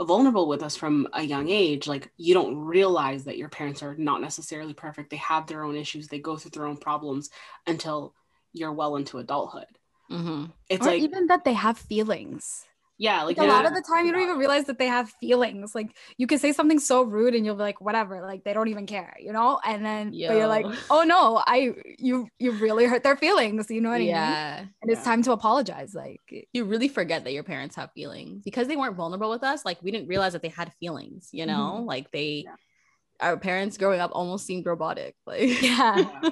vulnerable 0.00 0.48
with 0.48 0.62
us 0.62 0.76
from 0.76 1.06
a 1.12 1.22
young 1.22 1.48
age 1.48 1.86
like 1.86 2.10
you 2.16 2.34
don't 2.34 2.56
realize 2.56 3.24
that 3.24 3.38
your 3.38 3.48
parents 3.48 3.82
are 3.82 3.94
not 3.96 4.20
necessarily 4.20 4.74
perfect 4.74 5.10
they 5.10 5.16
have 5.16 5.46
their 5.46 5.62
own 5.62 5.76
issues 5.76 6.08
they 6.08 6.18
go 6.18 6.36
through 6.36 6.50
their 6.50 6.66
own 6.66 6.76
problems 6.76 7.30
until 7.66 8.14
you're 8.52 8.72
well 8.72 8.96
into 8.96 9.18
adulthood 9.18 9.66
Mm-hmm. 10.12 10.44
It's 10.68 10.86
or 10.86 10.90
like 10.90 11.02
even 11.02 11.26
that 11.28 11.44
they 11.44 11.54
have 11.54 11.78
feelings. 11.78 12.64
Yeah, 12.98 13.24
like, 13.24 13.36
like 13.36 13.48
a 13.48 13.50
lot 13.50 13.66
of 13.66 13.74
the 13.74 13.82
time 13.82 14.06
you 14.06 14.12
don't 14.12 14.22
even 14.22 14.36
realize 14.36 14.66
that 14.66 14.78
they 14.78 14.86
have 14.86 15.10
feelings. 15.20 15.74
Like 15.74 15.96
you 16.18 16.28
can 16.28 16.38
say 16.38 16.52
something 16.52 16.78
so 16.78 17.02
rude 17.02 17.34
and 17.34 17.44
you'll 17.44 17.56
be 17.56 17.62
like, 17.62 17.80
whatever, 17.80 18.20
like 18.20 18.44
they 18.44 18.52
don't 18.52 18.68
even 18.68 18.86
care, 18.86 19.16
you 19.18 19.32
know? 19.32 19.58
And 19.64 19.84
then 19.84 20.12
Yo. 20.12 20.28
but 20.28 20.36
you're 20.36 20.46
like, 20.46 20.66
oh 20.88 21.02
no, 21.02 21.42
I 21.44 21.72
you 21.98 22.28
you 22.38 22.52
really 22.52 22.84
hurt 22.84 23.02
their 23.02 23.16
feelings. 23.16 23.70
You 23.70 23.80
know 23.80 23.90
what 23.90 24.00
I 24.00 24.04
yeah. 24.04 24.04
mean? 24.04 24.14
Yeah. 24.14 24.64
And 24.82 24.90
it's 24.92 25.02
time 25.02 25.22
to 25.24 25.32
apologize. 25.32 25.94
Like 25.94 26.20
you 26.52 26.64
really 26.64 26.88
forget 26.88 27.24
that 27.24 27.32
your 27.32 27.42
parents 27.42 27.74
have 27.74 27.90
feelings 27.92 28.42
because 28.44 28.68
they 28.68 28.76
weren't 28.76 28.94
vulnerable 28.94 29.30
with 29.30 29.42
us. 29.42 29.64
Like 29.64 29.82
we 29.82 29.90
didn't 29.90 30.06
realize 30.06 30.34
that 30.34 30.42
they 30.42 30.48
had 30.48 30.72
feelings, 30.74 31.30
you 31.32 31.46
know, 31.46 31.76
mm-hmm. 31.78 31.86
like 31.86 32.10
they 32.12 32.44
yeah 32.46 32.54
our 33.22 33.36
parents 33.36 33.78
growing 33.78 34.00
up 34.00 34.10
almost 34.14 34.44
seemed 34.44 34.66
robotic 34.66 35.14
like 35.26 35.62
yeah. 35.62 36.20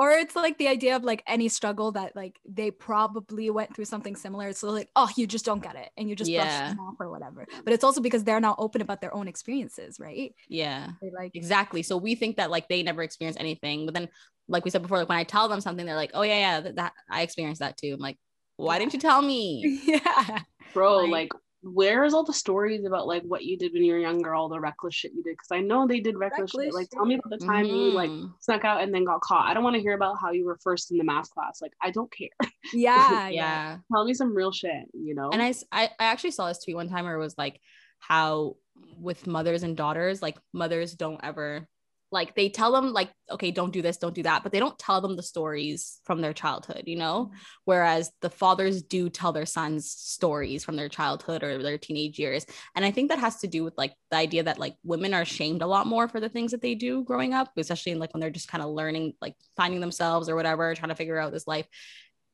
Or 0.00 0.12
it's 0.12 0.36
like 0.36 0.58
the 0.58 0.68
idea 0.68 0.94
of 0.94 1.02
like 1.02 1.24
any 1.26 1.48
struggle 1.48 1.90
that 1.92 2.14
like 2.14 2.38
they 2.48 2.70
probably 2.70 3.50
went 3.50 3.74
through 3.74 3.86
something 3.86 4.14
similar 4.14 4.52
so 4.52 4.70
like 4.70 4.88
oh 4.94 5.08
you 5.16 5.26
just 5.26 5.44
don't 5.44 5.60
get 5.60 5.74
it 5.74 5.90
and 5.96 6.08
you 6.08 6.14
just 6.14 6.30
yeah. 6.30 6.44
brush 6.44 6.70
them 6.70 6.80
off 6.80 6.94
or 7.00 7.10
whatever. 7.10 7.46
But 7.64 7.72
it's 7.72 7.82
also 7.82 8.00
because 8.00 8.22
they're 8.22 8.40
not 8.40 8.56
open 8.60 8.80
about 8.80 9.00
their 9.00 9.14
own 9.14 9.26
experiences 9.26 9.98
right? 9.98 10.34
Yeah. 10.48 10.90
They 11.02 11.10
like 11.10 11.32
exactly. 11.34 11.82
So 11.82 11.96
we 11.96 12.14
think 12.14 12.36
that 12.36 12.50
like 12.50 12.68
they 12.68 12.82
never 12.84 13.02
experienced 13.02 13.40
anything 13.40 13.86
but 13.86 13.94
then 13.94 14.08
like 14.46 14.64
we 14.64 14.70
said 14.70 14.82
before 14.82 14.98
like 14.98 15.08
when 15.08 15.18
i 15.18 15.24
tell 15.24 15.48
them 15.48 15.60
something 15.60 15.84
they're 15.84 15.94
like 15.94 16.12
oh 16.14 16.22
yeah 16.22 16.38
yeah 16.38 16.60
that, 16.60 16.76
that 16.76 16.92
i 17.10 17.22
experienced 17.22 17.60
that 17.60 17.76
too. 17.76 17.94
I'm 17.94 18.00
like 18.00 18.18
why 18.58 18.78
didn't 18.78 18.92
you 18.92 19.00
tell 19.00 19.22
me? 19.22 19.80
Yeah. 19.86 20.40
Bro 20.74 20.98
like, 20.98 21.10
like 21.10 21.28
where's 21.62 22.14
all 22.14 22.24
the 22.24 22.32
stories 22.32 22.84
about 22.84 23.06
like 23.06 23.22
what 23.24 23.44
you 23.44 23.58
did 23.58 23.72
when 23.72 23.82
you 23.82 23.92
were 23.92 23.98
younger, 23.98 24.34
all 24.34 24.48
the 24.48 24.60
reckless 24.60 24.94
shit 24.94 25.12
you 25.12 25.22
did? 25.22 25.32
Because 25.32 25.50
I 25.50 25.60
know 25.60 25.86
they 25.86 26.00
did 26.00 26.16
reckless, 26.16 26.54
reckless 26.54 26.66
shit. 26.66 26.74
Like, 26.74 26.88
tell 26.90 27.04
me 27.04 27.14
about 27.14 27.38
the 27.38 27.44
time 27.44 27.66
mm-hmm. 27.66 27.74
you 27.74 27.90
like 27.92 28.10
mm-hmm. 28.10 28.28
snuck 28.40 28.64
out 28.64 28.82
and 28.82 28.94
then 28.94 29.04
got 29.04 29.20
caught. 29.20 29.48
I 29.48 29.54
don't 29.54 29.64
want 29.64 29.76
to 29.76 29.82
hear 29.82 29.94
about 29.94 30.16
how 30.20 30.30
you 30.30 30.44
were 30.44 30.58
first 30.62 30.90
in 30.90 30.98
the 30.98 31.04
math 31.04 31.30
class. 31.30 31.60
Like, 31.60 31.72
I 31.82 31.90
don't 31.90 32.12
care. 32.12 32.28
Yeah, 32.74 33.28
yeah. 33.28 33.78
Tell 33.92 34.04
me 34.04 34.12
some 34.12 34.34
real 34.34 34.52
shit, 34.52 34.88
you 34.92 35.14
know. 35.14 35.30
And 35.30 35.40
I, 35.40 35.54
I, 35.72 35.84
I 35.98 36.04
actually 36.04 36.32
saw 36.32 36.48
this 36.48 36.62
tweet 36.62 36.76
one 36.76 36.88
time 36.88 37.06
where 37.06 37.14
it 37.14 37.18
was 37.18 37.36
like 37.38 37.60
how 37.98 38.56
with 39.00 39.26
mothers 39.26 39.62
and 39.62 39.76
daughters, 39.76 40.20
like 40.20 40.36
mothers 40.52 40.94
don't 40.94 41.20
ever 41.22 41.66
like 42.10 42.34
they 42.34 42.48
tell 42.48 42.72
them 42.72 42.92
like 42.92 43.10
okay 43.30 43.50
don't 43.50 43.72
do 43.72 43.82
this 43.82 43.98
don't 43.98 44.14
do 44.14 44.22
that 44.22 44.42
but 44.42 44.52
they 44.52 44.58
don't 44.58 44.78
tell 44.78 45.00
them 45.00 45.16
the 45.16 45.22
stories 45.22 46.00
from 46.04 46.20
their 46.20 46.32
childhood 46.32 46.82
you 46.86 46.96
know? 46.96 47.26
Mm-hmm. 47.26 47.36
whereas 47.64 48.10
the 48.20 48.30
fathers 48.30 48.82
do 48.82 49.10
tell 49.10 49.32
their 49.32 49.46
sons 49.46 49.90
stories 49.90 50.64
from 50.64 50.76
their 50.76 50.88
childhood 50.88 51.42
or 51.42 51.62
their 51.62 51.78
teenage 51.78 52.18
years. 52.18 52.46
And 52.74 52.84
i 52.84 52.90
think 52.90 53.10
that 53.10 53.18
has 53.18 53.40
to 53.40 53.46
do 53.46 53.64
with 53.64 53.74
like 53.76 53.94
the 54.10 54.16
idea 54.16 54.42
that 54.44 54.58
like 54.58 54.76
women 54.82 55.14
are 55.14 55.24
shamed 55.24 55.62
a 55.62 55.66
lot 55.66 55.86
more 55.86 56.08
for 56.08 56.20
the 56.20 56.28
things 56.28 56.52
that 56.52 56.62
they 56.62 56.74
do 56.74 57.04
growing 57.04 57.34
up 57.34 57.50
especially 57.56 57.92
in 57.92 57.98
like 57.98 58.14
when 58.14 58.20
they're 58.20 58.30
just 58.30 58.48
kind 58.48 58.62
of 58.62 58.70
learning 58.70 59.14
like 59.20 59.34
finding 59.56 59.80
themselves 59.80 60.28
or 60.28 60.36
whatever 60.36 60.74
trying 60.74 60.88
to 60.88 60.94
figure 60.94 61.18
out 61.18 61.32
this 61.32 61.46
life. 61.46 61.66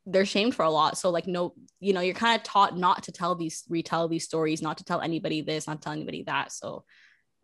They're 0.07 0.27
shamed 0.27 0.55
for 0.55 0.65
a 0.65 0.71
lot. 0.71 0.99
So 0.99 1.11
like 1.11 1.27
no 1.27 1.55
you 1.81 1.93
know 1.93 2.01
you're 2.01 2.15
kind 2.15 2.39
of 2.39 2.45
taught 2.45 2.77
not 2.77 3.05
to 3.05 3.13
tell 3.13 3.35
these 3.35 3.65
retell 3.69 4.07
these 4.09 4.25
stories 4.25 4.63
not 4.63 4.79
to 4.79 4.85
tell 4.85 5.01
anybody 5.01 5.41
this 5.41 5.67
not 5.67 5.81
to 5.81 5.85
tell 5.85 5.93
anybody 5.93 6.23
that. 6.25 6.53
So 6.53 6.85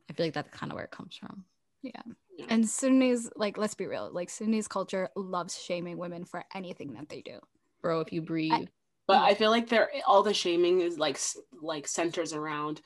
i 0.09 0.13
feel 0.13 0.27
like 0.27 0.35
that's 0.35 0.51
kind 0.57 0.73
of 0.73 0.77
where 0.77 0.85
it 0.85 0.91
comes 0.91 1.17
from 1.17 1.45
yeah. 1.83 2.03
And 2.49 2.69
Sudanese, 2.69 3.31
like, 3.37 3.59
let's 3.59 3.75
be 3.75 3.87
real, 3.87 4.11
like 4.13 4.31
Sudanese 4.31 4.69
culture 4.69 5.09
loves 5.15 5.61
shaming 5.61 5.99
women 5.99 6.25
for 6.25 6.45
anything 6.55 6.95
that 6.95 7.09
they 7.09 7.21
do. 7.21 7.39
Bro, 7.83 8.01
if 8.01 8.13
you 8.13 8.23
breathe. 8.23 8.53
I, 8.53 8.69
but 9.07 9.23
I 9.23 9.35
feel 9.35 9.51
like 9.51 9.69
they're 9.69 9.91
all 10.07 10.23
the 10.23 10.35
shaming 10.35 10.81
is 10.81 10.99
like 10.99 11.19
like 11.61 11.89
centers 11.89 12.33
around 12.33 12.81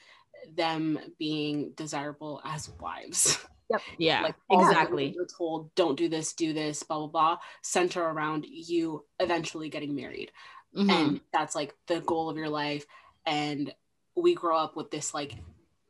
them 0.57 0.98
being 1.18 1.72
desirable 1.76 2.40
as 2.44 2.70
wives. 2.80 3.38
Yep. 3.70 3.80
Yeah. 3.98 4.22
Like 4.22 4.35
exactly. 4.50 5.12
You're 5.14 5.26
told 5.26 5.74
don't 5.74 5.96
do 5.96 6.09
this, 6.09 6.35
do 6.35 6.52
this, 6.52 6.83
blah 6.83 6.98
blah 6.98 7.09
blah. 7.09 7.38
Center 7.62 8.02
around 8.02 8.44
you 8.46 9.04
eventually 9.18 9.70
getting 9.70 9.94
married, 9.94 10.30
mm-hmm. 10.76 10.90
and 10.90 11.20
that's 11.33 11.54
like 11.54 11.74
the 11.87 12.00
goal 12.00 12.28
of 12.28 12.37
your 12.37 12.50
life. 12.50 12.85
And 13.24 13.74
we 14.14 14.35
grow 14.35 14.59
up 14.59 14.76
with 14.76 14.90
this 14.90 15.14
like 15.14 15.35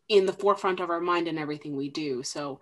in 0.09 0.25
the 0.25 0.33
forefront 0.33 0.81
of 0.81 0.91
our 0.91 1.01
mind 1.01 1.29
and 1.29 1.39
everything 1.39 1.77
we 1.77 1.89
do. 1.91 2.23
So 2.23 2.61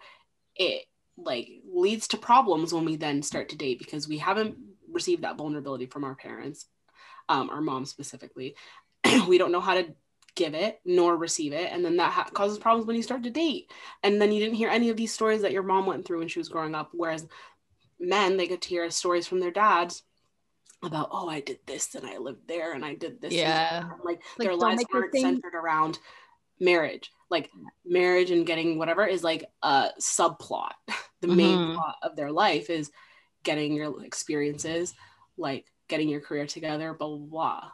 it 0.56 0.84
like 1.16 1.48
leads 1.72 2.08
to 2.08 2.16
problems 2.16 2.72
when 2.72 2.84
we 2.84 2.96
then 2.96 3.22
start 3.22 3.48
to 3.50 3.56
date 3.56 3.78
because 3.78 4.08
we 4.08 4.18
haven't 4.18 4.56
received 4.90 5.22
that 5.22 5.36
vulnerability 5.36 5.86
from 5.86 6.04
our 6.04 6.14
parents, 6.14 6.66
um, 7.28 7.50
our 7.50 7.60
mom 7.60 7.84
specifically. 7.84 8.54
we 9.28 9.38
don't 9.38 9.52
know 9.52 9.60
how 9.60 9.74
to 9.74 9.94
give 10.34 10.54
it 10.54 10.80
nor 10.84 11.16
receive 11.16 11.52
it. 11.52 11.70
And 11.70 11.84
then 11.84 11.98
that 11.98 12.12
ha- 12.12 12.30
causes 12.32 12.58
problems 12.58 12.86
when 12.86 12.96
you 12.96 13.02
start 13.02 13.22
to 13.24 13.30
date. 13.30 13.70
And 14.02 14.20
then 14.20 14.32
you 14.32 14.40
didn't 14.40 14.56
hear 14.56 14.70
any 14.70 14.88
of 14.88 14.96
these 14.96 15.12
stories 15.12 15.42
that 15.42 15.52
your 15.52 15.62
mom 15.62 15.86
went 15.86 16.06
through 16.06 16.20
when 16.20 16.28
she 16.28 16.38
was 16.38 16.48
growing 16.48 16.74
up 16.74 16.90
whereas 16.92 17.26
men 18.02 18.36
they 18.36 18.48
get 18.48 18.60
to 18.62 18.68
hear 18.68 18.90
stories 18.90 19.26
from 19.26 19.40
their 19.40 19.50
dads 19.50 20.02
about 20.82 21.08
oh 21.12 21.28
i 21.28 21.40
did 21.40 21.58
this 21.66 21.94
and 21.94 22.04
i 22.04 22.18
lived 22.18 22.48
there 22.48 22.72
and 22.72 22.84
i 22.84 22.94
did 22.94 23.20
this 23.20 23.32
yeah. 23.32 23.84
like, 24.04 24.20
like 24.38 24.48
their 24.48 24.56
lives 24.56 24.84
aren't 24.92 25.16
centered 25.16 25.54
around 25.54 25.98
marriage 26.58 27.10
like 27.32 27.50
marriage 27.84 28.30
and 28.30 28.46
getting 28.46 28.78
whatever 28.78 29.04
is 29.04 29.24
like 29.24 29.44
a 29.62 29.88
subplot 30.00 30.72
the 31.22 31.28
main 31.28 31.56
mm-hmm. 31.56 31.74
plot 31.74 31.96
of 32.02 32.14
their 32.14 32.30
life 32.30 32.68
is 32.68 32.90
getting 33.42 33.72
your 33.72 34.04
experiences, 34.04 34.94
like 35.36 35.66
getting 35.88 36.08
your 36.08 36.20
career 36.20 36.46
together, 36.46 36.92
blah 36.94 37.08
blah 37.08 37.16
blah. 37.16 37.70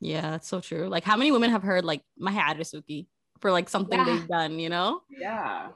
Yeah, 0.00 0.30
that's 0.30 0.48
so 0.48 0.60
true. 0.60 0.88
Like, 0.88 1.04
how 1.04 1.16
many 1.16 1.32
women 1.32 1.50
have 1.50 1.62
heard 1.62 1.84
like 1.84 2.02
Mahia 2.20 2.54
Adasuki 2.54 3.08
for 3.40 3.50
like 3.50 3.68
something 3.68 3.98
Yeah. 3.98 4.04
they've 4.04 4.28
done? 4.28 4.58
You 4.58 4.68
know, 4.70 5.02
Yeah. 5.10 5.68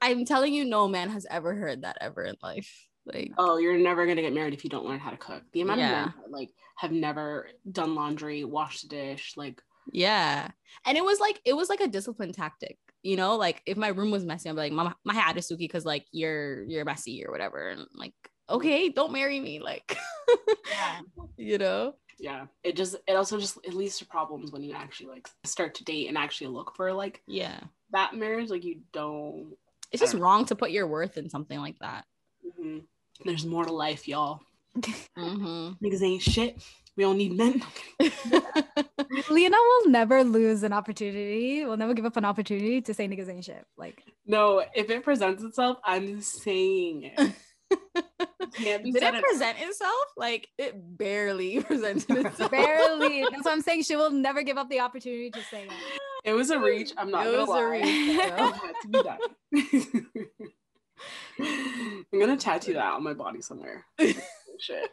I'm 0.00 0.26
telling 0.26 0.52
you, 0.52 0.66
no 0.66 0.86
man 0.86 1.08
has 1.08 1.26
ever 1.30 1.54
heard 1.54 1.82
that 1.82 1.96
ever 2.00 2.24
in 2.24 2.36
life. 2.42 2.88
Like, 3.06 3.32
Oh, 3.38 3.56
you're 3.56 3.78
never 3.78 4.06
gonna 4.06 4.20
get 4.20 4.34
married 4.34 4.54
if 4.54 4.64
you 4.64 4.70
don't 4.70 4.84
learn 4.86 5.00
how 5.00 5.10
to 5.10 5.16
cook. 5.16 5.42
The 5.52 5.62
amount 5.62 5.80
Yeah. 5.80 6.08
of 6.08 6.16
men 6.16 6.30
like 6.30 6.50
have 6.76 6.92
never 6.92 7.48
done 7.70 7.94
laundry, 7.94 8.44
washed 8.44 8.84
a 8.84 8.88
dish, 8.88 9.34
like 9.36 9.62
yeah, 9.92 10.48
and 10.86 10.96
it 10.98 11.04
was 11.04 11.20
like 11.20 11.40
it 11.44 11.54
was 11.54 11.68
like 11.68 11.80
a 11.80 11.88
discipline 11.88 12.32
tactic. 12.32 12.78
You 13.02 13.16
know, 13.16 13.36
like 13.36 13.62
if 13.66 13.76
my 13.76 13.88
room 13.88 14.10
was 14.10 14.24
messy, 14.24 14.48
I'm 14.48 14.56
like, 14.56 14.72
Mama, 14.72 14.96
is 15.06 15.16
Adasuki, 15.16 15.58
because 15.58 15.84
like 15.84 16.06
you're 16.12 16.64
you're 16.64 16.84
messy 16.84 17.24
or 17.24 17.30
whatever, 17.30 17.68
and 17.68 17.80
I'm 17.80 17.86
like, 17.94 18.14
okay, 18.48 18.88
don't 18.88 19.12
marry 19.12 19.40
me, 19.40 19.60
like, 19.60 19.96
Yeah. 20.70 21.00
you 21.36 21.58
know. 21.58 21.94
yeah. 22.18 22.46
It 22.62 22.76
just 22.76 22.96
it 23.06 23.12
also 23.14 23.38
just 23.38 23.58
it 23.64 23.74
leads 23.74 23.98
to 23.98 24.06
problems 24.06 24.52
when 24.52 24.62
you 24.62 24.74
actually 24.74 25.10
like 25.10 25.28
start 25.44 25.74
to 25.76 25.84
date 25.84 26.08
and 26.08 26.16
actually 26.16 26.48
look 26.48 26.74
for 26.76 26.92
like 26.92 27.22
Yeah, 27.26 27.60
that 27.92 28.14
marriage. 28.14 28.48
Like 28.50 28.64
you 28.64 28.80
don't. 28.92 29.54
it's 29.92 30.00
just 30.00 30.14
wrong 30.14 30.44
to 30.46 30.54
put 30.56 30.70
your 30.70 30.86
worth 30.86 31.16
in 31.18 31.28
something 31.28 31.58
like 31.60 31.78
that. 31.80 32.04
Mhm. 32.58 32.82
There's 33.24 33.44
more 33.46 33.64
to 33.64 33.72
life, 33.72 34.08
y'all. 34.08 34.40
Mm-hmm. 35.16 35.84
Niggas 35.86 36.02
ain't 36.02 36.22
shit. 36.22 36.60
We 36.96 37.04
don't 37.04 37.16
need 37.18 37.32
men. 37.36 37.62
Lena 39.30 39.56
will 39.56 39.90
never 39.90 40.24
lose 40.24 40.62
an 40.62 40.72
opportunity. 40.72 41.64
Will 41.64 41.76
never 41.76 41.94
give 41.94 42.04
up 42.04 42.16
an 42.16 42.24
opportunity 42.24 42.80
to 42.82 42.94
say 42.94 43.08
niggas 43.08 43.28
ain't 43.28 43.44
shit. 43.44 43.64
Like 43.76 44.02
no, 44.26 44.64
if 44.74 44.90
it 44.90 45.02
presents 45.04 45.42
itself, 45.42 45.78
I'm 45.84 46.20
saying 46.20 47.12
it. 47.16 47.32
Can't 48.54 48.84
be 48.84 48.92
Did 48.92 49.02
it 49.02 49.08
enough. 49.08 49.22
present 49.22 49.56
itself? 49.60 49.94
Like 50.16 50.48
it 50.58 50.74
barely 50.96 51.60
presented 51.64 52.26
itself. 52.26 52.50
barely. 52.50 53.22
That's 53.22 53.44
what 53.44 53.52
I'm 53.52 53.62
saying. 53.62 53.82
She 53.82 53.96
will 53.96 54.10
never 54.10 54.42
give 54.42 54.58
up 54.58 54.68
the 54.68 54.80
opportunity 54.80 55.30
to 55.30 55.42
say 55.44 55.64
it. 55.64 55.72
It 56.24 56.32
was 56.32 56.50
a 56.50 56.58
reach. 56.58 56.92
I'm 56.96 57.10
not 57.10 57.26
It 57.26 57.32
gonna 57.32 57.44
was 57.46 57.60
a 57.60 57.66
reach, 57.68 57.84
It 57.84 58.30
had 58.30 58.74
to 58.82 58.88
be 58.88 59.02
done. 59.02 59.18
I'm 62.12 62.20
gonna 62.20 62.36
tattoo 62.36 62.74
that 62.74 62.92
on 62.94 63.02
my 63.02 63.12
body 63.14 63.40
somewhere. 63.42 63.84
Shit. 64.60 64.90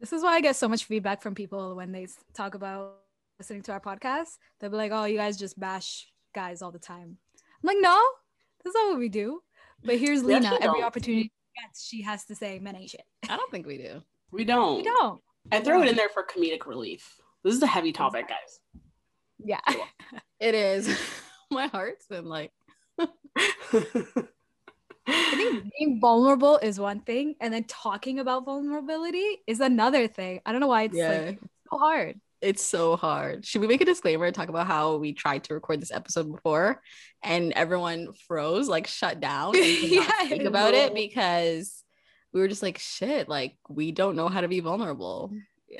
This 0.00 0.12
is 0.12 0.22
why 0.22 0.34
I 0.34 0.40
get 0.40 0.56
so 0.56 0.68
much 0.68 0.84
feedback 0.84 1.22
from 1.22 1.34
people 1.34 1.74
when 1.74 1.92
they 1.92 2.06
talk 2.34 2.54
about 2.54 2.96
listening 3.38 3.62
to 3.62 3.72
our 3.72 3.80
podcast. 3.80 4.36
They'll 4.60 4.70
be 4.70 4.76
like, 4.76 4.92
"Oh, 4.92 5.04
you 5.04 5.16
guys 5.16 5.36
just 5.36 5.58
bash 5.58 6.06
guys 6.34 6.62
all 6.62 6.70
the 6.70 6.78
time." 6.78 7.16
I'm 7.62 7.66
like, 7.66 7.78
"No, 7.80 7.98
that's 8.64 8.74
not 8.74 8.90
what 8.90 8.98
we 8.98 9.08
do." 9.08 9.42
But 9.84 9.96
here's 9.98 10.22
We 10.22 10.34
Lena. 10.34 10.54
Every 10.54 10.80
don't. 10.80 10.84
opportunity 10.84 11.24
she 11.32 11.62
gets, 11.62 11.86
she 11.86 12.02
has 12.02 12.24
to 12.26 12.34
say 12.34 12.58
men 12.58 12.76
ain't 12.76 12.90
shit. 12.90 13.02
I 13.28 13.36
don't 13.36 13.50
think 13.50 13.66
we 13.66 13.78
do. 13.78 14.02
we 14.30 14.44
don't. 14.44 14.76
We 14.78 14.82
don't. 14.82 15.20
I 15.52 15.60
throw 15.60 15.80
it 15.82 15.88
in 15.88 15.96
there 15.96 16.08
for 16.08 16.24
comedic 16.24 16.66
relief. 16.66 17.16
This 17.44 17.54
is 17.54 17.62
a 17.62 17.66
heavy 17.66 17.92
topic, 17.92 18.28
guys. 18.28 18.60
Yeah. 19.38 19.60
It 20.40 20.54
is. 20.54 20.88
My 21.50 21.68
heart's 21.68 22.06
been 22.06 22.24
like, 22.26 22.50
I 25.06 25.36
think 25.36 25.64
being 25.78 26.00
vulnerable 26.00 26.58
is 26.58 26.78
one 26.80 27.00
thing, 27.00 27.34
and 27.40 27.52
then 27.52 27.64
talking 27.64 28.18
about 28.18 28.44
vulnerability 28.44 29.38
is 29.46 29.60
another 29.60 30.08
thing. 30.08 30.40
I 30.44 30.52
don't 30.52 30.60
know 30.60 30.66
why 30.66 30.84
it's 30.84 30.96
Yeah. 30.96 31.08
like 31.08 31.38
so 31.70 31.78
hard. 31.78 32.20
it's 32.42 32.62
so 32.64 32.96
hard. 32.96 33.44
Should 33.46 33.60
we 33.62 33.66
make 33.66 33.80
a 33.80 33.84
disclaimer 33.86 34.26
and 34.26 34.34
talk 34.34 34.48
about 34.50 34.66
how 34.66 34.96
we 34.96 35.12
tried 35.12 35.44
to 35.44 35.54
record 35.54 35.80
this 35.80 35.90
episode 35.90 36.30
before 36.30 36.82
and 37.22 37.52
everyone 37.54 38.12
froze, 38.28 38.68
like 38.68 38.86
shut 38.86 39.20
down 39.20 39.56
and 39.56 39.64
not 39.82 39.90
Yeah, 39.90 40.26
speak 40.26 40.44
about 40.44 40.74
it 40.74 40.94
because 40.94 41.82
we 42.32 42.40
were 42.40 42.48
just 42.48 42.62
like, 42.62 42.78
shit, 42.78 43.28
like 43.28 43.56
we 43.68 43.90
don't 43.90 44.16
know 44.16 44.28
how 44.28 44.42
to 44.42 44.48
be 44.48 44.60
vulnerable. 44.60 45.32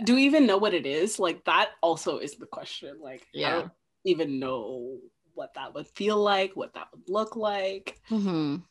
Do 0.04 0.14
we 0.14 0.24
even 0.24 0.46
know 0.46 0.56
what 0.56 0.74
it 0.74 0.86
is? 0.86 1.18
Like 1.18 1.44
that 1.44 1.70
also 1.82 2.18
is 2.18 2.36
the 2.36 2.46
question. 2.46 2.98
Like 3.02 3.20
I 3.22 3.38
Yeah. 3.38 3.50
don't 3.60 3.70
even 4.04 4.38
know 4.40 4.98
what 5.34 5.52
that 5.54 5.74
would 5.74 5.86
feel 5.88 6.16
like, 6.16 6.56
what 6.56 6.72
that 6.74 6.88
would 6.92 7.08
look 7.08 7.36
like. 7.36 8.00
Mhm. 8.10 8.62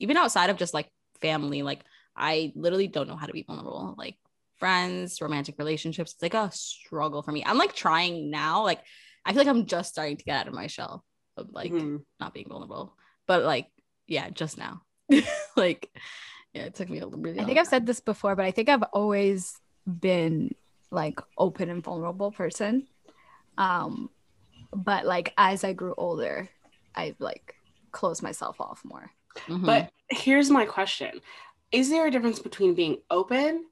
Even 0.00 0.16
outside 0.16 0.50
of 0.50 0.56
just 0.56 0.74
like 0.74 0.88
family, 1.20 1.62
like 1.62 1.80
I 2.16 2.52
literally 2.54 2.88
don't 2.88 3.08
know 3.08 3.16
how 3.16 3.26
to 3.26 3.32
be 3.32 3.44
vulnerable. 3.44 3.94
Like 3.96 4.16
friends, 4.56 5.20
romantic 5.20 5.56
relationships, 5.58 6.12
it's 6.12 6.22
like 6.22 6.34
a 6.34 6.50
struggle 6.52 7.22
for 7.22 7.32
me. 7.32 7.42
I'm 7.44 7.58
like 7.58 7.74
trying 7.74 8.30
now. 8.30 8.64
Like 8.64 8.80
I 9.24 9.32
feel 9.32 9.38
like 9.38 9.48
I'm 9.48 9.66
just 9.66 9.90
starting 9.90 10.16
to 10.16 10.24
get 10.24 10.40
out 10.40 10.48
of 10.48 10.54
my 10.54 10.66
shell 10.66 11.04
of 11.36 11.48
like 11.50 11.72
Mhm. 11.72 12.02
not 12.20 12.34
being 12.34 12.48
vulnerable. 12.48 12.96
But 13.26 13.44
like, 13.44 13.68
yeah, 14.06 14.28
just 14.30 14.58
now. 14.58 14.82
like, 15.56 15.88
yeah, 16.52 16.62
it 16.64 16.74
took 16.74 16.90
me 16.90 16.98
a 16.98 17.04
little 17.04 17.20
bit. 17.20 17.30
really. 17.30 17.40
I 17.40 17.44
think 17.44 17.58
I've 17.58 17.66
said 17.68 17.86
this 17.86 18.00
before, 18.00 18.34
but 18.36 18.44
I 18.44 18.50
think 18.50 18.68
I've 18.68 18.82
always 18.92 19.54
been 19.86 20.54
like 20.90 21.20
open 21.38 21.70
and 21.70 21.82
vulnerable 21.82 22.30
person. 22.32 22.86
Um, 23.56 24.10
but 24.74 25.06
like 25.06 25.32
as 25.36 25.64
I 25.64 25.72
grew 25.72 25.94
older, 25.96 26.48
I 26.94 27.14
like 27.18 27.54
closed 27.90 28.22
myself 28.22 28.60
off 28.60 28.82
more. 28.84 29.10
Mhm. 29.48 29.64
But 29.64 29.90
here's 30.10 30.50
my 30.50 30.64
question 30.64 31.20
Is 31.70 31.90
there 31.90 32.06
a 32.06 32.10
difference 32.10 32.38
between 32.38 32.74
being 32.74 32.98
open 33.10 33.66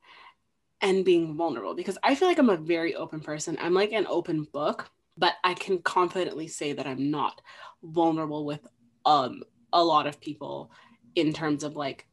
and 0.81 1.05
being 1.05 1.37
vulnerable? 1.37 1.75
Because 1.75 1.99
I 2.03 2.15
feel 2.15 2.29
like 2.29 2.39
I'm 2.39 2.51
a 2.51 2.57
very 2.57 2.95
open 2.95 3.21
person. 3.21 3.59
I'm 3.61 3.75
like 3.75 3.93
an 3.93 4.07
open 4.09 4.45
book, 4.45 4.91
but 5.17 5.35
I 5.45 5.55
can 5.55 5.83
confidently 5.83 6.49
say 6.49 6.73
that 6.73 6.87
I'm 6.87 7.11
not 7.11 7.41
vulnerable 7.83 8.45
with 8.45 8.67
um, 9.05 9.43
a 9.73 9.83
lot 9.83 10.07
of 10.07 10.21
people 10.21 10.71
in 11.15 11.33
terms 11.33 11.65
of 11.65 11.77
like 11.77 12.07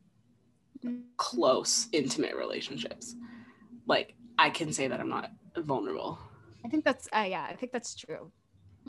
close, 1.18 1.88
intimate 1.92 2.36
relationships. 2.36 3.16
Like, 3.88 4.16
I 4.38 4.50
can 4.50 4.72
say 4.72 4.88
that 4.88 5.00
I'm 5.00 5.10
not 5.10 5.32
vulnerable. 5.58 6.20
I 6.66 6.70
think 6.70 6.84
that's 6.84 7.08
uh, 7.16 7.26
yeah, 7.28 7.48
I 7.50 7.56
think 7.56 7.72
that's 7.72 7.96
true. 7.96 8.32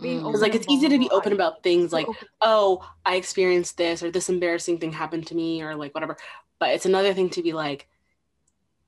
Being 0.00 0.20
Mm. 0.20 0.26
Because, 0.26 0.42
like, 0.42 0.54
it's 0.54 0.68
easy 0.68 0.88
to 0.88 0.98
be 0.98 1.10
open 1.10 1.32
about 1.32 1.62
things 1.62 1.92
like, 1.92 2.06
oh, 2.40 2.88
I 3.04 3.16
experienced 3.16 3.76
this 3.76 4.02
or 4.02 4.10
this 4.10 4.28
embarrassing 4.28 4.78
thing 4.78 4.92
happened 4.92 5.26
to 5.28 5.34
me 5.34 5.62
or 5.62 5.74
like 5.74 5.94
whatever. 5.94 6.16
But 6.58 6.70
it's 6.70 6.86
another 6.86 7.14
thing 7.14 7.30
to 7.30 7.42
be 7.42 7.52
like, 7.52 7.88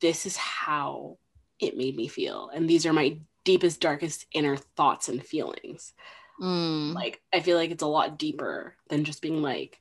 this 0.01 0.27
is 0.27 0.37
how 0.37 1.19
it 1.59 1.77
made 1.77 1.97
me 1.97 2.09
feel. 2.09 2.51
And 2.55 2.69
these 2.69 2.87
are 2.87 2.93
my 2.93 3.19
deepest, 3.45 3.81
darkest 3.81 4.27
inner 4.33 4.57
thoughts 4.57 5.09
and 5.09 5.25
feelings. 5.25 5.93
Mm. 6.41 6.95
Like, 6.95 7.21
I 7.33 7.41
feel 7.41 7.57
like 7.57 7.71
it's 7.71 7.83
a 7.83 7.87
lot 7.87 8.19
deeper 8.19 8.77
than 8.89 9.05
just 9.05 9.23
being 9.23 9.43
like 9.43 9.81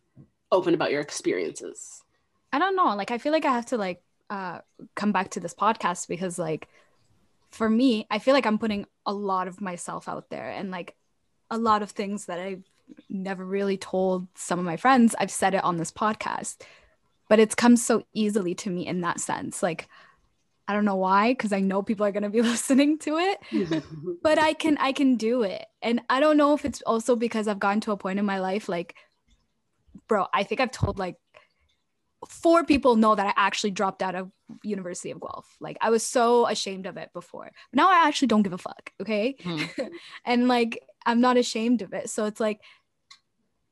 open 0.51 0.73
about 0.73 0.91
your 0.91 1.01
experiences. 1.01 2.03
I 2.51 2.59
don't 2.59 2.75
know. 2.75 2.95
Like 2.95 3.11
I 3.11 3.17
feel 3.17 3.31
like 3.31 3.45
I 3.45 3.53
have 3.53 3.67
to 3.67 3.77
like 3.77 4.01
uh 4.29 4.59
come 4.95 5.11
back 5.11 5.31
to 5.31 5.39
this 5.39 5.53
podcast 5.53 6.07
because 6.07 6.37
like 6.37 6.67
for 7.51 7.69
me, 7.69 8.05
I 8.11 8.19
feel 8.19 8.33
like 8.33 8.45
I'm 8.45 8.59
putting 8.59 8.85
a 9.05 9.13
lot 9.13 9.47
of 9.47 9.61
myself 9.61 10.07
out 10.07 10.29
there 10.29 10.49
and 10.49 10.69
like 10.71 10.95
a 11.49 11.57
lot 11.57 11.81
of 11.81 11.91
things 11.91 12.25
that 12.25 12.39
I've 12.39 12.63
never 13.09 13.45
really 13.45 13.77
told 13.77 14.27
some 14.35 14.59
of 14.59 14.65
my 14.65 14.77
friends. 14.77 15.15
I've 15.19 15.31
said 15.31 15.53
it 15.53 15.63
on 15.63 15.77
this 15.77 15.91
podcast. 15.91 16.61
But 17.27 17.39
it's 17.39 17.53
come 17.55 17.77
so 17.77 18.03
easily 18.13 18.55
to 18.55 18.69
me 18.71 18.87
in 18.87 19.01
that 19.01 19.19
sense. 19.19 19.61
Like 19.61 19.87
I 20.67 20.73
don't 20.73 20.85
know 20.85 20.95
why 20.95 21.35
cuz 21.35 21.53
I 21.53 21.59
know 21.59 21.81
people 21.81 22.05
are 22.05 22.11
going 22.11 22.23
to 22.23 22.29
be 22.29 22.41
listening 22.53 22.97
to 22.99 23.17
it 23.17 23.39
but 24.23 24.39
I 24.39 24.53
can 24.53 24.77
I 24.77 24.91
can 24.91 25.15
do 25.15 25.43
it. 25.43 25.65
And 25.81 26.01
I 26.09 26.19
don't 26.19 26.37
know 26.37 26.53
if 26.53 26.65
it's 26.65 26.81
also 26.83 27.15
because 27.15 27.47
I've 27.47 27.59
gotten 27.59 27.81
to 27.81 27.91
a 27.91 27.97
point 27.97 28.19
in 28.19 28.25
my 28.25 28.39
life 28.39 28.67
like 28.67 28.95
bro, 30.07 30.25
I 30.33 30.43
think 30.43 30.59
I've 30.59 30.71
told 30.71 30.97
like 30.99 31.15
four 32.27 32.63
people 32.63 32.95
know 32.95 33.15
that 33.15 33.27
I 33.27 33.33
actually 33.37 33.71
dropped 33.71 34.01
out 34.01 34.15
of 34.15 34.31
University 34.63 35.11
of 35.11 35.21
Guelph. 35.21 35.55
Like 35.59 35.77
I 35.81 35.89
was 35.89 36.05
so 36.05 36.47
ashamed 36.47 36.85
of 36.85 36.97
it 36.97 37.11
before. 37.13 37.45
But 37.71 37.77
now 37.77 37.89
I 37.89 38.07
actually 38.07 38.27
don't 38.27 38.41
give 38.41 38.53
a 38.53 38.57
fuck, 38.57 38.91
okay? 39.01 39.35
Mhm. 39.43 39.89
and 40.25 40.47
like 40.47 40.83
I'm 41.05 41.21
not 41.21 41.37
ashamed 41.37 41.81
of 41.81 41.93
it. 41.93 42.09
So 42.09 42.25
it's 42.25 42.39
like 42.39 42.61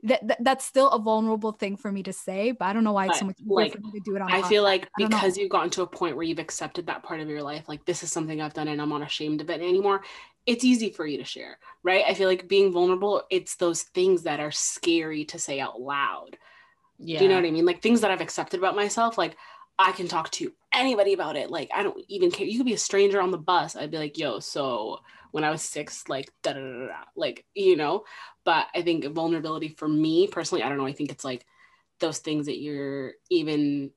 that, 0.04 0.28
that 0.28 0.44
that's 0.44 0.66
still 0.66 0.90
a 0.90 1.00
vulnerable 1.00 1.52
thing 1.52 1.76
for 1.76 1.92
me 1.92 2.04
to 2.04 2.14
say, 2.14 2.52
but 2.52 2.66
I 2.66 2.74
don't 2.74 2.84
know 2.84 2.94
why 2.94 3.08
it's 3.08 3.20
so 3.20 3.26
much 3.26 3.40
easier 3.40 3.56
like, 3.56 3.74
for 3.74 3.80
me 3.80 3.92
to 3.92 4.00
do 4.06 4.16
it 4.16 4.22
on. 4.22 4.32
I 4.32 4.38
a 4.38 4.44
feel 4.44 4.64
like 4.64 4.86
I 4.86 5.02
don't 5.02 5.12
know. 5.12 5.18
because 5.18 5.38
you've 5.38 5.50
gotten 5.50 5.70
to 5.72 5.82
a 5.82 5.88
point 5.88 6.16
where 6.16 6.24
you've 6.24 6.40
accepted 6.40 6.88
that 6.88 7.04
part 7.04 7.20
of 7.20 7.30
your 7.30 7.42
life, 7.42 7.68
like 7.68 7.84
this 7.86 8.04
is 8.04 8.12
something 8.12 8.42
I've 8.42 8.54
done 8.54 8.68
and 8.68 8.82
I'm 8.82 8.90
not 8.90 9.02
ashamed 9.02 9.42
of 9.42 9.50
it 9.50 9.62
anymore, 9.62 10.04
it's 10.46 10.64
easy 10.64 10.92
for 10.92 11.06
you 11.06 11.18
to 11.18 11.24
share, 11.24 11.58
right? 11.84 12.06
I 12.08 12.14
feel 12.14 12.30
like 12.30 12.48
being 12.48 12.72
vulnerable, 12.72 13.24
it's 13.30 13.56
those 13.56 13.84
things 13.84 14.24
that 14.24 14.40
are 14.40 14.52
scary 14.52 15.26
to 15.26 15.40
say 15.40 15.60
out 15.60 15.82
loud. 15.82 16.38
Yeah. 17.00 17.20
Do 17.20 17.26
you 17.26 17.30
know 17.30 17.36
what 17.36 17.46
I 17.46 17.52
mean? 17.52 17.66
Like 17.66 17.82
things 17.82 18.02
that 18.02 18.12
I've 18.12 18.22
accepted 18.22 18.60
about 18.60 18.76
myself, 18.76 19.18
like 19.18 19.36
I 19.80 19.92
can 19.92 20.08
talk 20.08 20.32
to 20.32 20.52
anybody 20.74 21.14
about 21.14 21.36
it. 21.36 21.50
Like 21.50 21.70
I 21.74 21.84
don't 21.84 22.04
even 22.08 22.32
care. 22.32 22.48
You 22.48 22.58
could 22.58 22.66
be 22.66 22.74
a 22.74 22.78
stranger 22.78 23.22
on 23.22 23.32
the 23.32 23.38
bus. 23.38 23.76
I'd 23.76 23.92
be 23.92 23.98
like, 23.98 24.18
yo, 24.18 24.40
so 24.40 25.00
when 25.32 25.44
I 25.44 25.50
was 25.52 25.62
six, 25.62 26.08
like 26.10 26.32
da 26.44 26.54
da 26.54 26.60
da 26.60 26.80
da, 26.80 26.88
da," 26.88 27.04
like 27.16 27.46
you 27.54 27.76
know. 27.76 28.04
But 28.44 28.68
I 28.74 28.82
think 28.82 29.06
vulnerability 29.06 29.70
for 29.70 29.88
me 29.88 30.28
personally, 30.28 30.64
I 30.64 30.70
don't 30.70 30.78
know. 30.78 30.86
I 30.88 30.94
think 30.94 31.12
it's 31.12 31.26
like 31.26 31.46
those 32.00 32.20
things 32.20 32.46
that 32.46 32.60
you're 32.60 33.14
even 33.30 33.92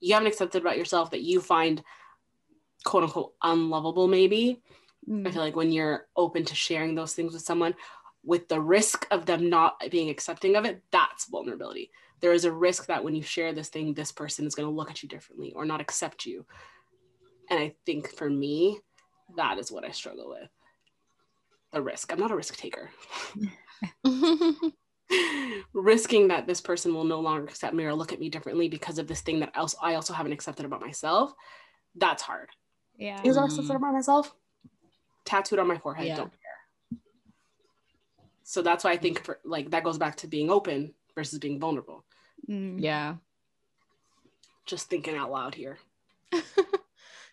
you 0.00 0.14
haven't 0.14 0.28
accepted 0.28 0.60
about 0.62 0.78
yourself 0.78 1.10
that 1.10 1.22
you 1.22 1.40
find 1.40 1.82
quote 2.84 3.04
unquote 3.04 3.34
unlovable 3.42 4.06
maybe 4.06 4.60
I 5.06 5.10
Mm. 5.10 5.32
feel 5.32 5.42
like 5.42 5.56
when 5.56 5.70
you're 5.72 6.08
open 6.16 6.44
to 6.46 6.54
sharing 6.54 6.94
those 6.94 7.14
things 7.14 7.34
with 7.34 7.42
someone 7.42 7.74
with 8.22 8.48
the 8.48 8.60
risk 8.60 9.06
of 9.10 9.26
them 9.26 9.50
not 9.50 9.78
being 9.90 10.08
accepting 10.08 10.56
of 10.56 10.64
it, 10.64 10.82
that's 10.90 11.26
vulnerability. 11.26 11.90
there 12.20 12.32
is 12.32 12.46
a 12.46 12.52
risk 12.52 12.86
that 12.86 13.04
when 13.04 13.14
you 13.14 13.22
share 13.22 13.52
this 13.52 13.68
thing, 13.68 13.92
this 13.92 14.10
person 14.10 14.46
is 14.46 14.54
going 14.54 14.66
to 14.66 14.74
look 14.74 14.90
at 14.90 15.02
you 15.02 15.08
differently 15.10 15.52
or 15.52 15.66
not 15.66 15.82
accept 15.82 16.24
you. 16.24 16.46
And 17.50 17.60
I 17.60 17.74
think 17.84 18.08
for 18.08 18.30
me, 18.30 18.78
that 19.36 19.58
is 19.58 19.70
what 19.72 19.84
I 19.84 19.90
struggle 19.90 20.28
with. 20.30 20.48
The 21.72 21.82
risk. 21.82 22.12
I'm 22.12 22.20
not 22.20 22.30
a 22.30 22.36
risk 22.36 22.56
taker. 22.56 22.90
Risking 25.72 26.28
that 26.28 26.46
this 26.46 26.60
person 26.60 26.94
will 26.94 27.04
no 27.04 27.20
longer 27.20 27.44
accept 27.44 27.74
me 27.74 27.84
or 27.84 27.94
look 27.94 28.12
at 28.12 28.20
me 28.20 28.28
differently 28.28 28.68
because 28.68 28.98
of 28.98 29.06
this 29.06 29.20
thing 29.20 29.40
that 29.40 29.52
else 29.54 29.74
I 29.82 29.94
also 29.94 30.14
haven't 30.14 30.32
accepted 30.32 30.64
about 30.64 30.80
myself. 30.80 31.34
That's 31.96 32.22
hard. 32.22 32.48
Yeah. 32.96 33.20
Things 33.20 33.36
I 33.36 33.44
accepted 33.44 33.74
about 33.76 33.92
myself, 33.92 34.34
tattooed 35.24 35.58
on 35.58 35.66
my 35.66 35.78
forehead, 35.78 36.06
Yeah. 36.06 36.16
don't 36.16 36.30
care. 36.30 37.00
So 38.44 38.62
that's 38.62 38.84
why 38.84 38.92
I 38.92 38.96
think 38.96 39.24
for 39.24 39.40
like 39.44 39.70
that 39.70 39.84
goes 39.84 39.98
back 39.98 40.16
to 40.16 40.26
being 40.26 40.50
open 40.50 40.94
versus 41.14 41.38
being 41.38 41.58
vulnerable. 41.58 42.04
Mm. 42.48 42.80
yeah. 42.80 43.14
Just 44.66 44.88
thinking 44.88 45.16
out 45.16 45.30
loud 45.30 45.54
here. 45.54 45.78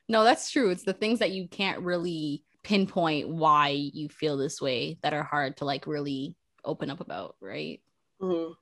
no, 0.08 0.24
that's 0.24 0.52
true. 0.52 0.70
It's 0.70 0.84
the 0.84 0.94
things 0.94 1.20
that 1.20 1.32
you 1.32 1.48
can't 1.48 1.82
really 1.82 2.44
pinpoint 2.64 3.30
why 3.30 3.70
you 3.70 4.10
feel 4.10 4.38
this 4.38 4.62
way 4.62 5.00
that 5.02 5.14
are 5.14 5.24
hard 5.24 5.58
to 5.58 5.66
like 5.66 5.88
really 5.88 6.36
open 6.64 6.90
up 6.90 7.00
about, 7.00 7.36
right? 7.42 7.82
Mhm. 8.22 8.56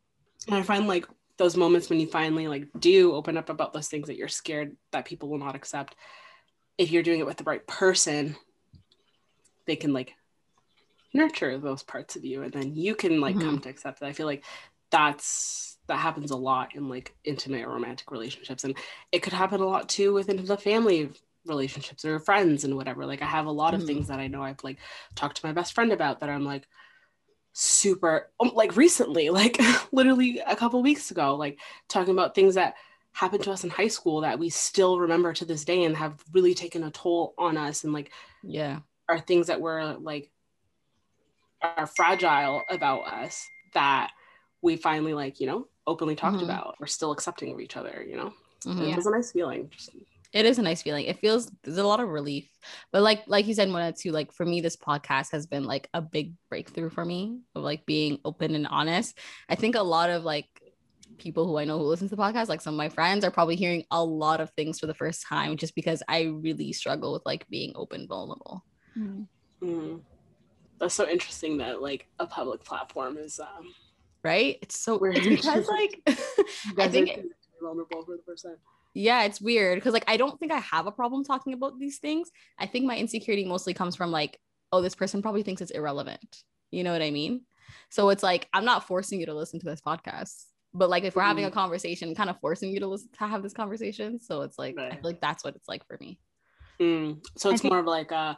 And 0.47 0.56
I 0.56 0.63
find 0.63 0.88
like 0.88 1.06
those 1.38 1.58
moments 1.58 1.89
when 1.89 1.99
you 1.99 2.08
finally 2.08 2.47
like 2.47 2.67
do 2.80 3.13
open 3.13 3.38
up 3.38 3.49
about 3.49 3.73
those 3.73 3.88
things 3.88 4.08
that 4.08 4.17
you're 4.17 4.28
scared 4.28 4.75
that 4.91 5.06
people 5.06 5.30
will 5.30 5.38
not 5.38 5.56
accept. 5.56 5.95
If 6.78 6.91
you're 6.91 7.04
doing 7.04 7.19
it 7.19 7.25
with 7.25 7.38
the 7.38 7.43
right 7.43 7.65
person, 7.67 8.36
they 9.65 9.75
can 9.75 9.93
like 9.93 10.15
nurture 11.13 11.58
those 11.58 11.84
parts 11.84 12.15
of 12.15 12.23
you, 12.25 12.43
and 12.43 12.54
then 12.54 12.75
you 12.75 12.95
can 12.95 13.19
like 13.19 13.39
come 13.39 13.60
to 13.60 13.69
accept 13.69 14.02
it. 14.02 14.06
I 14.06 14.13
feel 14.13 14.25
like 14.25 14.45
that's 14.91 15.78
that 15.88 15.97
happens 15.97 16.32
a 16.32 16.36
lot 16.38 16.75
in 16.75 16.88
like 16.88 17.15
intimate 17.23 17.67
romantic 17.67 18.12
relationships, 18.12 18.63
and 18.63 18.78
it 19.12 19.19
could 19.19 19.34
happen 19.34 19.62
a 19.62 19.65
lot 19.65 19.89
too 19.89 20.13
within 20.13 20.43
the 20.45 20.58
family 20.58 21.12
relationships 21.45 22.06
or 22.06 22.19
friends 22.19 22.63
and 22.63 22.75
whatever. 22.75 23.06
Like 23.06 23.21
I 23.21 23.25
have 23.25 23.45
a 23.45 23.52
lot 23.52 23.73
of 23.73 23.82
Mhm. 23.82 23.88
things 23.88 24.08
that 24.08 24.19
I 24.19 24.28
know 24.28 24.43
I've 24.43 24.63
like 24.63 24.78
talked 25.15 25.38
to 25.38 25.45
my 25.45 25.54
best 25.54 25.73
friend 25.73 25.91
about 25.91 26.19
that 26.19 26.30
I'm 26.30 26.45
like 26.45 26.67
super 27.54 28.32
um, 28.39 28.52
like 28.54 28.75
recently 28.78 29.30
like 29.41 29.58
literally 29.91 30.39
a 30.39 30.56
couple 30.56 30.82
weeks 30.84 31.12
ago 31.12 31.36
like 31.36 31.60
talking 31.88 32.13
about 32.13 32.36
things 32.36 32.56
that 32.56 32.75
happened 33.12 33.43
to 33.43 33.52
us 33.52 33.63
in 33.63 33.69
high 33.71 33.88
school 33.88 34.21
that 34.21 34.38
we 34.38 34.49
still 34.49 34.99
remember 34.99 35.34
to 35.34 35.43
this 35.45 35.65
day 35.65 35.84
and 35.84 35.97
have 35.97 36.23
really 36.32 36.54
taken 36.54 36.84
a 36.84 36.91
toll 36.91 37.34
on 37.38 37.58
us 37.58 37.84
and 37.84 37.91
like 37.91 38.12
Yeah. 38.43 38.80
are 39.10 39.19
things 39.19 39.47
that 39.47 39.60
were 39.60 39.95
like 39.99 40.32
are 41.62 41.88
fragile 41.88 42.62
about 42.69 43.02
us 43.08 43.45
that 43.73 44.12
we 44.62 44.78
finally 44.78 45.13
like 45.13 45.39
you 45.39 45.47
know 45.47 45.67
openly 45.88 46.15
talked 46.15 46.38
Mhm. 46.38 46.43
about 46.43 46.75
we're 46.80 46.86
still 46.88 47.12
accepting 47.12 47.52
of 47.52 47.60
each 47.60 47.75
other 47.75 48.06
you 48.08 48.15
know 48.15 48.32
Mhm. 48.65 48.91
it 48.91 48.95
was 48.95 49.08
a 49.08 49.12
nice 49.12 49.32
feeling 49.32 49.69
Just- 49.69 49.89
It 50.32 50.46
is 50.46 50.60
a 50.60 50.62
nice 50.62 50.82
feeling. 50.82 51.06
It 51.06 51.20
feels 51.20 51.52
there's 51.63 51.78
a 51.78 51.88
lot 51.88 52.00
of 52.00 52.10
relief. 52.10 52.50
But 52.92 53.02
like 53.02 53.24
like 53.28 53.48
you 53.48 53.54
said, 53.54 53.70
Mona, 53.70 53.92
too, 53.94 54.12
like 54.12 54.32
for 54.32 54.46
me, 54.46 54.62
this 54.62 54.78
podcast 54.78 55.32
has 55.32 55.48
been 55.48 55.63
like 55.63 55.89
a 55.94 56.02
big 56.02 56.34
breakthrough 56.50 56.89
for 56.89 57.04
me 57.04 57.39
of 57.56 57.63
like 57.63 57.86
being 57.86 58.20
open 58.24 58.54
and 58.54 58.68
honest. 58.68 59.18
I 59.48 59.56
think 59.56 59.76
a 59.76 59.82
lot 59.82 60.10
of 60.10 60.24
like 60.24 60.48
people 61.18 61.48
who 61.48 61.58
I 61.58 61.65
know 61.65 61.80
who 61.80 61.86
listen 61.86 62.08
to 62.10 62.15
the 62.15 62.22
podcast, 62.22 62.48
like 62.48 62.62
some 62.62 62.76
of 62.76 62.78
my 62.78 62.89
friends, 62.89 63.26
are 63.26 63.32
probably 63.32 63.56
hearing 63.56 63.86
a 63.89 64.04
lot 64.04 64.39
of 64.39 64.52
things 64.52 64.80
for 64.80 64.86
the 64.86 64.94
first 64.94 65.26
time 65.28 65.58
just 65.58 65.74
because 65.74 66.04
I 66.08 66.24
really 66.24 66.74
struggle 66.74 67.12
with 67.13 67.24
like 67.26 67.48
being 67.50 67.72
open, 67.76 68.08
vulnerable. 68.08 68.63
Mm. 68.98 69.28
mm. 69.62 70.02
that's 70.80 70.96
so 70.96 71.08
interesting 71.08 71.58
that 71.60 71.82
like 71.82 72.08
a 72.20 72.26
public 72.26 72.63
platform 72.63 73.18
is 73.18 73.39
um 73.39 73.74
Right? 74.24 74.58
It's 74.62 74.78
so 74.78 74.98
weird 74.98 75.18
it's 75.18 75.28
because 75.28 75.68
like 75.70 76.02
I 76.78 76.88
think 76.88 77.10
are 77.10 77.24
vulnerable 77.62 78.06
for 78.06 78.18
the 78.18 78.24
first 78.26 78.44
time 78.44 78.58
yeah 78.93 79.23
it's 79.23 79.39
weird 79.39 79.75
because 79.78 79.93
like 79.93 80.04
i 80.08 80.17
don't 80.17 80.39
think 80.39 80.52
i 80.52 80.58
have 80.60 80.88
a 80.88 80.91
problem 80.91 81.23
talking 81.23 81.54
about 81.54 81.80
these 81.80 81.99
things. 81.99 82.30
I 82.58 82.65
think 82.65 82.86
my 82.86 82.97
insecurity 82.97 83.45
mostly 83.45 83.73
comes 83.73 83.95
from 83.95 84.12
like 84.12 84.39
oh 84.71 84.82
this 84.82 84.95
person 84.95 85.21
probably 85.21 85.43
thinks 85.43 85.62
it's 85.62 85.71
irrelevant. 85.71 86.43
You 86.71 86.84
know 86.84 86.91
what 86.91 87.02
i 87.02 87.12
mean? 87.12 87.41
So 87.89 88.10
it's 88.10 88.23
like 88.23 88.47
i'm 88.54 88.65
not 88.65 88.86
forcing 88.88 89.19
you 89.19 89.25
to 89.28 89.34
listen 89.34 89.60
to 89.60 89.65
this 89.65 89.82
podcast 89.82 90.45
but 90.73 90.88
like 90.89 91.04
if 91.04 91.15
we're 91.15 91.23
having 91.23 91.45
a 91.45 91.49
Mhm. 91.49 91.54
conversation 91.54 92.13
kind 92.13 92.30
of 92.30 92.39
forcing 92.39 92.69
you 92.71 92.80
to 92.80 92.88
listen 92.88 93.10
to 93.17 93.25
have 93.25 93.41
this 93.41 93.54
conversation. 93.54 94.19
So 94.19 94.41
it's 94.43 94.58
like 94.60 94.78
i 94.78 94.91
feel 94.91 94.99
like 95.04 95.21
that's 95.21 95.43
what 95.43 95.56
it's 95.56 95.67
like 95.67 95.86
for 95.88 95.97
me. 95.99 96.19
Mm, 96.80 97.25
so 97.38 97.49
it's 97.49 97.62
think- 97.62 97.71
more 97.71 97.80
of 97.80 97.88
like 97.88 98.12
a 98.12 98.38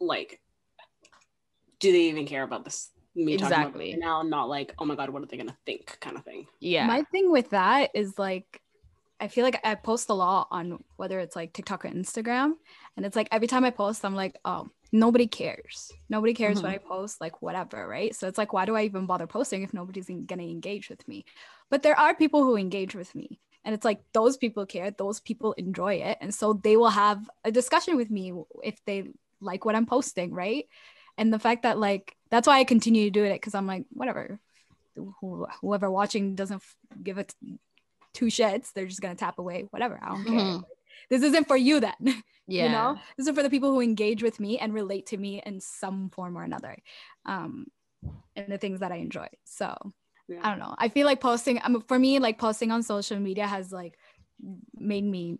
like 0.00 0.40
do 1.80 1.92
they 1.92 2.02
even 2.08 2.26
care 2.26 2.42
about 2.42 2.64
this 2.64 2.90
me 3.14 3.36
talking 3.36 3.46
about 3.46 3.58
Exactly. 3.68 3.90
it 3.90 3.92
right 3.94 4.00
now? 4.00 4.22
Not 4.22 4.48
like 4.48 4.74
oh 4.78 4.84
my 4.84 4.94
god 4.94 5.10
what 5.10 5.22
are 5.22 5.26
they 5.26 5.36
gonna 5.36 5.56
think 5.66 5.98
kind 6.00 6.16
of 6.16 6.24
thing. 6.24 6.46
Yeah. 6.60 6.86
My 6.86 7.02
thing 7.12 7.30
with 7.30 7.50
that 7.50 7.90
is 7.94 8.18
like, 8.18 8.60
I 9.18 9.28
feel 9.28 9.44
like 9.44 9.60
I 9.64 9.74
post 9.74 10.10
a 10.10 10.14
lot 10.14 10.48
on 10.50 10.82
whether 10.96 11.18
it's 11.20 11.34
like 11.34 11.52
TikTok 11.52 11.84
or 11.84 11.88
Instagram. 11.88 12.52
And 12.96 13.06
it's 13.06 13.16
like 13.16 13.28
every 13.32 13.48
time 13.48 13.64
I 13.64 13.70
post, 13.70 14.04
I'm 14.04 14.14
like, 14.14 14.36
oh, 14.44 14.68
nobody 14.92 15.26
cares. 15.26 15.90
Nobody 16.08 16.34
cares 16.34 16.62
what 16.62 16.72
mm-hmm. 16.72 16.84
I 16.84 16.88
post, 16.88 17.20
like 17.20 17.40
whatever, 17.40 17.86
right? 17.88 18.14
So 18.14 18.28
it's 18.28 18.38
like, 18.38 18.52
why 18.52 18.66
do 18.66 18.76
I 18.76 18.82
even 18.82 19.06
bother 19.06 19.26
posting 19.26 19.62
if 19.62 19.72
nobody's 19.72 20.06
going 20.06 20.26
to 20.26 20.50
engage 20.50 20.90
with 20.90 21.06
me? 21.08 21.24
But 21.70 21.82
there 21.82 21.98
are 21.98 22.14
people 22.14 22.42
who 22.42 22.56
engage 22.56 22.94
with 22.94 23.14
me. 23.14 23.40
And 23.64 23.74
it's 23.74 23.84
like 23.84 24.00
those 24.12 24.36
people 24.36 24.64
care, 24.64 24.90
those 24.92 25.18
people 25.18 25.52
enjoy 25.54 25.94
it. 25.94 26.18
And 26.20 26.32
so 26.32 26.52
they 26.52 26.76
will 26.76 26.90
have 26.90 27.28
a 27.44 27.50
discussion 27.50 27.96
with 27.96 28.10
me 28.10 28.32
if 28.62 28.84
they 28.84 29.08
like 29.40 29.64
what 29.64 29.74
I'm 29.74 29.86
posting, 29.86 30.32
right? 30.32 30.66
And 31.18 31.32
the 31.32 31.38
fact 31.38 31.62
that 31.62 31.78
like 31.78 32.14
that's 32.30 32.46
why 32.46 32.60
I 32.60 32.64
continue 32.64 33.04
to 33.04 33.10
do 33.10 33.24
it 33.24 33.32
because 33.32 33.54
I'm 33.54 33.66
like, 33.66 33.86
whatever, 33.90 34.38
whoever 35.60 35.90
watching 35.90 36.34
doesn't 36.34 36.62
give 37.02 37.18
it 37.18 37.34
two 38.16 38.26
shits, 38.26 38.72
they're 38.72 38.86
just 38.92 39.02
gonna 39.02 39.14
tap 39.24 39.38
away. 39.38 39.66
Whatever, 39.70 39.96
I 40.02 40.08
don't 40.08 40.24
care. 40.24 40.34
Mhm. 40.34 40.64
This 41.10 41.22
isn't 41.22 41.46
for 41.46 41.56
you 41.68 41.80
then. 41.80 41.94
yeah 42.48 42.64
You 42.64 42.68
know, 42.76 42.88
this 43.16 43.26
is 43.28 43.34
for 43.34 43.42
the 43.42 43.50
people 43.50 43.70
who 43.72 43.80
engage 43.80 44.22
with 44.22 44.38
me 44.40 44.58
and 44.58 44.72
relate 44.72 45.06
to 45.12 45.16
me 45.24 45.42
in 45.44 45.60
some 45.60 46.10
form 46.10 46.36
or 46.38 46.42
another, 46.42 46.74
um, 47.26 47.66
and 48.34 48.50
the 48.54 48.58
things 48.58 48.80
that 48.80 48.92
I 48.92 48.96
enjoy. 48.96 49.28
So 49.44 49.68
yeah. 50.28 50.40
I 50.42 50.46
don't 50.50 50.58
know. 50.64 50.74
I 50.78 50.88
feel 50.88 51.06
like 51.10 51.20
posting. 51.20 51.60
Um, 51.62 51.82
for 51.90 51.98
me, 51.98 52.18
like 52.18 52.38
posting 52.38 52.70
on 52.72 52.82
social 52.82 53.18
media 53.28 53.46
has 53.46 53.70
like 53.80 53.94
made 54.92 55.04
me 55.04 55.38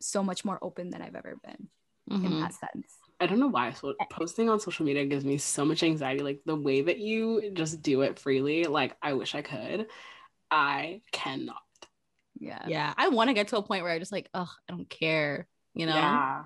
so 0.00 0.22
much 0.22 0.44
more 0.44 0.58
open 0.62 0.90
than 0.90 1.02
I've 1.02 1.14
ever 1.22 1.36
been 1.46 1.68
in 2.10 2.20
Mhm. 2.20 2.40
that 2.40 2.54
sense. 2.54 2.88
I 3.20 3.26
don't 3.26 3.38
know 3.40 3.52
why. 3.58 3.72
So 3.72 3.94
posting 4.10 4.48
on 4.50 4.58
social 4.60 4.84
media 4.84 5.06
gives 5.06 5.24
me 5.24 5.38
so 5.38 5.64
much 5.64 5.82
anxiety. 5.82 6.22
Like 6.22 6.40
the 6.44 6.56
way 6.68 6.82
that 6.82 6.98
you 6.98 7.50
just 7.54 7.80
do 7.82 8.02
it 8.02 8.18
freely, 8.18 8.64
like 8.64 8.96
I 9.02 9.12
wish 9.14 9.34
I 9.34 9.42
could. 9.42 9.86
I 10.50 11.02
cannot. 11.12 11.62
Yeah. 12.44 12.68
yeah 12.68 12.94
i 12.96 13.08
want 13.08 13.28
to 13.28 13.34
get 13.34 13.48
to 13.48 13.56
a 13.56 13.62
point 13.62 13.82
where 13.82 13.92
i 13.92 13.98
just 13.98 14.12
like 14.12 14.28
oh 14.34 14.50
i 14.68 14.72
don't 14.72 14.88
care 14.90 15.48
you 15.74 15.86
know 15.86 15.94
Yeah. 15.94 16.44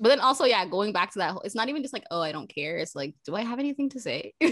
but 0.00 0.08
then 0.08 0.20
also 0.20 0.44
yeah 0.44 0.64
going 0.66 0.92
back 0.92 1.12
to 1.12 1.18
that 1.18 1.32
whole, 1.32 1.42
it's 1.42 1.54
not 1.54 1.68
even 1.68 1.82
just 1.82 1.92
like 1.94 2.04
oh 2.10 2.20
i 2.20 2.32
don't 2.32 2.52
care 2.52 2.78
it's 2.78 2.94
like 2.94 3.14
do 3.26 3.34
i 3.34 3.42
have 3.42 3.58
anything 3.58 3.90
to 3.90 4.00
say 4.00 4.34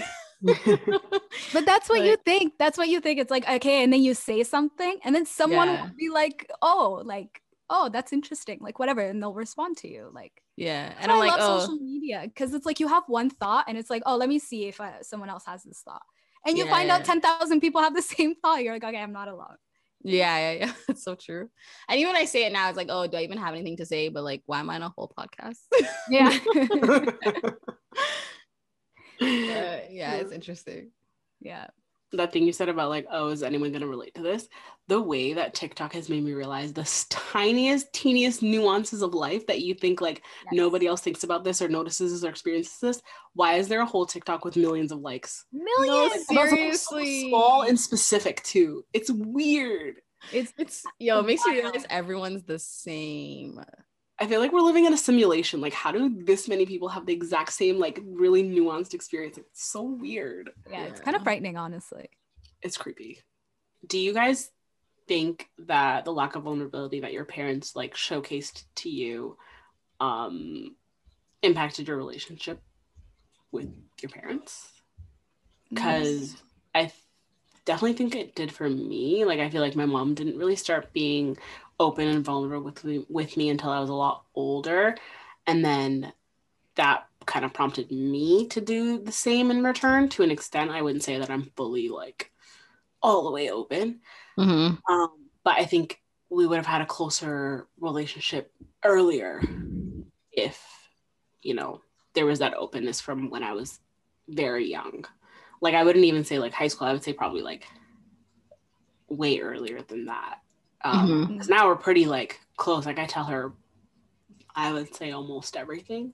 But 1.52 1.66
that's 1.66 1.88
what 1.88 2.02
you 2.02 2.16
think. 2.24 2.54
That's 2.58 2.78
what 2.78 2.88
you 2.88 3.00
think. 3.00 3.18
It's 3.18 3.30
like, 3.30 3.48
okay, 3.48 3.82
and 3.82 3.92
then 3.92 4.02
you 4.02 4.14
say 4.14 4.42
something, 4.44 4.98
and 5.04 5.14
then 5.14 5.26
someone 5.26 5.68
Yeah. 5.68 5.82
will 5.82 5.90
be 5.96 6.08
like, 6.08 6.48
oh, 6.62 7.02
like, 7.04 7.42
oh, 7.68 7.88
that's 7.88 8.12
interesting, 8.12 8.58
like 8.60 8.78
whatever, 8.78 9.00
and 9.00 9.20
they'll 9.20 9.34
respond 9.34 9.76
to 9.78 9.88
you. 9.88 10.10
Like, 10.12 10.32
yeah 10.56 10.92
and 11.00 11.10
i'm 11.10 11.18
like 11.18 11.30
love 11.32 11.40
oh 11.42 11.58
social 11.60 11.76
media 11.78 12.22
because 12.24 12.52
it's 12.52 12.66
like 12.66 12.78
you 12.80 12.88
have 12.88 13.04
one 13.08 13.30
thought, 13.30 13.64
and 13.68 13.76
it's 13.78 13.90
like, 13.90 14.02
oh, 14.06 14.16
let 14.16 14.28
me 14.28 14.38
see 14.38 14.66
if 14.68 14.80
I, 14.80 14.94
someone 15.02 15.30
else 15.30 15.44
has 15.46 15.62
this 15.64 15.82
thought, 15.84 16.02
and 16.46 16.56
you 16.56 16.64
Yeah, 16.64 16.70
find 16.70 16.90
out 16.90 17.04
ten 17.04 17.20
thousand 17.20 17.60
people 17.60 17.80
have 17.80 17.94
the 17.94 18.02
same 18.02 18.34
thought. 18.36 18.62
You're 18.62 18.74
like, 18.74 18.84
okay, 18.84 18.98
I'm 18.98 19.12
not 19.12 19.28
alone. 19.28 19.56
Yeah, 20.02 20.38
yeah, 20.38 20.52
yeah. 20.66 20.72
It's 20.88 21.04
so 21.04 21.14
true. 21.14 21.50
And 21.88 22.00
even 22.00 22.12
when 22.12 22.20
I 22.20 22.24
say 22.24 22.46
it 22.46 22.52
now, 22.52 22.68
it's 22.68 22.76
like, 22.76 22.88
oh, 22.90 23.06
do 23.06 23.16
I 23.16 23.22
even 23.22 23.38
have 23.38 23.54
anything 23.54 23.76
to 23.78 23.86
say? 23.86 24.08
But 24.08 24.24
like, 24.24 24.42
why 24.46 24.60
am 24.60 24.70
I 24.70 24.76
on 24.76 24.82
a 24.82 24.88
whole 24.88 25.12
podcast? 25.16 25.58
Yeah. 26.08 26.38
Uh, 29.22 29.84
yeah, 29.90 30.14
it's 30.14 30.32
interesting. 30.32 30.92
yeah. 31.40 31.66
That 32.12 32.32
thing 32.32 32.44
you 32.44 32.52
said 32.52 32.68
about 32.68 32.88
like, 32.90 33.06
oh, 33.10 33.28
is 33.28 33.42
anyone 33.42 33.72
gonna 33.72 33.86
relate 33.86 34.14
to 34.14 34.22
this? 34.22 34.48
The 34.88 35.00
way 35.00 35.32
that 35.34 35.54
TikTok 35.54 35.92
has 35.92 36.08
made 36.08 36.24
me 36.24 36.32
realize 36.32 36.72
the 36.72 36.82
tiniest, 37.08 37.92
teeniest 37.92 38.42
nuances 38.42 39.02
of 39.02 39.14
life 39.14 39.46
that 39.46 39.60
you 39.60 39.74
think 39.74 40.00
like 40.00 40.22
Yes. 40.46 40.52
nobody 40.52 40.86
else 40.86 41.00
thinks 41.00 41.22
about 41.22 41.44
this 41.44 41.62
or 41.62 41.68
notices 41.68 42.24
or 42.24 42.28
experiences 42.30 42.78
this. 42.80 43.02
Why 43.34 43.54
is 43.54 43.68
there 43.68 43.80
a 43.80 43.86
whole 43.86 44.06
TikTok 44.06 44.44
with 44.44 44.56
millions 44.56 44.90
of 44.90 44.98
likes? 45.00 45.44
Millions. 45.52 46.24
No, 46.30 46.46
Seriously. 46.46 47.22
so 47.22 47.28
small 47.28 47.62
and 47.62 47.78
specific 47.78 48.42
too. 48.42 48.84
It's 48.92 49.10
weird. 49.10 50.00
it's 50.32 50.52
It's 50.58 50.82
yo, 50.98 51.20
it 51.20 51.26
makes 51.26 51.44
you 51.44 51.52
realize 51.52 51.86
everyone's 51.88 52.42
the 52.42 52.58
same. 52.58 53.60
I 54.20 54.26
feel 54.26 54.40
like 54.40 54.52
we're 54.52 54.60
living 54.60 54.84
in 54.84 54.92
a 54.92 54.98
simulation. 54.98 55.60
Like, 55.62 55.72
how 55.72 55.90
do 55.90 56.22
this 56.24 56.46
many 56.46 56.66
people 56.66 56.88
have 56.88 57.06
the 57.06 57.12
exact 57.12 57.52
same, 57.52 57.78
like, 57.78 57.98
really 58.04 58.42
nuanced 58.42 58.92
experience? 58.92 59.38
It's 59.38 59.64
so 59.70 59.82
weird. 59.82 60.50
yeah, 60.70 60.84
it's 60.84 61.00
kind 61.00 61.16
of 61.16 61.22
frightening, 61.22 61.56
honestly. 61.56 62.10
It's 62.60 62.76
creepy. 62.76 63.20
Do 63.86 63.98
you 63.98 64.12
guys 64.12 64.50
think 65.08 65.48
that 65.58 66.04
the 66.04 66.12
lack 66.12 66.36
of 66.36 66.44
vulnerability 66.44 67.00
that 67.00 67.12
your 67.12 67.24
parents 67.24 67.74
like 67.74 67.94
showcased 67.94 68.62
to 68.76 68.88
you 68.88 69.36
um 69.98 70.76
impacted 71.42 71.88
your 71.88 71.96
relationship 71.96 72.62
with 73.50 73.68
your 74.00 74.10
parents? 74.10 74.68
Because 75.68 76.36
I 76.74 76.92
definitely 77.64 77.94
think 77.94 78.14
it 78.14 78.34
did 78.34 78.52
for 78.52 78.68
me. 78.68 79.24
Like 79.24 79.40
I 79.40 79.50
feel 79.50 79.62
like 79.62 79.74
my 79.74 79.86
mom 79.86 80.14
didn't 80.14 80.38
really 80.38 80.56
start 80.56 80.92
being 80.92 81.38
open 81.80 82.06
and 82.06 82.24
vulnerable 82.24 82.64
with 82.66 82.84
me, 82.84 83.04
with 83.08 83.36
me 83.36 83.48
until 83.48 83.70
I 83.70 83.80
was 83.80 83.90
a 83.90 83.94
lot 83.94 84.24
older, 84.36 84.94
and 85.46 85.64
then 85.64 86.12
that 86.76 87.06
kind 87.26 87.44
of 87.44 87.52
prompted 87.52 87.90
me 87.90 88.46
to 88.48 88.60
do 88.60 88.98
the 89.02 89.12
same 89.12 89.50
in 89.50 89.64
return. 89.64 90.08
To 90.10 90.22
an 90.22 90.30
extent, 90.30 90.70
I 90.70 90.82
wouldn't 90.82 91.02
say 91.02 91.18
that 91.18 91.30
I'm 91.30 91.50
fully 91.56 91.88
like 91.88 92.30
all 93.02 93.24
the 93.24 93.32
way 93.32 93.50
open, 93.50 94.00
Mm-hmm. 94.38 94.92
um, 94.92 95.10
but 95.42 95.54
I 95.58 95.64
think 95.64 96.00
we 96.28 96.46
would 96.46 96.56
have 96.56 96.66
had 96.66 96.82
a 96.82 96.86
closer 96.86 97.66
relationship 97.80 98.52
earlier 98.84 99.42
if 100.30 100.62
you 101.42 101.54
know 101.54 101.80
there 102.14 102.26
was 102.26 102.38
that 102.38 102.54
openness 102.54 103.00
from 103.00 103.30
when 103.30 103.42
I 103.42 103.52
was 103.52 103.80
very 104.28 104.70
young. 104.70 105.04
Like 105.60 105.74
I 105.74 105.82
wouldn't 105.84 106.04
even 106.04 106.24
say 106.24 106.38
like 106.38 106.52
high 106.52 106.68
school. 106.68 106.88
I 106.88 106.92
would 106.92 107.02
say 107.02 107.12
probably 107.12 107.42
like 107.42 107.66
way 109.08 109.40
earlier 109.40 109.82
than 109.82 110.06
that. 110.06 110.38
Um, 110.82 111.26
Mhm. 111.28 111.38
'cause 111.38 111.48
now 111.48 111.66
we're 111.66 111.76
pretty 111.76 112.06
like 112.06 112.40
close. 112.56 112.86
Like 112.86 112.98
I 112.98 113.06
tell 113.06 113.24
her, 113.24 113.52
I 114.54 114.72
would 114.72 114.94
say 114.94 115.12
almost 115.12 115.56
everything. 115.56 116.12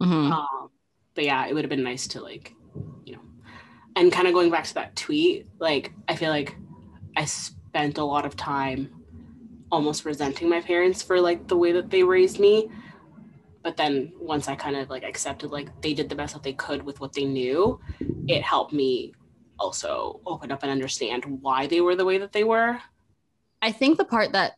Mm-hmm. 0.00 0.32
Um, 0.32 0.70
but 1.14 1.24
yeah, 1.24 1.46
it 1.46 1.54
would 1.54 1.64
have 1.64 1.70
been 1.70 1.82
nice 1.82 2.06
to 2.08 2.20
like, 2.20 2.54
you 3.04 3.14
know, 3.14 3.20
and 3.96 4.10
kind 4.12 4.26
of 4.26 4.34
going 4.34 4.50
back 4.50 4.64
to 4.64 4.74
that 4.74 4.96
tweet, 4.96 5.46
like 5.58 5.92
I 6.08 6.16
feel 6.16 6.30
like 6.30 6.56
I 7.16 7.24
spent 7.24 7.98
a 7.98 8.04
lot 8.04 8.24
of 8.26 8.36
time 8.36 8.90
almost 9.70 10.04
resenting 10.04 10.48
my 10.48 10.60
parents 10.60 11.02
for 11.02 11.20
like 11.20 11.46
the 11.48 11.56
way 11.56 11.72
that 11.72 11.90
they 11.90 12.02
raised 12.02 12.38
me. 12.40 12.70
But 13.62 13.76
then 13.76 14.12
once 14.18 14.48
I 14.48 14.56
kind 14.56 14.76
of 14.76 14.90
like 14.90 15.04
accepted 15.04 15.50
like 15.50 15.68
they 15.80 15.94
did 15.94 16.08
the 16.08 16.16
best 16.16 16.34
that 16.34 16.42
they 16.42 16.52
could 16.54 16.82
with 16.82 17.00
what 17.00 17.12
they 17.12 17.24
knew, 17.24 17.78
it 18.26 18.42
helped 18.42 18.72
me 18.72 19.12
also 19.58 20.20
open 20.26 20.50
up 20.50 20.62
and 20.62 20.72
understand 20.72 21.24
why 21.40 21.68
they 21.68 21.80
were 21.80 21.94
the 21.94 22.04
way 22.04 22.18
that 22.18 22.32
they 22.32 22.42
were. 22.44 22.80
I 23.62 23.70
think 23.70 23.96
the 23.96 24.04
part 24.04 24.32
that 24.32 24.54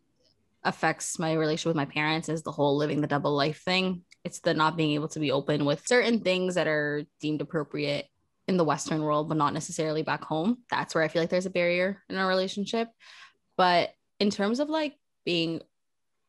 affects 0.65 1.19
my 1.19 1.35
relationship 1.35 1.67
with 1.67 1.77
my 1.77 1.85
parents 1.85 2.31
is 2.31 2.43
the 2.43 2.51
whole 2.51 2.77
living 2.77 3.03
the 3.03 3.07
double 3.07 3.37
life 3.37 3.63
thing. 3.63 4.03
It's 4.25 4.41
the 4.41 4.55
not 4.55 4.79
being 4.79 4.93
able 4.93 5.09
to 5.09 5.21
be 5.21 5.31
open 5.31 5.67
with 5.67 5.87
certain 5.87 6.21
things 6.21 6.55
that 6.55 6.67
are 6.67 7.05
deemed 7.21 7.43
appropriate 7.43 8.07
in 8.49 8.57
the 8.57 8.65
Western 8.65 9.03
world, 9.03 9.29
but 9.29 9.37
not 9.37 9.53
necessarily 9.53 10.03
back 10.03 10.25
home. 10.25 10.59
That's 10.71 10.95
where 10.95 11.05
I 11.05 11.09
feel 11.09 11.21
like 11.21 11.29
there's 11.29 11.45
a 11.45 11.51
barrier 11.51 12.03
in 12.09 12.17
our 12.17 12.27
relationship. 12.27 12.89
But 13.59 13.91
in 14.19 14.31
terms 14.31 14.59
of 14.59 14.71
like 14.71 14.95
being 15.27 15.61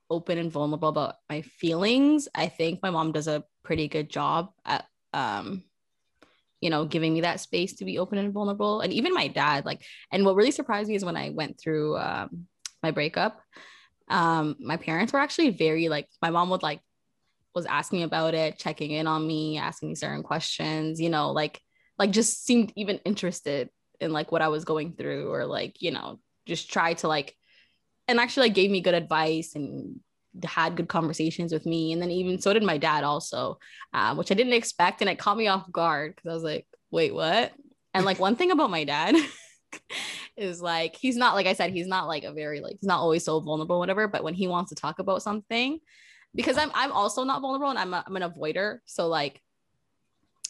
open 0.10 0.38
and 0.38 0.52
vulnerable 0.52 0.90
about 0.90 1.16
my 1.30 1.42
feelings, 1.42 2.28
I 2.36 2.48
think 2.48 2.84
my 2.84 2.90
mom 2.90 3.14
does 3.14 3.28
a 3.28 3.46
pretty 3.64 3.88
good 3.88 4.10
job 4.10 4.52
at 4.66 4.86
um 5.14 5.64
you 6.62 6.70
know 6.70 6.86
giving 6.86 7.14
me 7.14 7.22
that 7.22 7.40
space 7.40 7.74
to 7.74 7.86
be 7.86 7.98
open 7.98 8.18
and 8.18 8.32
vulnerable 8.32 8.82
and 8.82 8.94
even 8.94 9.14
my 9.14 9.28
dad 9.28 9.66
like 9.66 9.82
and 10.12 10.24
what 10.24 10.36
really 10.36 10.52
surprised 10.52 10.88
me 10.88 10.96
is 10.96 11.04
when 11.04 11.18
I 11.18 11.32
went 11.32 11.60
through 11.60 11.98
um 11.98 12.46
my 12.86 12.91
breakup. 12.91 13.41
Um 14.08 14.56
my 14.60 14.78
parents 14.78 15.12
were 15.12 15.19
actually 15.19 15.50
very 15.50 15.89
like 15.89 16.08
my 16.21 16.30
mom 16.30 16.50
would 16.52 16.63
like 16.63 16.82
was 17.56 17.65
asking 17.65 18.00
me 18.00 18.04
about 18.04 18.34
it 18.34 18.60
checking 18.60 18.91
in 18.91 19.08
on 19.08 19.26
me 19.26 19.58
asking 19.58 19.88
me 19.89 19.95
certain 19.95 20.24
questions 20.24 21.00
you 21.00 21.10
know 21.10 21.32
like 21.32 21.62
like 21.98 22.12
just 22.12 22.45
seemed 22.45 22.74
even 22.76 23.00
interested 23.06 23.69
in 24.02 24.12
like 24.12 24.30
what 24.30 24.41
i 24.41 24.50
was 24.50 24.65
going 24.65 24.91
through 24.91 25.32
or 25.32 25.45
like 25.45 25.82
you 25.82 25.89
know 25.89 26.19
just 26.45 26.69
try 26.69 26.93
to 26.93 27.08
like 27.08 27.34
and 28.08 28.19
actually 28.19 28.48
like 28.48 28.56
gave 28.56 28.69
me 28.69 28.82
good 28.82 28.93
advice 28.93 29.56
and 29.56 30.00
had 30.43 30.76
good 30.76 30.89
conversations 30.89 31.54
with 31.54 31.65
me. 31.65 31.93
And 31.93 32.02
then 32.02 32.12
even 32.12 32.39
so 32.39 32.54
did 32.54 32.63
my 32.63 32.78
dad 32.78 33.04
also 33.04 33.58
uh, 33.93 34.15
which 34.15 34.32
i 34.32 34.36
didn't 34.36 34.54
expect. 34.54 35.02
And 35.02 35.10
it 35.10 35.19
caught 35.19 35.38
me 35.38 35.48
off 35.48 35.71
guard 35.71 36.15
because 36.15 36.30
i 36.30 36.34
was 36.34 36.43
like 36.43 36.67
wait 36.91 37.13
what? 37.13 37.54
And 37.93 38.06
like 38.06 38.19
one 38.19 38.36
thing 38.36 38.52
about 38.52 38.69
my 38.69 38.84
dad 38.84 39.15
is 40.38 40.62
like 40.62 40.96
he's 40.96 41.16
not 41.16 41.36
like 41.36 41.48
I 41.48 41.54
said 41.54 41.72
he's 41.72 41.88
not 41.88 42.08
like 42.08 42.24
a 42.24 42.34
very 42.34 42.60
like 42.62 42.78
he's 42.80 42.88
not 42.88 43.00
always 43.00 43.24
so 43.24 43.40
vulnerable 43.40 43.80
whatever 43.80 44.08
but 44.08 44.24
when 44.24 44.34
he 44.34 44.48
wants 44.48 44.70
to 44.70 44.76
talk 44.76 45.00
about 45.00 45.22
something 45.22 45.80
because 46.36 46.58
I'm 46.58 46.72
I'm 46.76 46.92
also 46.92 47.24
not 47.24 47.42
vulnerable 47.42 47.70
and 47.70 47.80
I'm 47.80 47.94
a, 47.94 48.04
I'm 48.06 48.16
an 48.16 48.30
avoider. 48.30 48.80
So 48.86 49.08
like 49.08 49.42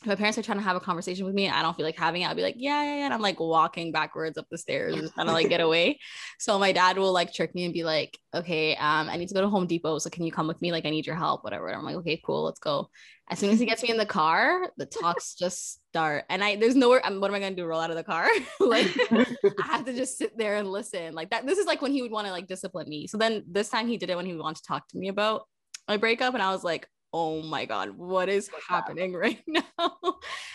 if 0.05 0.09
my 0.09 0.15
parents 0.15 0.37
are 0.37 0.41
trying 0.41 0.57
to 0.57 0.63
have 0.63 0.75
a 0.75 0.79
conversation 0.79 1.25
with 1.25 1.35
me 1.35 1.45
and 1.45 1.55
I 1.55 1.61
don't 1.61 1.75
feel 1.75 1.85
like 1.85 1.97
having 1.97 2.21
it 2.21 2.25
I'll 2.27 2.35
be 2.35 2.41
like 2.41 2.55
yeah 2.57 2.83
yeah 2.83 2.95
yeah 2.97 3.05
and 3.05 3.13
I'm 3.13 3.21
like 3.21 3.39
walking 3.39 3.91
backwards 3.91 4.37
up 4.37 4.47
the 4.49 4.57
stairs 4.57 4.95
just 4.95 5.13
trying 5.13 5.27
to 5.27 5.33
like 5.33 5.49
get 5.49 5.61
away 5.61 5.99
so 6.39 6.57
my 6.59 6.71
dad 6.71 6.97
will 6.97 7.13
like 7.13 7.33
trick 7.33 7.53
me 7.55 7.65
and 7.65 7.73
be 7.73 7.83
like 7.83 8.17
okay 8.33 8.75
um 8.75 9.09
I 9.09 9.17
need 9.17 9.27
to 9.29 9.33
go 9.33 9.41
to 9.41 9.49
Home 9.49 9.67
Depot 9.67 9.99
so 9.99 10.09
can 10.09 10.25
you 10.25 10.31
come 10.31 10.47
with 10.47 10.61
me 10.61 10.71
like 10.71 10.85
I 10.85 10.89
need 10.89 11.05
your 11.05 11.15
help 11.15 11.43
whatever 11.43 11.67
and 11.67 11.77
I'm 11.77 11.85
like 11.85 11.95
okay 11.97 12.21
cool 12.25 12.43
let's 12.43 12.59
go 12.59 12.89
as 13.29 13.39
soon 13.39 13.49
as 13.49 13.59
he 13.59 13.65
gets 13.65 13.81
me 13.81 13.89
in 13.89 13.97
the 13.97 14.05
car 14.05 14.69
the 14.77 14.85
talks 14.85 15.33
just 15.33 15.81
start 15.89 16.25
and 16.29 16.43
I 16.43 16.57
there's 16.57 16.75
nowhere 16.75 17.01
I'm 17.03 17.19
what 17.19 17.31
am 17.31 17.35
I 17.35 17.39
gonna 17.39 17.55
do 17.55 17.65
roll 17.65 17.81
out 17.81 17.89
of 17.89 17.95
the 17.95 18.03
car 18.03 18.27
like 18.59 18.87
I 19.11 19.67
have 19.67 19.85
to 19.85 19.93
just 19.93 20.17
sit 20.17 20.37
there 20.37 20.57
and 20.57 20.71
listen. 20.71 21.13
Like 21.13 21.29
that. 21.31 21.45
This 21.45 21.57
is 21.57 21.65
like 21.65 21.81
when 21.81 21.91
he 21.91 22.01
would 22.01 22.11
want 22.11 22.27
to 22.27 22.31
like 22.31 22.47
discipline 22.47 22.89
me. 22.89 23.07
So 23.07 23.17
then 23.17 23.43
this 23.49 23.69
time 23.69 23.87
he 23.87 23.97
did 23.97 24.09
it 24.09 24.15
when 24.15 24.25
he 24.25 24.33
would 24.33 24.41
want 24.41 24.57
to 24.57 24.63
talk 24.63 24.87
to 24.89 24.97
me 24.97 25.07
about 25.07 25.47
my 25.87 25.97
breakup, 25.97 26.33
and 26.33 26.41
I 26.41 26.51
was 26.51 26.63
like, 26.63 26.87
oh 27.15 27.41
my 27.41 27.63
god, 27.63 27.91
what 27.91 28.27
is 28.27 28.49
happening 28.67 29.13
right 29.25 29.41
now? 29.47 29.63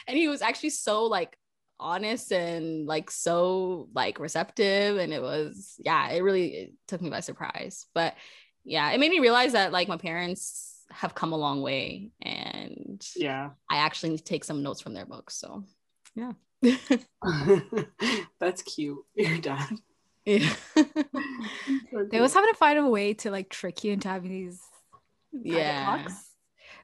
and 0.07 0.19
he 0.19 0.29
was 0.29 0.43
actually 0.43 0.71
so 0.71 1.07
like 1.07 1.35
honest 1.81 2.31
and 2.33 2.87
like 2.87 3.11
so 3.11 3.89
like 3.95 4.21
receptive, 4.21 4.99
and 4.99 5.13
it 5.13 5.23
was 5.23 5.77
yeah, 5.79 6.11
it 6.11 6.21
really 6.23 6.49
it 6.49 6.73
took 6.87 7.01
me 7.01 7.09
by 7.09 7.21
surprise. 7.21 7.87
But 7.95 8.15
yeah, 8.63 8.91
it 8.91 9.01
made 9.01 9.11
me 9.11 9.21
realize 9.21 9.53
that 9.55 9.73
like 9.73 9.89
my 9.89 9.97
parents 9.97 10.85
have 10.93 11.15
come 11.15 11.33
a 11.33 11.39
long 11.39 11.63
way, 11.63 12.11
and 12.21 13.05
yeah. 13.17 13.51
I 13.71 13.79
actually 13.79 14.11
need 14.11 14.19
to 14.19 14.25
take 14.25 14.45
some 14.45 14.63
notes 14.63 14.83
from 14.83 14.93
their 14.93 15.07
books. 15.07 15.37
So 15.37 15.65
yeah. 16.15 16.33
That's 18.39 18.61
cute. 18.63 18.99
Your 19.15 19.39
dad. 19.39 19.79
yeah. 20.27 20.53
They 20.77 22.19
always 22.19 22.35
having 22.35 22.53
to 22.53 22.59
find 22.59 22.79
a 22.79 22.87
way 22.87 23.15
to 23.15 23.31
like 23.31 23.49
trick 23.49 23.83
you 23.83 23.93
into 23.93 24.09
having 24.09 24.31
these 24.31 24.61
yeah. 25.33 26.03
talks 26.03 26.30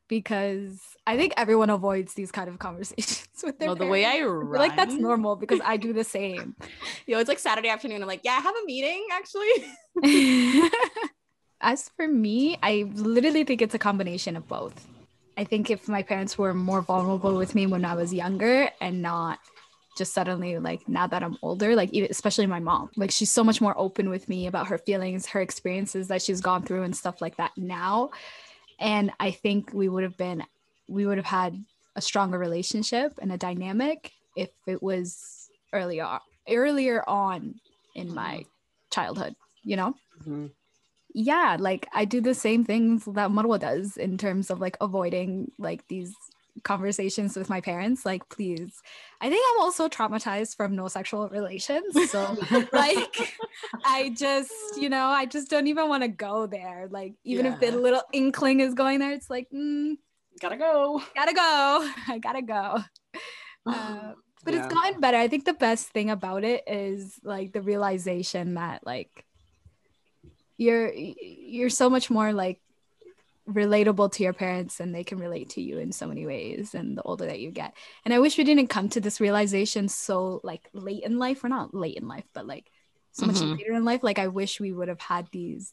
because 0.08 0.80
I 1.06 1.16
think 1.16 1.34
everyone 1.36 1.70
avoids 1.70 2.14
these 2.14 2.32
kind 2.32 2.48
of 2.48 2.58
conversations 2.58 3.28
with 3.44 3.58
their 3.58 3.68
parents. 3.68 3.80
No, 3.80 3.86
the 3.86 3.90
way 3.90 4.04
I 4.04 4.22
run, 4.22 4.52
like 4.52 4.76
that's 4.76 4.94
normal 4.94 5.36
because 5.36 5.60
I 5.64 5.76
do 5.76 5.92
the 5.92 6.04
same. 6.18 6.56
Yo, 7.06 7.18
it's 7.18 7.28
like 7.28 7.38
Saturday 7.38 7.68
afternoon. 7.68 8.02
I'm 8.02 8.08
like, 8.08 8.22
yeah, 8.24 8.32
I 8.32 8.40
have 8.40 8.54
a 8.54 8.66
meeting 8.66 9.06
actually. 9.12 10.70
As 11.60 11.90
for 11.96 12.06
me, 12.06 12.58
I 12.62 12.90
literally 12.94 13.44
think 13.44 13.62
it's 13.62 13.74
a 13.74 13.78
combination 13.78 14.36
of 14.36 14.46
both. 14.46 14.86
I 15.38 15.44
think 15.44 15.70
if 15.70 15.88
my 15.88 16.02
parents 16.02 16.38
were 16.38 16.54
more 16.54 16.82
vulnerable 16.82 17.36
with 17.36 17.54
me 17.54 17.66
when 17.66 17.84
I 17.84 17.94
was 17.94 18.12
younger 18.12 18.70
and 18.80 19.02
not 19.02 19.38
just 19.96 20.12
suddenly 20.12 20.58
like 20.58 20.86
now 20.88 21.06
that 21.06 21.22
I'm 21.22 21.38
older, 21.42 21.74
like 21.74 21.90
even, 21.92 22.10
especially 22.10 22.46
my 22.46 22.60
mom, 22.60 22.90
like 22.96 23.10
she's 23.10 23.30
so 23.30 23.42
much 23.42 23.60
more 23.60 23.76
open 23.78 24.10
with 24.10 24.28
me 24.28 24.46
about 24.46 24.68
her 24.68 24.78
feelings, 24.78 25.26
her 25.26 25.40
experiences 25.40 26.08
that 26.08 26.22
she's 26.22 26.40
gone 26.40 26.62
through 26.62 26.82
and 26.82 26.94
stuff 26.94 27.20
like 27.20 27.36
that 27.36 27.52
now. 27.56 28.10
And 28.78 29.12
I 29.20 29.30
think 29.30 29.72
we 29.72 29.88
would 29.88 30.02
have 30.02 30.16
been, 30.16 30.44
we 30.88 31.06
would 31.06 31.16
have 31.18 31.26
had 31.26 31.64
a 31.94 32.02
stronger 32.02 32.38
relationship 32.38 33.18
and 33.22 33.32
a 33.32 33.38
dynamic 33.38 34.12
if 34.36 34.50
it 34.66 34.82
was 34.82 35.48
earlier, 35.72 36.18
earlier 36.48 37.02
on 37.08 37.60
in 37.94 38.14
my 38.14 38.44
childhood, 38.90 39.34
you 39.64 39.76
know? 39.76 39.94
Mhm. 40.26 40.50
yeah 41.14 41.56
like 41.58 41.86
i 41.94 42.04
do 42.04 42.20
the 42.20 42.34
same 42.34 42.64
things 42.64 43.04
that 43.06 43.30
marwa 43.30 43.58
does 43.58 43.96
in 43.96 44.18
terms 44.18 44.50
of 44.50 44.60
like 44.60 44.76
avoiding 44.80 45.50
like 45.58 45.86
these 45.88 46.14
conversations 46.64 47.36
with 47.36 47.48
my 47.48 47.60
parents 47.60 48.04
like 48.06 48.28
please. 48.28 48.80
I 49.20 49.28
think 49.28 49.44
i'm 49.54 49.62
also 49.62 49.88
traumatized 49.88 50.56
from 50.56 50.76
no 50.76 50.88
sexual 50.88 51.28
relations 51.28 52.10
so 52.10 52.36
like 52.72 53.34
i 53.84 54.10
just 54.10 54.52
you 54.80 54.88
know 54.88 55.06
i 55.06 55.26
just 55.26 55.48
don't 55.50 55.66
even 55.66 55.88
want 55.88 56.02
to 56.02 56.08
go 56.08 56.46
there. 56.46 56.88
Like 56.90 57.14
even 57.24 57.46
if 57.46 57.60
the 57.60 57.70
little 57.72 58.02
inkling 58.12 58.60
is 58.60 58.74
going 58.74 58.98
there 59.00 59.12
it's 59.12 59.30
like 59.30 59.48
mm, 59.54 59.96
Gotta 60.40 60.56
go. 60.58 61.02
gotta 61.14 61.32
go. 61.32 61.90
I 62.08 62.18
gotta 62.18 62.42
go. 62.42 62.78
Uh, 63.66 64.12
but 64.44 64.54
Yeah. 64.54 64.64
it's 64.64 64.72
gotten 64.72 65.00
better. 65.00 65.16
I 65.16 65.26
think 65.26 65.44
the 65.44 65.52
best 65.52 65.88
thing 65.88 66.08
about 66.08 66.44
it 66.44 66.62
is 66.68 67.18
like 67.24 67.52
the 67.52 67.60
realization 67.60 68.54
that 68.54 68.86
like 68.86 69.24
you're 70.56 70.92
you're 70.94 71.68
so 71.70 71.90
much 71.90 72.10
more 72.10 72.32
like 72.32 72.60
relatable 73.48 74.11
to 74.12 74.22
your 74.24 74.32
parents 74.32 74.80
and 74.80 74.92
they 74.94 75.04
can 75.04 75.18
relate 75.18 75.50
to 75.50 75.61
you 75.62 75.78
in 75.78 75.92
so 75.92 76.06
many 76.06 76.26
ways 76.26 76.74
and 76.74 76.98
the 76.98 77.02
older 77.02 77.26
that 77.26 77.38
you 77.38 77.52
get 77.52 77.72
and 78.04 78.12
i 78.12 78.18
wish 78.18 78.37
we 78.37 78.42
didn't 78.42 78.66
come 78.66 78.88
to 78.88 79.00
this 79.00 79.20
realization 79.20 79.88
so 79.88 80.40
like 80.42 80.68
late 80.72 81.04
in 81.04 81.16
life 81.18 81.44
or 81.44 81.48
not 81.48 81.72
late 81.72 81.96
in 81.96 82.09
life 82.09 82.24
but 82.35 82.44
like 82.46 82.70
so 83.12 83.24
much 83.24 83.37
Mhm. 83.37 83.56
later 83.56 83.72
in 83.72 83.85
life 83.85 84.02
like 84.02 84.18
i 84.18 84.26
wish 84.26 84.59
we 84.59 84.72
would 84.72 84.88
have 84.88 85.00
had 85.00 85.28
these 85.30 85.72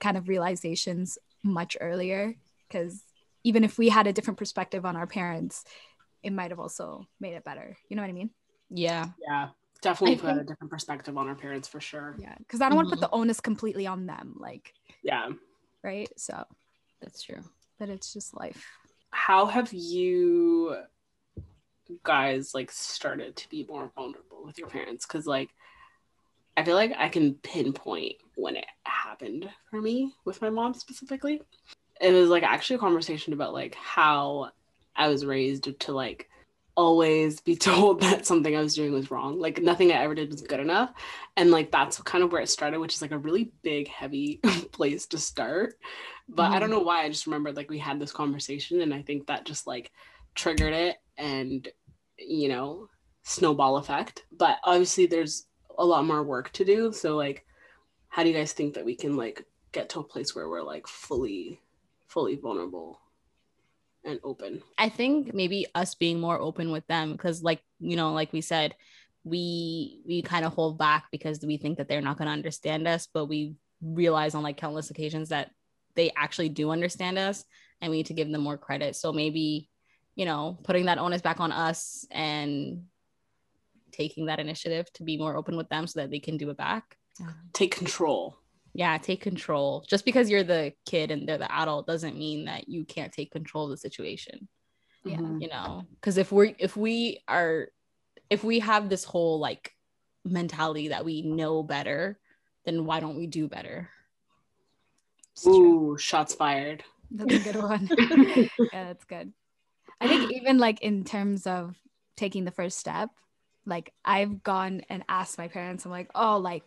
kind 0.00 0.16
of 0.16 0.28
realizations 0.28 1.18
much 1.42 1.76
earlier 1.78 2.34
because 2.68 3.04
even 3.44 3.64
if 3.64 3.76
we 3.76 3.90
had 3.90 4.06
a 4.06 4.12
different 4.14 4.38
perspective 4.38 4.86
on 4.86 4.96
our 4.96 5.06
parents 5.06 5.64
it 6.22 6.32
might 6.32 6.50
have 6.50 6.60
also 6.60 7.06
made 7.20 7.34
it 7.34 7.44
better 7.44 7.76
you 7.90 7.96
know 7.96 8.02
what 8.02 8.08
i 8.08 8.12
mean 8.12 8.30
Yeah. 8.70 9.08
Yeah. 9.20 9.48
Definitely 9.82 10.16
I 10.16 10.32
put 10.34 10.40
a 10.40 10.44
different 10.44 10.70
perspective 10.70 11.16
on 11.18 11.28
our 11.28 11.34
parents 11.34 11.68
for 11.68 11.80
sure. 11.80 12.16
yeah 12.18 12.34
because 12.38 12.62
i 12.62 12.68
don't 12.68 12.76
want 12.76 12.88
to 12.88 12.96
put 12.96 13.00
the 13.02 13.14
onus 13.14 13.40
completely 13.40 13.86
on 13.86 14.06
them 14.06 14.36
like 14.38 14.72
Yeah. 15.02 15.28
right 15.84 16.08
so 16.16 16.44
That's 17.00 17.22
true. 17.22 17.42
but 17.78 17.88
it's 17.88 18.12
just 18.12 18.36
life 18.36 18.66
How 19.10 19.46
have 19.46 19.72
you 19.72 20.76
guys 22.04 22.54
like 22.54 22.70
started 22.70 23.34
to 23.36 23.48
be 23.48 23.66
more 23.68 23.90
vulnerable 23.96 24.44
with 24.44 24.58
your 24.58 24.68
parents 24.68 25.04
because 25.06 25.26
like 25.26 25.50
I 26.56 26.64
feel 26.64 26.76
like 26.76 26.92
I 26.96 27.08
can 27.08 27.34
pinpoint 27.34 28.16
when 28.36 28.56
it 28.56 28.66
happened 28.84 29.50
for 29.70 29.80
me 29.80 30.12
with 30.24 30.40
my 30.42 30.50
mom 30.50 30.74
specifically. 30.74 31.42
It 32.00 32.12
was 32.12 32.28
like 32.28 32.42
actually 32.42 32.76
a 32.76 32.80
conversation 32.80 33.32
about 33.32 33.52
like 33.52 33.74
how 33.74 34.50
I 34.94 35.08
was 35.08 35.26
raised 35.26 35.68
to 35.80 35.92
like 35.92 36.29
always 36.80 37.40
be 37.40 37.56
told 37.70 38.00
that 38.00 38.26
something 38.26 38.56
I 38.56 38.60
was 38.60 38.74
doing 38.74 38.92
was 38.92 39.10
wrong. 39.10 39.38
Like 39.38 39.60
nothing 39.60 39.92
I 39.92 40.02
ever 40.02 40.14
did 40.14 40.30
was 40.30 40.40
good 40.40 40.60
enough. 40.60 40.92
And 41.36 41.50
like 41.50 41.70
that's 41.70 42.00
kind 42.02 42.24
of 42.24 42.32
where 42.32 42.40
it 42.40 42.48
started, 42.48 42.80
which 42.80 42.94
is 42.94 43.02
like 43.02 43.10
a 43.10 43.18
really 43.18 43.52
big, 43.62 43.88
heavy 43.88 44.36
place 44.72 45.06
to 45.08 45.18
start. 45.18 45.74
But 46.28 46.50
mm. 46.50 46.54
I 46.54 46.58
don't 46.58 46.70
know 46.70 46.80
why. 46.80 47.04
I 47.04 47.08
just 47.08 47.26
remembered 47.26 47.56
like 47.56 47.68
we 47.68 47.78
had 47.78 48.00
this 48.00 48.12
conversation 48.12 48.80
and 48.80 48.94
I 48.94 49.02
think 49.02 49.26
that 49.26 49.44
just 49.44 49.66
like 49.66 49.90
triggered 50.34 50.72
it 50.72 50.96
and 51.18 51.68
you 52.16 52.48
know, 52.48 52.88
snowball 53.22 53.76
effect. 53.76 54.24
But 54.32 54.58
obviously 54.64 55.06
there's 55.06 55.46
a 55.78 55.84
lot 55.84 56.06
more 56.06 56.22
work 56.22 56.50
to 56.52 56.64
do. 56.64 56.92
So 56.92 57.16
like 57.16 57.44
how 58.08 58.22
do 58.22 58.30
you 58.30 58.34
guys 58.34 58.52
think 58.52 58.74
that 58.74 58.84
we 58.84 58.96
can 58.96 59.16
like 59.16 59.44
get 59.72 59.90
to 59.90 60.00
a 60.00 60.04
place 60.04 60.34
where 60.34 60.48
we're 60.48 60.62
like 60.62 60.86
fully 60.86 61.60
fully 62.08 62.34
vulnerable 62.34 63.00
and 64.04 64.20
open. 64.24 64.62
I 64.78 64.88
think 64.88 65.34
maybe 65.34 65.66
us 65.74 65.94
being 65.94 66.20
more 66.20 66.38
open 66.38 66.70
with 66.70 66.86
them 66.86 67.12
because 67.12 67.42
like, 67.42 67.60
you 67.78 67.96
know, 67.96 68.12
like 68.12 68.32
we 68.32 68.40
said, 68.40 68.74
we 69.24 70.00
we 70.06 70.22
kind 70.22 70.44
of 70.44 70.52
hold 70.54 70.78
back 70.78 71.06
because 71.12 71.40
we 71.44 71.58
think 71.58 71.78
that 71.78 71.88
they're 71.88 72.00
not 72.00 72.16
going 72.16 72.26
to 72.26 72.32
understand 72.32 72.88
us, 72.88 73.06
but 73.12 73.26
we 73.26 73.54
realize 73.82 74.34
on 74.34 74.42
like 74.42 74.56
countless 74.56 74.90
occasions 74.90 75.28
that 75.28 75.50
they 75.94 76.10
actually 76.16 76.48
do 76.48 76.70
understand 76.70 77.18
us 77.18 77.44
and 77.80 77.90
we 77.90 77.98
need 77.98 78.06
to 78.06 78.14
give 78.14 78.30
them 78.30 78.42
more 78.42 78.56
credit. 78.56 78.96
So 78.96 79.12
maybe, 79.12 79.68
you 80.14 80.24
know, 80.24 80.58
putting 80.62 80.86
that 80.86 80.98
onus 80.98 81.22
back 81.22 81.40
on 81.40 81.52
us 81.52 82.06
and 82.10 82.84
taking 83.92 84.26
that 84.26 84.40
initiative 84.40 84.90
to 84.94 85.02
be 85.02 85.18
more 85.18 85.36
open 85.36 85.56
with 85.56 85.68
them 85.68 85.86
so 85.86 86.00
that 86.00 86.10
they 86.10 86.20
can 86.20 86.36
do 86.36 86.50
it 86.50 86.56
back. 86.56 86.96
Take 87.52 87.76
control 87.76 88.39
yeah 88.72 88.96
take 88.98 89.20
control 89.20 89.84
just 89.88 90.04
because 90.04 90.30
you're 90.30 90.44
the 90.44 90.72
kid 90.86 91.10
and 91.10 91.28
they're 91.28 91.38
the 91.38 91.52
adult 91.52 91.86
doesn't 91.86 92.16
mean 92.16 92.44
that 92.44 92.68
you 92.68 92.84
can't 92.84 93.12
take 93.12 93.30
control 93.30 93.64
of 93.64 93.70
the 93.70 93.76
situation 93.76 94.48
yeah 95.04 95.16
mm-hmm. 95.16 95.40
you 95.40 95.48
know 95.48 95.82
because 95.94 96.18
if 96.18 96.30
we're 96.30 96.52
if 96.58 96.76
we 96.76 97.20
are 97.26 97.68
if 98.28 98.44
we 98.44 98.60
have 98.60 98.88
this 98.88 99.04
whole 99.04 99.38
like 99.38 99.72
mentality 100.24 100.88
that 100.88 101.04
we 101.04 101.22
know 101.22 101.62
better 101.62 102.18
then 102.64 102.84
why 102.84 103.00
don't 103.00 103.16
we 103.16 103.26
do 103.26 103.48
better 103.48 103.88
it's 105.32 105.46
Ooh, 105.46 105.50
true. 105.52 105.98
shots 105.98 106.34
fired. 106.34 106.84
That's 107.10 107.34
a 107.34 107.38
good 107.38 107.56
one. 107.62 107.88
yeah, 108.72 108.84
that's 108.84 109.04
good. 109.04 109.32
I 110.00 110.08
think 110.08 110.32
even 110.32 110.58
like 110.58 110.82
in 110.82 111.04
terms 111.04 111.46
of 111.46 111.76
taking 112.16 112.44
the 112.44 112.50
first 112.50 112.78
step, 112.78 113.10
like 113.66 113.92
I've 114.04 114.42
gone 114.42 114.82
and 114.88 115.04
asked 115.08 115.38
my 115.38 115.48
parents, 115.48 115.84
I'm 115.84 115.90
like, 115.90 116.10
oh, 116.14 116.38
like 116.38 116.64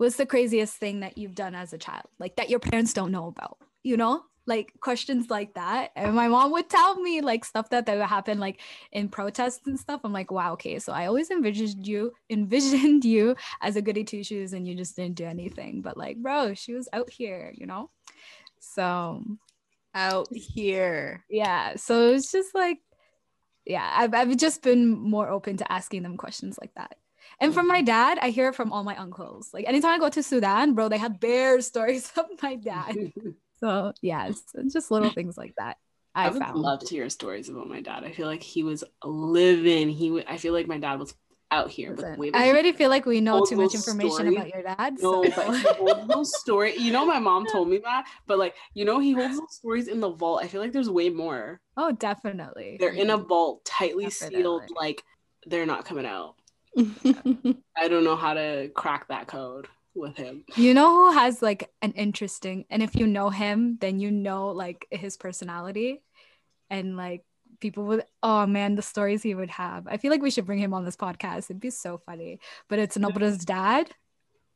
what's 0.00 0.16
the 0.16 0.26
craziest 0.26 0.76
thing 0.76 1.00
that 1.00 1.18
you've 1.18 1.34
done 1.34 1.54
as 1.54 1.72
a 1.72 1.78
child 1.78 2.06
like 2.18 2.36
that 2.36 2.48
your 2.48 2.58
parents 2.58 2.92
don't 2.94 3.12
know 3.12 3.26
about 3.26 3.58
you 3.82 3.96
know? 3.96 4.22
Like 4.46 4.72
questions 4.80 5.30
like 5.30 5.54
that. 5.54 5.92
And 5.94 6.16
my 6.16 6.26
mom 6.26 6.50
would 6.52 6.68
tell 6.68 7.00
me 7.00 7.20
like 7.20 7.44
stuff 7.44 7.70
that 7.70 7.86
that 7.86 7.96
would 7.96 8.06
happen 8.06 8.40
like 8.40 8.60
in 8.90 9.08
protests 9.08 9.60
and 9.66 9.78
stuff. 9.78 10.00
I'm 10.02 10.12
like 10.12 10.32
wow 10.32 10.54
okay 10.54 10.78
so 10.78 10.92
i 10.92 11.06
always 11.06 11.30
envisioned 11.30 11.86
you 11.86 12.12
envisioned 12.30 13.04
you 13.04 13.36
as 13.60 13.76
a 13.76 13.82
goody 13.82 14.02
two 14.02 14.24
shoes 14.24 14.52
and 14.52 14.66
you 14.66 14.74
just 14.74 14.96
didn't 14.96 15.16
do 15.16 15.24
anything. 15.24 15.82
But 15.82 15.96
like 15.96 16.16
bro 16.16 16.54
she 16.54 16.74
was 16.74 16.88
out 16.92 17.10
here 17.10 17.52
you 17.54 17.66
know? 17.66 17.90
So 18.58 19.22
out 19.94 20.28
here. 20.32 21.24
yeah 21.28 21.76
so 21.76 22.12
it's 22.12 22.32
just 22.32 22.54
like 22.54 22.78
yeah 23.66 23.92
I've, 23.94 24.14
I've 24.14 24.36
just 24.36 24.62
been 24.62 24.88
more 24.88 25.28
open 25.28 25.58
to 25.58 25.70
asking 25.70 26.02
them 26.02 26.16
questions 26.16 26.58
like 26.60 26.74
that 26.74 26.96
and 27.40 27.54
from 27.54 27.66
my 27.66 27.82
dad, 27.82 28.18
I 28.20 28.30
hear 28.30 28.48
it 28.48 28.54
from 28.54 28.72
all 28.72 28.84
my 28.84 28.96
uncles. 28.96 29.50
Like 29.52 29.66
anytime 29.66 29.92
I 29.92 29.98
go 29.98 30.08
to 30.08 30.22
Sudan, 30.22 30.74
bro, 30.74 30.88
they 30.88 30.98
have 30.98 31.20
bare 31.20 31.60
stories 31.60 32.10
of 32.16 32.26
my 32.42 32.56
dad. 32.56 32.96
so 33.60 33.92
yes, 34.02 34.42
just 34.72 34.90
little 34.90 35.10
things 35.10 35.36
like 35.36 35.54
that. 35.58 35.76
I, 36.14 36.26
I 36.26 36.30
would 36.30 36.42
found. 36.42 36.56
love 36.58 36.80
to 36.80 36.94
hear 36.94 37.08
stories 37.08 37.48
about 37.48 37.68
my 37.68 37.80
dad. 37.80 38.02
I 38.02 38.12
feel 38.12 38.26
like 38.26 38.42
he 38.42 38.64
was 38.64 38.82
living. 39.04 39.90
He, 39.90 40.08
w- 40.08 40.24
I 40.26 40.38
feel 40.38 40.52
like 40.52 40.66
my 40.66 40.78
dad 40.78 40.98
was 40.98 41.14
out 41.50 41.70
here. 41.70 41.96
I 42.34 42.48
already 42.48 42.72
feel 42.72 42.90
like 42.90 43.06
we 43.06 43.20
know 43.20 43.44
too 43.44 43.56
much 43.56 43.74
information 43.74 44.12
stories. 44.12 44.32
about 44.32 44.48
your 44.48 44.62
dad. 44.62 44.98
No, 45.00 45.24
so. 45.24 45.30
but 45.34 45.56
he 45.56 45.66
holds 45.74 46.08
those 46.08 46.40
stories. 46.40 46.80
You 46.80 46.92
know, 46.92 47.04
my 47.06 47.18
mom 47.18 47.46
told 47.46 47.68
me 47.68 47.78
that, 47.78 48.06
but 48.26 48.38
like, 48.38 48.54
you 48.74 48.84
know, 48.84 48.98
he 48.98 49.12
holds 49.12 49.38
those 49.38 49.56
stories 49.56 49.88
in 49.88 50.00
the 50.00 50.10
vault. 50.10 50.42
I 50.42 50.48
feel 50.48 50.60
like 50.60 50.72
there's 50.72 50.90
way 50.90 51.10
more. 51.10 51.60
Oh, 51.76 51.92
definitely. 51.92 52.76
They're 52.78 52.92
in 52.92 53.10
a 53.10 53.16
vault, 53.16 53.64
tightly 53.64 54.06
definitely. 54.06 54.42
sealed. 54.42 54.62
Like 54.76 55.02
they're 55.46 55.66
not 55.66 55.84
coming 55.84 56.06
out. 56.06 56.34
I 56.76 57.88
don't 57.88 58.04
know 58.04 58.16
how 58.16 58.34
to 58.34 58.70
crack 58.74 59.08
that 59.08 59.26
code 59.26 59.66
with 59.94 60.16
him. 60.16 60.44
You 60.56 60.74
know 60.74 60.88
who 60.94 61.12
has 61.12 61.42
like 61.42 61.70
an 61.82 61.92
interesting, 61.92 62.64
and 62.70 62.82
if 62.82 62.94
you 62.94 63.06
know 63.06 63.30
him, 63.30 63.78
then 63.80 64.00
you 64.00 64.10
know 64.10 64.48
like 64.48 64.86
his 64.90 65.16
personality, 65.16 66.02
and 66.68 66.96
like 66.96 67.24
people 67.60 67.84
would, 67.84 68.04
oh 68.22 68.46
man, 68.46 68.74
the 68.74 68.82
stories 68.82 69.22
he 69.22 69.34
would 69.34 69.50
have. 69.50 69.86
I 69.86 69.96
feel 69.96 70.10
like 70.10 70.22
we 70.22 70.30
should 70.30 70.46
bring 70.46 70.58
him 70.58 70.74
on 70.74 70.84
this 70.84 70.96
podcast. 70.96 71.44
It'd 71.50 71.60
be 71.60 71.70
so 71.70 71.98
funny. 71.98 72.40
But 72.68 72.78
it's 72.78 72.96
Nobra's 72.96 73.44
dad 73.44 73.90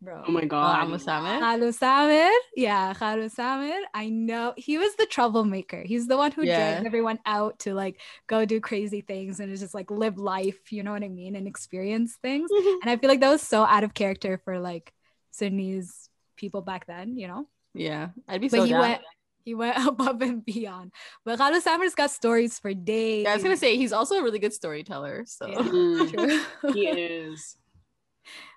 bro. 0.04 0.22
Oh 0.26 0.30
my 0.30 0.44
god. 0.44 0.88
Khalu 0.88 1.02
Samir? 1.02 1.40
Khalu 1.40 1.78
Samir. 1.78 2.30
Yeah, 2.54 2.94
Khalu 2.94 3.34
Samir. 3.34 3.80
I 3.92 4.08
know 4.08 4.54
he 4.56 4.78
was 4.78 4.94
the 4.96 5.06
troublemaker. 5.06 5.82
He's 5.82 6.06
the 6.06 6.16
one 6.16 6.32
who 6.32 6.44
yeah. 6.44 6.56
dragged 6.56 6.86
everyone 6.86 7.18
out 7.26 7.58
to 7.60 7.74
like 7.74 8.00
go 8.26 8.44
do 8.44 8.60
crazy 8.60 9.00
things 9.00 9.40
and 9.40 9.56
just 9.56 9.74
like 9.74 9.90
live 9.90 10.18
life, 10.18 10.72
you 10.72 10.82
know 10.82 10.92
what 10.92 11.02
I 11.02 11.08
mean, 11.08 11.36
and 11.36 11.46
experience 11.46 12.16
things. 12.22 12.50
and 12.82 12.90
I 12.90 12.96
feel 12.96 13.08
like 13.08 13.20
that 13.20 13.30
was 13.30 13.42
so 13.42 13.62
out 13.62 13.84
of 13.84 13.94
character 13.94 14.40
for 14.44 14.60
like 14.60 14.92
Sudanese 15.30 16.08
people 16.36 16.60
back 16.60 16.86
then, 16.86 17.16
you 17.16 17.26
know? 17.26 17.46
Yeah. 17.74 18.08
I'd 18.28 18.40
be 18.40 18.48
but 18.48 18.58
so 18.58 18.64
he 18.64 18.70
down. 18.70 18.80
went 18.80 19.02
he 19.44 19.54
went 19.54 19.76
above 19.86 20.22
and 20.22 20.44
beyond. 20.44 20.92
But 21.24 21.38
Khalu 21.38 21.62
Samir's 21.62 21.94
got 21.94 22.10
stories 22.10 22.58
for 22.58 22.74
days. 22.74 23.24
Yeah, 23.24 23.32
I 23.32 23.34
was 23.34 23.42
gonna 23.42 23.56
say 23.56 23.76
he's 23.76 23.92
also 23.92 24.16
a 24.16 24.22
really 24.22 24.38
good 24.38 24.54
storyteller. 24.54 25.24
So 25.26 25.46
yeah. 25.46 25.56
mm, 25.58 26.74
he 26.74 26.86
is. 26.88 27.56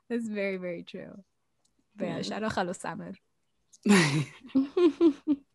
That's 0.09 0.27
very, 0.27 0.57
very 0.57 0.83
true. 0.83 1.21
But 1.97 2.07
yeah, 2.07 2.39
Khalu 2.39 2.77
Samir. 2.77 3.15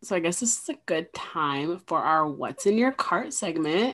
so 0.03 0.15
I 0.15 0.19
guess 0.19 0.39
this 0.41 0.61
is 0.61 0.69
a 0.69 0.77
good 0.85 1.13
time 1.13 1.79
for 1.87 1.99
our 1.99 2.27
What's 2.27 2.65
in 2.65 2.77
Your 2.77 2.91
Cart 2.91 3.33
segment. 3.33 3.93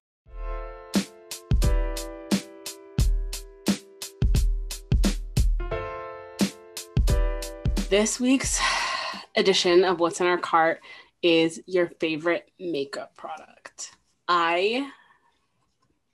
This 7.90 8.20
week's 8.20 8.60
edition 9.36 9.84
of 9.84 10.00
What's 10.00 10.20
in 10.20 10.28
Our 10.28 10.38
Cart 10.38 10.80
is 11.22 11.62
your 11.68 11.88
favorite 12.00 12.50
makeup 12.60 13.16
product. 13.16 13.92
I 14.28 14.90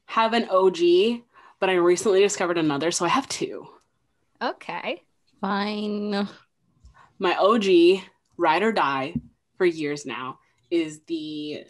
have 0.08 0.34
an 0.34 0.50
OG, 0.50 1.22
but 1.60 1.70
I 1.70 1.76
recently 1.76 2.22
discovered 2.22 2.58
another, 2.58 2.92
so 2.92 3.06
I 3.06 3.10
have 3.10 3.28
two. 3.30 3.68
Okay. 4.42 5.04
Fine. 5.42 6.28
My 7.20 7.36
OG 7.36 8.02
ride 8.38 8.64
or 8.64 8.72
die 8.72 9.16
for 9.58 9.66
years 9.66 10.06
now 10.06 10.40
is 10.70 11.02
the 11.08 11.64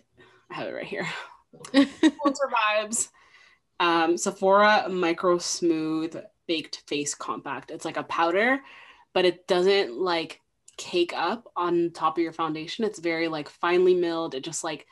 I 0.49 0.53
have 0.53 0.68
it 0.68 0.74
right 0.74 0.86
here. 0.86 1.07
Sponsor 1.66 2.49
vibes. 2.80 3.09
Um, 3.80 4.18
Sephora 4.18 4.88
Micro 4.89 5.38
Smooth 5.38 6.16
Baked 6.47 6.84
Face 6.88 7.13
Compact. 7.16 7.72
It's 7.72 7.86
like 7.86 7.97
a 7.97 8.03
powder, 8.03 8.59
but 9.13 9.26
it 9.26 9.47
doesn't 9.47 9.93
like 9.93 10.41
cake 10.78 11.13
up 11.16 11.51
on 11.55 11.91
top 11.93 12.18
of 12.18 12.24
your 12.24 12.34
foundation. 12.34 12.86
It's 12.86 12.99
very 12.99 13.28
like 13.28 13.49
finely 13.49 13.95
milled. 13.95 14.36
It 14.36 14.43
just 14.43 14.63
like 14.63 14.88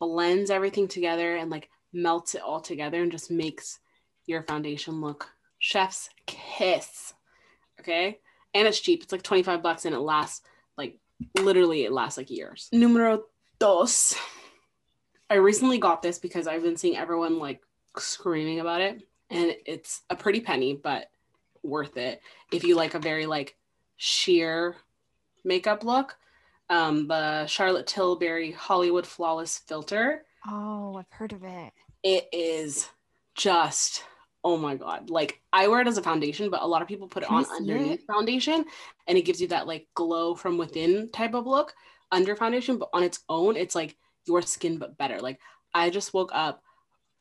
blends 0.00 0.50
everything 0.50 0.88
together 0.88 1.36
and 1.36 1.50
like 1.50 1.70
melts 1.92 2.34
it 2.34 2.42
all 2.42 2.60
together 2.60 3.02
and 3.02 3.12
just 3.12 3.30
makes 3.30 3.78
your 4.26 4.42
foundation 4.42 5.00
look 5.00 5.28
chef's 5.58 6.10
kiss. 6.26 7.14
Okay. 7.80 8.18
And 8.54 8.66
it's 8.66 8.80
cheap. 8.80 9.02
It's 9.02 9.12
like 9.12 9.22
25 9.22 9.62
bucks 9.62 9.84
and 9.84 9.94
it 9.94 10.00
lasts 10.00 10.42
like 10.76 10.98
literally 11.38 11.84
it 11.84 11.92
lasts 11.92 12.16
like 12.16 12.30
years. 12.30 12.68
Numero 12.72 13.24
dos. 13.58 14.16
I 15.28 15.34
recently 15.34 15.78
got 15.78 16.02
this 16.02 16.18
because 16.18 16.46
I've 16.46 16.62
been 16.62 16.76
seeing 16.76 16.96
everyone 16.96 17.38
like 17.38 17.62
screaming 17.98 18.60
about 18.60 18.80
it. 18.80 19.02
And 19.30 19.56
it's 19.66 20.02
a 20.08 20.16
pretty 20.16 20.40
penny, 20.40 20.74
but 20.74 21.10
worth 21.62 21.96
it 21.96 22.20
if 22.52 22.62
you 22.62 22.76
like 22.76 22.94
a 22.94 22.98
very 23.00 23.26
like 23.26 23.56
sheer 23.96 24.76
makeup 25.44 25.84
look. 25.84 26.16
Um, 26.68 27.06
the 27.06 27.46
Charlotte 27.46 27.86
Tilbury 27.86 28.52
Hollywood 28.52 29.06
Flawless 29.06 29.58
Filter. 29.58 30.24
Oh, 30.48 30.96
I've 30.96 31.10
heard 31.10 31.32
of 31.32 31.44
it. 31.44 31.72
It 32.02 32.28
is 32.32 32.88
just 33.34 34.04
oh 34.46 34.56
my 34.56 34.74
god 34.76 35.10
like 35.10 35.40
i 35.52 35.66
wear 35.68 35.80
it 35.80 35.88
as 35.88 35.98
a 35.98 36.02
foundation 36.10 36.50
but 36.50 36.62
a 36.62 36.66
lot 36.66 36.80
of 36.82 36.88
people 36.88 37.08
put 37.08 37.22
it 37.24 37.28
Can 37.28 37.38
on 37.38 37.46
underneath 37.56 38.00
it? 38.00 38.06
foundation 38.06 38.64
and 39.08 39.18
it 39.18 39.22
gives 39.22 39.40
you 39.40 39.48
that 39.48 39.66
like 39.66 39.86
glow 39.94 40.34
from 40.34 40.56
within 40.56 41.10
type 41.10 41.34
of 41.34 41.46
look 41.46 41.74
under 42.12 42.36
foundation 42.36 42.78
but 42.78 42.88
on 42.92 43.02
its 43.02 43.20
own 43.28 43.56
it's 43.56 43.74
like 43.74 43.96
your 44.26 44.42
skin 44.42 44.78
but 44.78 44.96
better 44.98 45.18
like 45.20 45.38
i 45.74 45.90
just 45.90 46.14
woke 46.14 46.30
up 46.32 46.62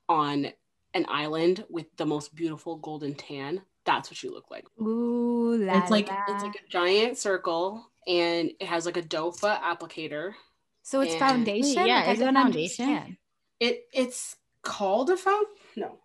on 0.08 0.48
an 0.94 1.06
island 1.10 1.66
with 1.70 1.88
the 1.98 2.06
most 2.06 2.34
beautiful 2.36 2.78
golden 2.78 3.14
tan, 3.16 3.62
that's 3.86 4.10
what 4.10 4.24
you 4.24 4.32
look 4.32 4.50
like. 4.50 4.66
Ooh, 4.82 5.58
la, 5.58 5.80
it's 5.82 5.92
like 5.92 6.08
la. 6.08 6.24
it's 6.30 6.44
like 6.44 6.56
a 6.56 6.70
giant 6.70 7.18
circle 7.18 7.86
and 8.08 8.50
it 8.62 8.66
has 8.68 8.86
like 8.86 8.96
a 8.96 9.02
doe 9.02 9.32
foot 9.32 9.60
applicator. 9.62 10.34
so 10.84 11.02
it's 11.02 11.12
and- 11.16 11.20
foundation. 11.20 11.86
yeah, 11.86 11.98
Like, 11.98 12.08
I 12.08 12.12
is 12.14 12.22
it 12.22 12.24
don't 12.24 12.34
foundation? 12.36 12.86
understand. 12.86 13.18
It 13.60 13.84
it's 13.94 14.38
called 14.62 15.10
a 15.10 15.18
found 15.18 15.48
no. 15.76 15.98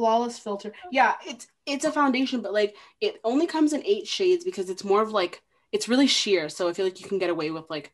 Flawless 0.00 0.38
filter. 0.38 0.72
Yeah, 0.90 1.14
it's 1.26 1.46
it's 1.66 1.84
a 1.84 1.92
foundation, 1.92 2.40
but 2.40 2.54
like 2.54 2.74
it 3.02 3.20
only 3.22 3.46
comes 3.46 3.72
in 3.74 3.84
eight 3.84 4.06
shades 4.06 4.44
because 4.44 4.70
it's 4.70 4.82
more 4.84 5.02
of 5.02 5.12
like 5.12 5.42
it's 5.72 5.88
really 5.88 6.06
sheer. 6.06 6.48
So 6.48 6.68
I 6.68 6.72
feel 6.72 6.86
like 6.86 7.00
you 7.00 7.08
can 7.08 7.18
get 7.18 7.30
away 7.30 7.50
with 7.50 7.68
like 7.68 7.92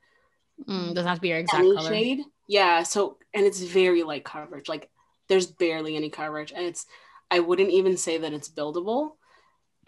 Mm, 0.68 0.94
doesn't 0.94 1.08
have 1.08 1.18
to 1.18 1.22
be 1.22 1.28
your 1.28 1.38
exact 1.38 1.68
color. 1.70 1.90
shade. 1.90 2.20
Yeah. 2.48 2.82
So 2.82 3.18
and 3.34 3.44
it's 3.44 3.60
very 3.62 4.02
light 4.02 4.24
coverage. 4.24 4.68
Like 4.68 4.90
there's 5.28 5.46
barely 5.46 5.96
any 5.96 6.10
coverage, 6.10 6.52
and 6.52 6.64
it's 6.64 6.86
I 7.30 7.40
wouldn't 7.40 7.70
even 7.70 7.96
say 7.96 8.18
that 8.18 8.32
it's 8.32 8.48
buildable. 8.48 9.12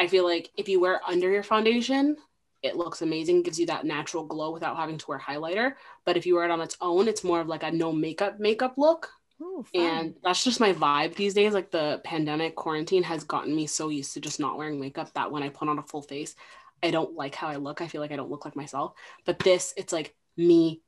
I 0.00 0.08
feel 0.08 0.24
like 0.24 0.50
if 0.56 0.68
you 0.68 0.80
wear 0.80 1.00
under 1.06 1.30
your 1.30 1.42
foundation, 1.44 2.16
it 2.62 2.76
looks 2.76 3.02
amazing, 3.02 3.42
gives 3.42 3.58
you 3.60 3.66
that 3.66 3.86
natural 3.86 4.24
glow 4.26 4.52
without 4.52 4.76
having 4.76 4.98
to 4.98 5.06
wear 5.08 5.18
highlighter. 5.18 5.74
But 6.04 6.16
if 6.16 6.26
you 6.26 6.34
wear 6.36 6.44
it 6.44 6.50
on 6.50 6.60
its 6.60 6.76
own, 6.80 7.08
it's 7.08 7.24
more 7.24 7.40
of 7.40 7.48
like 7.48 7.62
a 7.62 7.70
no 7.72 7.92
makeup 7.92 8.40
makeup 8.40 8.74
look. 8.76 9.10
Ooh. 9.40 9.64
And 9.74 10.14
that's 10.22 10.42
just 10.42 10.60
my 10.60 10.72
vibe 10.72 11.14
these 11.14 11.34
days. 11.34 11.52
Like 11.52 11.70
the 11.70 12.00
pandemic 12.04 12.56
quarantine 12.56 13.04
has 13.04 13.24
gotten 13.24 13.54
me 13.54 13.66
so 13.66 13.88
used 13.88 14.14
to 14.14 14.20
just 14.20 14.40
not 14.40 14.58
wearing 14.58 14.80
makeup 14.80 15.12
that 15.14 15.30
when 15.30 15.42
I 15.42 15.48
put 15.48 15.68
on 15.68 15.78
a 15.78 15.82
full 15.82 16.02
face, 16.02 16.34
I 16.82 16.90
don't 16.90 17.14
like 17.14 17.34
how 17.34 17.48
I 17.48 17.56
look. 17.56 17.80
I 17.80 17.88
feel 17.88 18.00
like 18.00 18.12
I 18.12 18.16
don't 18.16 18.30
look 18.30 18.44
like 18.44 18.56
myself. 18.56 18.94
But 19.24 19.38
this, 19.38 19.74
it's 19.76 19.92
like 19.92 20.14
me, 20.36 20.82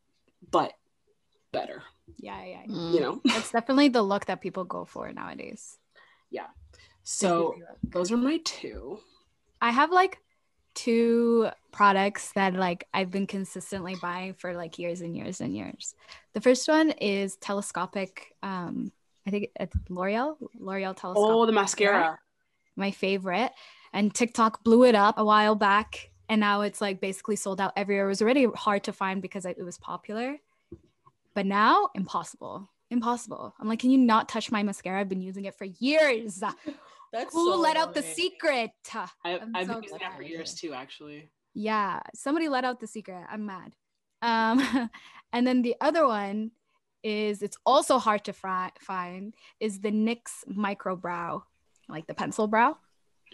but 0.51 0.73
better, 1.53 1.83
yeah, 2.19 2.45
yeah. 2.45 2.63
Mm. 2.69 2.95
you 2.95 3.01
know? 3.01 3.21
It's 3.37 3.51
definitely 3.51 3.89
the 3.89 4.03
look 4.03 4.27
that 4.27 4.41
people 4.41 4.65
go 4.65 4.85
for 4.85 5.13
nowadays. 5.13 5.79
Yeah. 6.31 6.47
So 7.03 7.55
those 7.83 8.13
are 8.13 8.17
my 8.17 8.39
two. 8.45 8.99
I 9.61 9.71
have 9.71 9.91
like 9.91 10.19
two 10.75 11.49
products 11.73 12.33
that 12.33 12.55
like 12.55 12.87
I've 12.93 13.11
been 13.11 13.27
consistently 13.27 13.97
buying 14.01 14.35
for 14.35 14.55
like 14.55 14.79
years 14.79 15.01
and 15.01 15.17
years 15.17 15.41
and 15.41 15.55
years. 15.55 15.95
The 16.35 16.41
first 16.41 16.69
one 16.69 16.91
is 16.91 17.37
telescopic. 17.37 18.35
Um, 18.43 18.93
I 19.27 19.31
think 19.31 19.51
it's 19.59 19.77
L'Oreal. 19.89 20.37
L'Oreal 20.59 20.97
telescopic. 20.97 21.17
Oh, 21.17 21.47
the 21.47 21.53
mascara. 21.53 22.19
my 22.77 22.91
favorite. 22.91 23.53
And 23.93 24.15
TikTok 24.15 24.63
blew 24.65 24.85
it 24.85 24.95
up 24.95 25.19
a 25.19 25.25
while 25.25 25.57
back, 25.57 26.11
and 26.29 26.41
now 26.41 26.61
it's 26.61 26.81
like 26.81 27.01
basically 27.01 27.37
sold 27.37 27.61
out 27.61 27.73
everywhere. 27.77 28.07
It 28.07 28.09
was 28.09 28.23
already 28.23 28.47
hard 28.55 28.85
to 28.85 28.93
find 28.93 29.21
because 29.21 29.45
it 29.45 29.63
was 29.63 29.79
popular, 29.79 30.37
but 31.35 31.47
now 31.47 31.89
impossible. 31.95 32.71
Impossible. 32.91 33.55
I'm 33.61 33.69
like, 33.69 33.79
can 33.79 33.91
you 33.91 33.99
not 33.99 34.29
touch 34.29 34.51
my 34.51 34.63
mascara? 34.63 35.01
I've 35.01 35.09
been 35.09 35.23
using 35.23 35.45
it 35.45 35.57
for 35.57 35.65
years. 35.65 36.43
That's 37.13 37.35
Who 37.35 37.57
let 37.57 37.77
out 37.77 37.95
the 37.95 38.03
secret? 38.03 38.71
I, 38.95 39.39
I'm 39.39 39.55
I've 39.55 39.67
so 39.67 39.75
been 39.75 39.83
using 39.83 39.99
that 39.99 40.17
for 40.17 40.23
years 40.23 40.55
too, 40.55 40.73
actually. 40.73 41.31
Yeah, 41.55 42.01
somebody 42.15 42.49
let 42.49 42.65
out 42.65 42.81
the 42.81 42.87
secret. 42.87 43.25
I'm 43.29 43.47
mad. 43.47 43.75
Um, 44.23 44.91
and 45.33 45.47
then 45.47 45.63
the 45.63 45.75
other 45.81 46.07
one 46.07 46.53
is 47.03 47.43
it's 47.43 47.57
also 47.65 47.99
hard 47.99 48.25
to 48.25 48.33
fri- 48.33 48.73
find 48.81 49.35
is 49.59 49.81
the 49.81 49.91
NYX 49.91 50.47
micro 50.47 50.95
brow, 50.95 51.45
like 51.89 52.07
the 52.07 52.15
pencil 52.15 52.47
brow. 52.47 52.77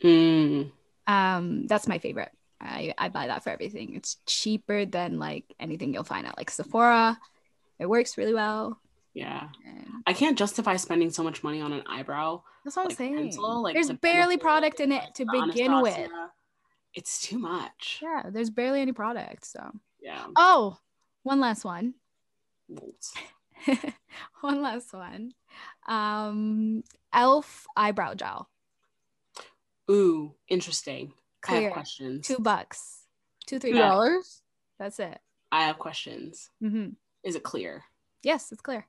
Mm. 0.03 0.71
Um, 1.07 1.67
that's 1.67 1.89
my 1.89 1.99
favorite. 1.99 2.31
I, 2.61 2.95
I 2.97 3.11
buy 3.11 3.27
that 3.27 3.45
for 3.45 3.51
everything. 3.51 3.95
It's 3.95 4.17
cheaper 4.27 4.87
than 4.87 5.19
like 5.19 5.45
anything 5.61 5.93
you'll 5.93 6.05
find 6.05 6.27
at 6.27 6.39
like 6.39 6.51
Sephora. 6.51 7.19
It 7.79 7.87
works 7.87 8.17
really 8.17 8.35
well. 8.35 8.81
Yeah. 9.17 9.49
I 10.07 10.13
can't 10.13 10.37
justify 10.39 10.77
spending 10.77 11.11
so 11.11 11.23
much 11.23 11.43
money 11.43 11.61
on 11.61 11.73
an 11.73 11.83
eyebrow. 11.89 12.43
that's 12.65 12.77
what 12.77 12.91
I'm 12.91 12.97
saying. 12.97 13.17
pencil, 13.17 13.63
like 13.63 13.75
there's 13.75 13.89
the 13.89 13.95
barely 13.95 14.37
product 14.37 14.79
in 14.81 14.93
it 14.93 15.03
to 15.15 15.25
begin 15.25 15.81
with. 15.81 16.09
It's 16.95 17.21
too 17.23 17.39
much. 17.39 18.01
Yeah, 18.03 18.25
there's 18.31 18.51
barely 18.51 18.81
any 18.83 18.93
product. 18.93 19.47
So, 19.47 19.71
Yeah. 20.01 20.27
oh, 20.37 20.79
one 21.23 21.41
last 21.41 21.65
one. 21.65 21.95
One 24.41 24.63
last 24.63 24.93
one. 24.93 25.33
Um, 25.89 26.83
Elf 27.13 27.67
eyebrow 27.77 28.15
gel, 28.15 28.49
Ooh, 29.91 30.35
interesting. 30.49 31.13
I 31.45 31.47
clear, 31.47 31.63
have 31.65 31.73
questions. 31.73 32.27
two 32.27 32.39
bucks, 32.39 33.05
Two 33.47 33.59
three 33.59 33.73
dollars. 33.73 34.43
That's 34.79 34.99
it. 35.01 35.19
I 35.53 35.63
have 35.65 35.79
questions. 35.79 36.51
hmm 36.61 36.91
Is 37.25 37.35
it 37.37 37.43
clear? 37.45 37.85
Yes, 38.23 38.51
it's 38.53 38.61
clear. 38.61 38.87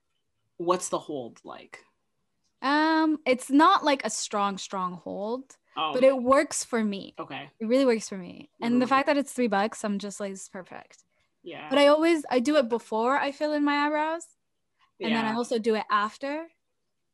What's 0.57 0.89
the 0.89 0.99
hold 0.99 1.39
like? 1.43 1.83
Um, 2.61 3.19
it's 3.25 3.49
not 3.49 3.83
like 3.83 4.03
a 4.03 4.09
strong, 4.09 4.57
strong 4.57 4.93
hold, 4.93 5.55
Oh, 5.75 5.93
but 5.93 6.03
it 6.03 6.21
works 6.21 6.63
for 6.63 6.83
me. 6.83 7.15
okay. 7.19 7.49
It 7.59 7.67
really 7.67 7.85
works 7.85 8.09
for 8.09 8.17
me. 8.17 8.49
And 8.61 8.81
the 8.81 8.85
Mhm. 8.85 8.89
fact 8.89 9.07
that 9.07 9.17
it's 9.17 9.33
three 9.33 9.47
bucks, 9.47 9.83
I'm 9.83 9.99
just 9.99 10.19
like, 10.19 10.31
it's 10.31 10.49
perfect. 10.49 11.03
Yeah. 11.43 11.67
But 11.69 11.79
I 11.79 11.87
always 11.87 12.25
I 12.29 12.39
do 12.39 12.57
it 12.57 12.69
before 12.69 13.17
I 13.17 13.31
fill 13.31 13.53
in 13.53 13.63
my 13.63 13.85
eyebrows, 13.85 14.25
and 15.01 15.15
then 15.15 15.25
I 15.25 15.33
also 15.33 15.59
do 15.59 15.75
it 15.75 15.85
after, 15.89 16.47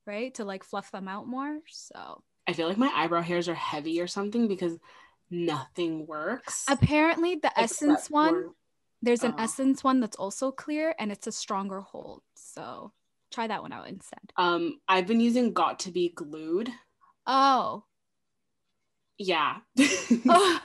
right, 0.06 0.34
to 0.36 0.46
like 0.46 0.64
fluff 0.64 0.92
them 0.92 1.08
out 1.08 1.28
more. 1.28 1.60
So 1.68 2.24
I 2.48 2.54
feel 2.54 2.68
like 2.68 2.78
my 2.78 2.92
eyebrow 2.94 3.22
hairs 3.22 3.48
are 3.50 3.56
heavy 3.56 4.00
or 4.02 4.08
something 4.08 4.48
because 4.48 4.78
nothing 5.30 6.08
works. 6.08 6.66
apparently, 6.68 7.36
the 7.36 7.58
essence 7.60 8.10
one, 8.10 8.54
there's 9.02 9.24
an 9.24 9.34
oh. 9.38 9.44
essence 9.44 9.84
one 9.84 10.00
that's 10.00 10.18
also 10.18 10.52
clear, 10.52 10.96
and 11.00 11.12
it's 11.12 11.28
a 11.28 11.32
stronger 11.32 11.82
hold. 11.82 12.24
So 12.36 12.94
try 13.34 13.48
that 13.48 13.62
one 13.62 13.74
out 13.74 13.88
instead. 13.88 14.20
Um, 14.38 14.80
I've 14.88 15.08
been 15.08 15.20
using 15.20 15.54
Got 15.54 15.80
to 15.80 15.92
Be 15.92 16.10
Glued. 16.16 16.72
Oh, 17.26 17.86
Yeah. 19.18 19.58
oh 20.28 20.60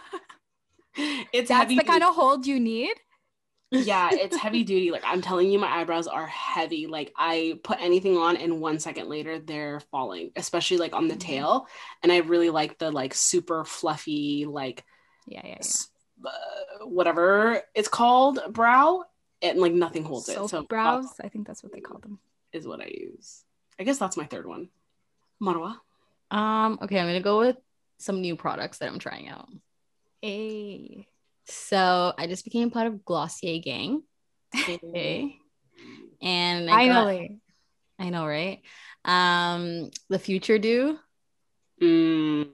it's 1.33 1.49
that's 1.49 1.75
the 1.75 1.85
kind 1.85 2.03
of 2.03 2.15
hold 2.15 2.47
you 2.47 2.59
need. 2.61 2.97
yeah, 3.71 4.11
it's 4.13 4.37
heavy 4.43 4.65
duty. 4.65 4.91
Like 4.91 5.03
I'm 5.05 5.21
telling 5.23 5.51
you, 5.51 5.59
my 5.59 5.69
eyebrows 5.69 6.07
are 6.09 6.27
heavy. 6.27 6.87
Like 6.87 7.13
I 7.17 7.61
put 7.65 7.79
anything 7.81 8.17
on, 8.17 8.37
and 8.37 8.61
one 8.61 8.79
second 8.79 9.09
later 9.09 9.39
they're 9.39 9.81
falling, 9.91 10.33
especially 10.37 10.79
like 10.79 10.95
on 10.95 11.09
the 11.09 11.17
Mhm. 11.17 11.21
tail. 11.21 11.67
And 12.03 12.11
I 12.13 12.19
really 12.19 12.51
like 12.51 12.79
the 12.79 12.91
like 12.91 13.15
super 13.15 13.65
fluffy, 13.65 14.47
like 14.47 14.85
Yeah, 15.27 15.43
yeah, 15.45 15.59
yeah. 15.65 15.73
uh, 16.25 16.87
whatever 16.87 17.63
it's 17.75 17.89
called, 17.89 18.41
brow, 18.51 19.05
and 19.43 19.59
like 19.61 19.73
nothing 19.73 20.05
holds 20.05 20.29
Soap 20.29 20.45
it. 20.47 20.49
So 20.49 20.63
brows. 20.63 21.07
Got 21.19 21.25
I 21.25 21.29
think 21.29 21.47
that's 21.47 21.63
what 21.63 21.73
they 21.73 21.81
call 21.81 21.99
them. 22.01 22.19
Is 22.53 22.67
what 22.67 22.81
I 22.81 22.87
use. 22.93 23.45
I 23.79 23.85
guess 23.85 23.99
that's 23.99 24.17
my 24.17 24.25
third 24.25 24.47
one. 24.47 24.69
Marwa. 25.43 25.77
Um. 26.31 26.79
Okay, 26.83 26.99
I'm 26.99 27.07
gonna 27.07 27.21
go 27.21 27.39
with 27.41 27.57
some 27.99 28.21
new 28.21 28.37
products 28.37 28.79
that 28.79 28.89
I'm 28.91 28.99
trying 28.99 29.29
out. 29.29 29.49
A. 30.25 31.07
So 31.47 32.13
I 32.19 32.27
just 32.27 32.45
became 32.45 32.71
part 32.71 32.87
of 32.87 33.05
Glossier 33.05 33.59
Gang. 33.63 34.03
Okay. 34.55 35.37
And 36.21 36.71
I 36.71 36.87
got- 36.89 37.05
Finally. 37.05 37.41
I 37.99 38.11
know, 38.11 38.27
right? 38.27 38.63
Um, 39.05 39.91
the 40.09 40.19
Futuredew. 40.19 40.99
Mm, 41.83 42.51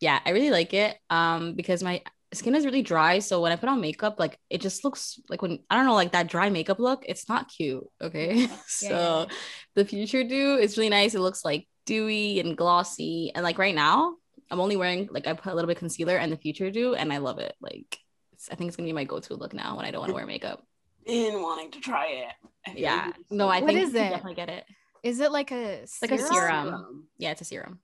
Yeah, 0.00 0.20
I 0.24 0.30
really 0.30 0.50
like 0.50 0.72
it. 0.74 0.96
Um, 1.10 1.54
because 1.54 1.82
my 1.82 2.02
skin 2.32 2.54
is 2.54 2.64
really 2.64 2.82
dry, 2.82 3.18
so 3.20 3.40
when 3.40 3.52
I 3.52 3.56
put 3.56 3.68
on 3.68 3.80
makeup, 3.80 4.16
like 4.18 4.38
it 4.50 4.60
just 4.60 4.84
looks 4.84 5.18
like 5.28 5.42
when 5.42 5.58
I 5.70 5.76
don't 5.76 5.86
know, 5.86 5.94
like 5.94 6.12
that 6.12 6.28
dry 6.28 6.50
makeup 6.50 6.78
look. 6.78 7.04
It's 7.06 7.28
not 7.28 7.48
cute. 7.48 7.84
Okay, 8.02 8.48
so 8.66 8.88
yeah, 8.88 9.20
yeah. 9.20 9.24
the 9.74 9.84
Futuredew 9.84 10.60
is 10.60 10.76
really 10.76 10.90
nice. 10.90 11.14
It 11.14 11.20
looks 11.20 11.44
like 11.44 11.66
dewy 11.86 12.40
and 12.40 12.56
glossy, 12.56 13.32
and 13.34 13.42
like 13.44 13.58
right 13.58 13.74
now, 13.74 14.14
I'm 14.50 14.60
only 14.60 14.76
wearing 14.76 15.08
like 15.10 15.26
I 15.26 15.32
put 15.32 15.52
a 15.52 15.54
little 15.54 15.68
bit 15.68 15.76
of 15.76 15.80
concealer 15.80 16.16
and 16.16 16.30
the 16.32 16.36
Futuredew, 16.36 16.96
and 16.98 17.12
I 17.12 17.18
love 17.18 17.38
it. 17.38 17.54
Like, 17.60 17.98
it's, 18.32 18.48
I 18.50 18.54
think 18.54 18.68
it's 18.68 18.76
gonna 18.76 18.88
be 18.88 18.92
my 18.92 19.04
go-to 19.04 19.34
look 19.34 19.54
now 19.54 19.76
when 19.76 19.84
I 19.86 19.90
don't 19.90 20.00
want 20.00 20.10
to 20.10 20.14
wear 20.14 20.26
makeup. 20.26 20.62
in 21.06 21.40
wanting 21.42 21.70
to 21.72 21.80
try 21.80 22.06
it. 22.08 22.32
I 22.66 22.74
Yeah, 22.76 23.12
no, 23.30 23.48
I 23.48 23.60
What 23.60 23.68
think 23.68 23.80
is 23.80 23.94
you 23.94 24.00
it? 24.00 24.10
definitely 24.10 24.34
get 24.34 24.50
it. 24.50 24.64
Is 25.02 25.20
it 25.20 25.32
like 25.32 25.50
a 25.52 25.86
Like 26.02 26.10
a 26.12 26.18
serum? 26.18 26.66
serum. 26.66 27.08
Yeah, 27.18 27.30
it's 27.30 27.40
a 27.40 27.44
serum. 27.44 27.80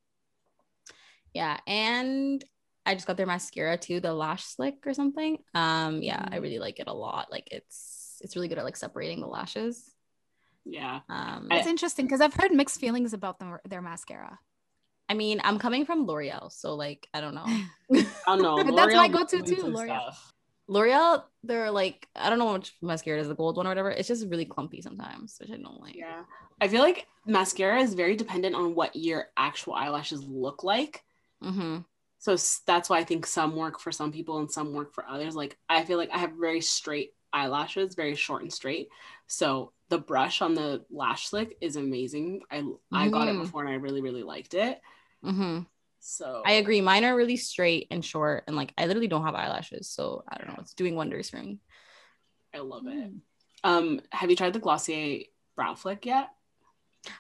Yeah, 1.33 1.59
and 1.67 2.45
I 2.87 2.95
just 2.95 3.07
got 3.07 3.17
their 3.17 3.27
mascara 3.27 3.79
too, 3.79 4.01
the 4.01 4.13
Lash 4.13 4.45
Slick 4.45 4.87
or 4.87 4.93
something. 4.95 5.39
Um, 5.55 6.03
yeah, 6.03 6.23
I 6.31 6.39
Mm. 6.39 6.43
really 6.43 6.59
like 6.59 6.81
it 6.81 6.87
a 6.89 6.93
lot. 6.93 7.31
Like 7.31 7.49
it's 7.51 8.19
it's 8.21 8.37
really 8.37 8.49
good 8.49 8.59
at 8.59 8.65
like 8.65 8.77
separating 8.77 9.21
the 9.21 9.27
lashes. 9.27 9.91
Yeah. 10.65 11.01
Um, 11.09 11.49
It's 11.51 11.67
interesting 11.67 12.07
because 12.07 12.21
I've 12.21 12.35
heard 12.35 12.53
mixed 12.53 12.81
feelings 12.81 13.13
about 13.13 13.39
them, 13.39 13.59
their 13.69 13.83
mascara. 13.83 14.39
I 15.09 15.15
mean, 15.15 15.41
I'm 15.45 15.59
coming 15.59 15.85
from 15.85 16.07
L'Oreal, 16.07 16.51
so 16.51 16.75
like 16.75 17.09
I 17.13 17.21
don't 17.21 17.35
know. 17.35 17.45
I 17.47 18.07
don't 18.27 18.43
know. 18.43 18.57
But 18.65 18.75
that's 18.77 18.95
my 18.95 19.09
go-to 19.09 19.43
too, 19.43 19.63
L'Oreal. 19.67 19.85
stuff. 19.87 20.33
L'Oreal, 20.69 21.25
they're 21.43 21.71
like 21.71 22.09
I 22.17 22.31
don't 22.31 22.39
know 22.39 22.55
which 22.55 22.75
mascara 22.81 23.19
it 23.19 23.23
is, 23.23 23.29
the 23.29 23.35
gold 23.35 23.57
one 23.59 23.67
or 23.67 23.71
whatever. 23.71 23.91
It's 23.91 24.09
just 24.09 24.27
really 24.29 24.47
clumpy 24.47 24.81
sometimes, 24.81 25.37
which 25.39 25.51
I 25.51 25.57
don't 25.57 25.81
like. 25.81 25.95
Yeah. 25.97 26.23
I 26.61 26.69
feel 26.69 26.81
like 26.83 27.07
mascara 27.27 27.81
is 27.81 27.93
very 27.95 28.17
dependent 28.17 28.55
on 28.55 28.75
what 28.75 28.97
your 28.97 29.27
actual 29.37 29.75
eyelashes 29.75 30.23
look 30.25 30.65
like. 30.65 31.03
Mm-hmm. 31.43 31.79
So 32.25 32.37
that's 32.67 32.89
why 32.89 32.99
I 32.99 33.05
think 33.05 33.27
some 33.27 33.55
work 33.55 33.79
for 33.79 33.93
some 33.93 34.11
people 34.11 34.39
and 34.39 34.51
some 34.51 34.73
work 34.73 34.95
for 34.95 35.07
others. 35.07 35.37
Like 35.37 35.59
I 35.69 35.85
feel 35.85 35.99
like 35.99 36.11
I 36.11 36.19
have 36.19 36.33
very 36.41 36.61
straight 36.63 37.13
eyelashes 37.35 37.95
very 37.97 38.15
short 38.15 38.43
and 38.43 38.53
straight. 38.53 38.89
So 39.27 39.73
the 39.91 39.99
brush 39.99 40.41
on 40.41 40.55
the 40.55 40.85
lash 40.91 41.29
slick 41.29 41.59
is 41.61 41.77
amazing. 41.77 42.41
I 42.51 42.65
I 42.93 43.09
got 43.11 43.29
it 43.29 43.37
Mm. 43.37 43.39
before 43.43 43.63
and 43.63 43.71
I 43.71 43.75
really 43.75 44.01
really 44.01 44.23
liked 44.23 44.55
it. 44.55 44.81
mm-hmm. 45.25 45.61
So 46.01 46.43
I 46.47 46.53
agree. 46.53 46.81
Mine 46.81 47.05
are 47.05 47.17
really 47.17 47.37
straight 47.37 47.89
and 47.91 48.05
short, 48.05 48.45
and 48.47 48.57
like 48.57 48.73
I 48.79 48.87
literally 48.87 49.09
don't 49.09 49.25
have 49.25 49.35
eyelashes, 49.35 49.89
so 49.89 50.23
I 50.29 50.39
don't 50.39 50.49
know. 50.49 50.57
It's 50.61 50.75
doing 50.75 50.97
wonders 50.97 51.31
for 51.31 51.39
me. 51.39 51.61
I 52.55 52.59
love 52.59 52.87
it. 52.87 53.11
Um, 53.65 54.01
have 54.13 54.31
you 54.31 54.37
tried 54.37 54.53
the 54.53 54.59
Glossier 54.59 55.25
brow 55.57 55.75
flick 55.75 56.07
yet? 56.07 56.31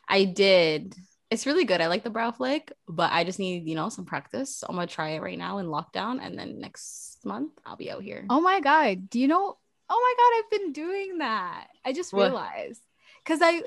I 0.09 0.25
did. 0.25 0.95
It's 1.31 1.47
really 1.47 1.65
good. 1.65 1.81
I 1.81 1.89
like 1.89 2.05
the 2.05 2.11
brow 2.11 2.31
flick, 2.31 2.73
but 2.87 3.11
I 3.13 3.25
just 3.25 3.39
need 3.39 3.67
you 3.67 3.75
know 3.75 3.89
some 3.89 4.05
practice. 4.05 4.57
So 4.57 4.67
I'm 4.69 4.77
gonna 4.77 4.87
try 4.87 5.11
it 5.11 5.23
right 5.23 5.39
now 5.39 5.59
in 5.59 5.67
lockdown, 5.67 6.25
and 6.25 6.39
then 6.39 6.61
next 6.61 7.19
month 7.25 7.53
I'll 7.65 7.77
be 7.77 7.91
out 7.91 8.03
here. 8.03 8.25
Oh 8.29 8.41
my 8.41 8.61
god, 8.61 9.11
do 9.11 9.19
you 9.21 9.29
know? 9.29 9.59
Oh 9.91 10.01
my 10.01 10.15
god, 10.19 10.39
I've 10.39 10.61
been 10.61 10.73
doing 10.73 11.19
that. 11.19 11.69
I 11.85 11.93
just 11.93 12.13
What? 12.13 12.31
realized 12.31 12.81
because 13.25 13.41
I, 13.43 13.63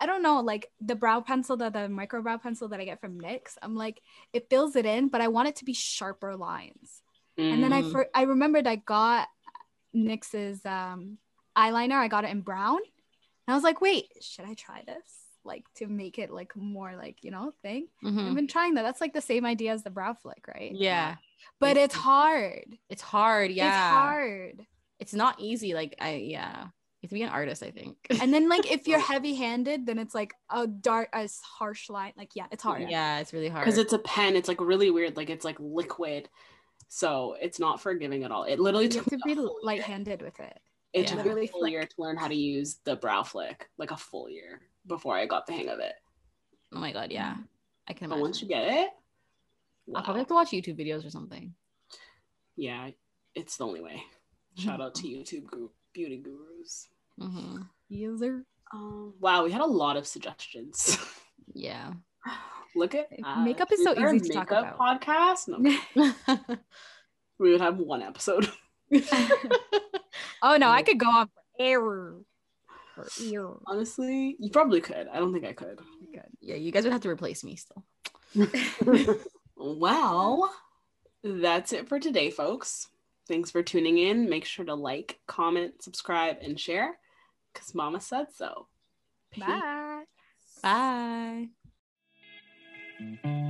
I 0.00 0.06
don't 0.06 0.22
know, 0.22 0.40
like 0.40 0.70
the 0.80 0.94
brow 0.96 1.20
pencil, 1.20 1.56
the 1.56 1.70
the 1.70 1.88
micro 1.88 2.22
brow 2.22 2.38
pencil 2.38 2.68
that 2.68 2.80
I 2.80 2.84
get 2.84 3.00
from 3.00 3.18
NYX. 3.20 3.56
I'm 3.62 3.74
like, 3.74 4.00
it 4.32 4.50
fills 4.50 4.76
it 4.76 4.86
in, 4.86 5.08
but 5.08 5.20
I 5.20 5.28
want 5.28 5.48
it 5.48 5.56
to 5.56 5.64
be 5.64 5.74
sharper 5.74 6.36
lines. 6.36 7.02
And 7.50 7.62
then 7.62 7.72
I 7.72 7.82
Mm. 7.82 7.92
for, 7.92 8.06
I 8.14 8.22
remembered 8.22 8.66
I 8.66 8.76
got 8.76 9.28
NYX's 9.94 10.64
um 10.66 11.18
eyeliner. 11.56 11.94
I 11.98 12.08
got 12.08 12.24
it 12.24 12.30
in 12.30 12.42
brown, 12.42 12.78
and 12.78 13.52
I 13.52 13.54
was 13.54 13.64
like, 13.64 13.80
wait, 13.80 14.06
should 14.20 14.44
I 14.44 14.54
try 14.54 14.82
this? 14.86 15.21
Like 15.44 15.64
to 15.76 15.86
make 15.86 16.18
it 16.18 16.30
like 16.30 16.54
more 16.56 16.94
like 16.96 17.24
you 17.24 17.30
know 17.30 17.52
thing. 17.62 17.88
Mhm. 18.04 18.28
I've 18.28 18.34
been 18.34 18.46
trying 18.48 18.74
that. 18.74 18.82
That's 18.82 19.00
like 19.00 19.12
the 19.12 19.20
same 19.20 19.44
idea 19.44 19.72
as 19.72 19.82
the 19.82 19.90
brow 19.90 20.14
flick, 20.14 20.44
right? 20.46 20.72
Yeah, 20.72 21.16
But 21.60 21.76
it's 21.76 21.94
hard. 21.94 22.76
it's 22.88 23.02
hard. 23.02 23.50
Yeah, 23.50 23.66
It's 23.68 23.94
hard. 23.96 24.66
It's 25.00 25.14
not 25.14 25.40
easy. 25.40 25.74
Like 25.74 25.96
I 26.00 26.14
yeah, 26.14 26.60
you 26.64 26.68
have 27.02 27.10
to 27.10 27.14
be 27.14 27.22
an 27.22 27.30
artist. 27.30 27.62
I 27.62 27.70
think. 27.72 27.96
And 28.20 28.32
then 28.32 28.48
like 28.48 28.70
if 28.70 28.86
you're 28.86 29.00
heavy 29.12 29.34
handed, 29.34 29.84
then 29.86 29.98
it's 29.98 30.14
like 30.14 30.32
a 30.50 30.66
dark, 30.68 31.08
a 31.12 31.28
harsh 31.58 31.90
line. 31.90 32.12
Like 32.16 32.30
yeah, 32.36 32.46
it's 32.52 32.62
hard. 32.62 32.88
yeah, 32.88 33.18
it's 33.18 33.32
really 33.32 33.48
hard. 33.48 33.64
because 33.64 33.78
it's 33.78 33.92
a 33.92 33.98
pen. 33.98 34.36
It's 34.36 34.48
like 34.48 34.60
really 34.60 34.90
weird. 34.90 35.16
Like 35.16 35.28
it's 35.30 35.44
like 35.44 35.56
liquid, 35.58 36.28
so 36.88 37.36
it's 37.40 37.58
not 37.58 37.80
forgiving 37.80 38.22
at 38.24 38.30
all. 38.30 38.44
It 38.44 38.60
literally 38.60 38.84
You 38.84 38.90
took 38.90 39.10
have 39.10 39.18
to 39.20 39.24
be 39.24 39.32
a 39.32 39.36
full 39.36 39.44
year. 39.44 39.60
light-handed 39.64 40.22
with 40.22 40.38
it. 40.40 40.58
It 40.92 41.00
Yeah. 41.10 41.22
took 41.22 41.24
me 41.34 41.44
a 41.44 41.48
full 41.48 41.60
flick. 41.62 41.72
year 41.72 41.86
to 41.86 41.94
learn 41.98 42.16
how 42.18 42.28
to 42.28 42.34
use 42.34 42.78
the 42.84 42.96
brow 42.96 43.22
flick, 43.22 43.68
like 43.78 43.90
a 43.90 43.96
full 43.96 44.28
year 44.28 44.60
before 44.86 45.16
I 45.16 45.26
got 45.26 45.46
the 45.46 45.52
hang 45.52 45.68
of 45.68 45.78
it. 45.78 45.94
oh 46.72 46.78
my 46.78 46.92
god, 46.92 47.10
yeah, 47.12 47.36
I 47.88 47.92
can 47.92 48.08
But 48.08 48.18
once 48.20 48.40
you 48.42 48.48
get 48.48 48.64
it, 48.68 48.90
I'll 49.94 50.02
probably 50.02 50.20
have 50.20 50.28
to 50.28 50.34
watch 50.34 50.50
YouTube 50.50 50.78
videos 50.78 51.06
or 51.06 51.10
something. 51.10 51.54
yeah, 52.56 52.90
it's 53.34 53.56
the 53.56 53.66
only 53.66 53.80
way. 53.80 54.02
Shout 54.56 54.80
out 54.80 54.94
to 54.96 55.02
YouTube 55.04 55.44
beauty 55.92 56.18
gurus. 56.18 56.88
hmm 57.18 57.62
User. 57.88 58.44
Um, 58.72 59.14
wow, 59.20 59.44
we 59.44 59.50
had 59.52 59.60
a 59.60 59.66
lot 59.66 59.96
of 59.96 60.06
suggestions. 60.06 60.98
Yeah. 61.54 61.92
Look 62.74 62.94
at 62.94 63.08
Makeup 63.44 63.70
is 63.72 63.82
so 63.82 63.92
easy 63.92 64.20
to 64.20 64.32
talk 64.32 64.50
makeup 64.50 64.76
about. 64.78 65.02
Podcast. 65.02 65.48
No, 65.48 65.58
we 67.38 67.50
would 67.50 67.60
have 67.60 67.78
one 67.78 68.00
episode. 68.00 68.48
Oh 70.42 70.56
no, 70.56 70.68
I 70.68 70.82
could 70.82 70.98
go 70.98 71.06
on 71.06 71.26
for 71.26 71.42
error. 71.58 72.20
For 72.94 73.08
error. 73.32 73.58
Honestly, 73.66 74.36
you 74.38 74.50
probably 74.50 74.80
could. 74.80 75.08
I 75.08 75.18
don't 75.18 75.32
think 75.32 75.44
I 75.44 75.52
could. 75.52 75.78
yeah, 76.40 76.56
you 76.56 76.72
guys 76.72 76.84
would 76.84 76.92
have 76.92 77.02
to 77.02 77.08
replace 77.08 77.42
me 77.42 77.56
still. 77.56 77.84
well, 79.56 80.52
that's 81.22 81.72
it 81.72 81.88
for 81.88 81.98
today, 81.98 82.30
folks. 82.30 82.88
Thanks 83.28 83.50
for 83.50 83.62
tuning 83.62 83.98
in. 83.98 84.28
Make 84.28 84.44
sure 84.44 84.64
to 84.64 84.74
like, 84.74 85.20
comment, 85.26 85.82
subscribe, 85.82 86.38
and 86.42 86.58
share 86.58 86.98
because 87.52 87.74
Mama 87.74 88.00
said 88.00 88.26
so. 88.34 88.66
Peace. 89.30 89.44
Bye. 89.44 90.02
Bye. 90.62 91.48
Thank 93.22 93.41